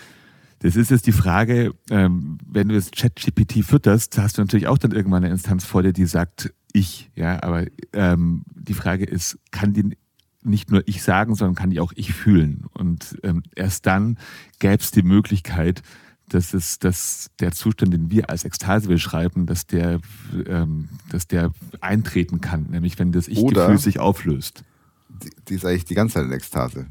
Das 0.67 0.75
ist 0.75 0.91
jetzt 0.91 1.07
die 1.07 1.13
Frage, 1.13 1.75
ähm, 1.91 2.39
wenn 2.45 2.69
du 2.69 2.75
das 2.75 2.91
Chat-GPT 2.91 3.65
fütterst, 3.65 4.19
hast 4.19 4.37
du 4.37 4.43
natürlich 4.43 4.67
auch 4.67 4.79
dann 4.79 4.91
irgendwann 4.91 5.23
eine 5.23 5.33
Instanz 5.33 5.65
vor 5.65 5.85
dir, 5.85 5.93
die 5.93 6.07
sagt 6.07 6.53
ich, 6.73 7.09
ja, 7.15 7.41
aber 7.41 7.67
ähm, 7.93 8.43
die 8.53 8.75
Frage 8.75 9.05
ist, 9.05 9.39
kann 9.53 9.75
die 9.75 9.97
nicht 10.43 10.73
nur 10.73 10.83
ich 10.87 11.05
sagen, 11.05 11.37
sondern 11.37 11.55
kann 11.55 11.71
die 11.71 11.79
auch 11.79 11.93
ich 11.95 12.13
fühlen? 12.13 12.65
Und 12.73 13.17
ähm, 13.23 13.45
erst 13.55 13.87
dann 13.87 14.19
gäbe 14.59 14.83
es 14.83 14.91
die 14.91 15.05
Möglichkeit, 15.05 15.83
dass 16.31 16.53
es, 16.53 16.81
dass 16.81 17.31
der 17.39 17.53
Zustand, 17.53 17.93
den 17.93 18.11
wir 18.11 18.29
als 18.29 18.45
Ekstase 18.45 18.89
beschreiben, 18.89 19.47
dass 19.47 19.69
der, 19.69 20.01
ähm, 20.49 20.89
dass 21.11 21.29
der 21.29 21.53
eintreten 21.81 22.41
kann, 22.41 22.71
nämlich 22.71 22.99
wenn 22.99 23.13
das 23.13 23.29
Ich-Gefühl 23.29 23.79
sich 23.79 24.01
auflöst. 24.01 24.65
Die, 25.11 25.31
die, 25.49 25.55
ist 25.55 25.65
eigentlich 25.65 25.85
die 25.85 25.95
ganze 25.95 26.15
Zeit 26.15 26.25
in 26.25 26.33
Ekstase, 26.33 26.87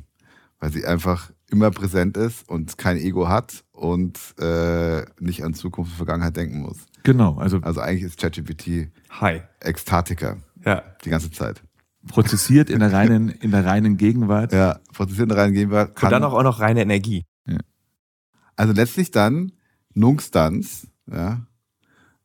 weil 0.61 0.71
sie 0.71 0.86
einfach 0.86 1.34
immer 1.51 1.71
präsent 1.71 2.17
ist 2.17 2.47
und 2.49 2.77
kein 2.77 2.97
Ego 2.97 3.27
hat 3.27 3.63
und 3.71 4.19
äh, 4.39 5.05
nicht 5.19 5.43
an 5.43 5.53
Zukunft 5.53 5.91
und 5.91 5.97
Vergangenheit 5.97 6.35
denken 6.35 6.61
muss. 6.61 6.77
Genau, 7.03 7.37
also 7.37 7.59
also 7.61 7.81
eigentlich 7.81 8.03
ist 8.03 8.19
ChatGPT 8.19 8.89
Hi. 9.09 9.41
Ekstatiker. 9.59 10.37
Ja. 10.65 10.83
Die 11.03 11.09
ganze 11.09 11.31
Zeit. 11.31 11.61
Prozessiert 12.07 12.69
in 12.69 12.79
der 12.79 12.91
reinen, 12.91 13.29
in 13.41 13.51
der 13.51 13.65
reinen 13.65 13.97
Gegenwart. 13.97 14.53
Ja, 14.53 14.79
prozessiert 14.93 15.23
in 15.23 15.29
der 15.29 15.37
reinen 15.37 15.53
Gegenwart. 15.53 15.95
Kann, 15.95 16.07
und 16.07 16.11
dann 16.11 16.23
auch, 16.23 16.33
auch 16.33 16.43
noch 16.43 16.59
reine 16.59 16.81
Energie. 16.81 17.23
Also 18.55 18.73
letztlich 18.73 19.11
dann 19.11 19.51
Nungstanz, 19.93 20.87
ja, 21.11 21.45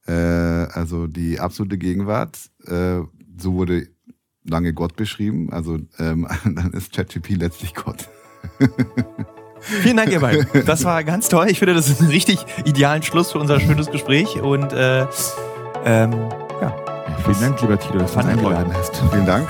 äh, 0.06 0.12
also 0.12 1.06
die 1.06 1.40
absolute 1.40 1.78
Gegenwart, 1.78 2.38
äh, 2.66 3.00
so 3.36 3.54
wurde 3.54 3.88
lange 4.44 4.72
Gott 4.72 4.96
beschrieben, 4.96 5.52
also 5.52 5.78
ähm, 5.98 6.26
dann 6.44 6.72
ist 6.72 6.92
ChatGP 6.92 7.30
letztlich 7.36 7.74
Gott. 7.74 8.08
Vielen 9.60 9.96
Dank, 9.96 10.10
ihr 10.10 10.20
beiden. 10.20 10.46
Das 10.64 10.84
war 10.84 11.04
ganz 11.04 11.28
toll. 11.28 11.48
Ich 11.50 11.58
finde, 11.58 11.74
das 11.74 11.88
ist 11.88 12.00
ein 12.00 12.08
richtig 12.08 12.38
idealen 12.64 13.02
Schluss 13.02 13.32
für 13.32 13.38
unser 13.38 13.60
schönes 13.60 13.90
Gespräch 13.90 14.40
und 14.40 14.72
äh, 14.72 15.06
ähm, 15.84 16.12
ja. 16.60 16.74
Vielen 17.24 17.40
Dank, 17.40 17.60
lieber 17.60 17.78
Tilo, 17.78 17.98
dass 17.98 18.12
du 18.12 18.18
uns 18.18 18.28
eingeladen 18.28 18.72
hast. 18.74 19.02
Vielen 19.10 19.26
Dank. 19.26 19.48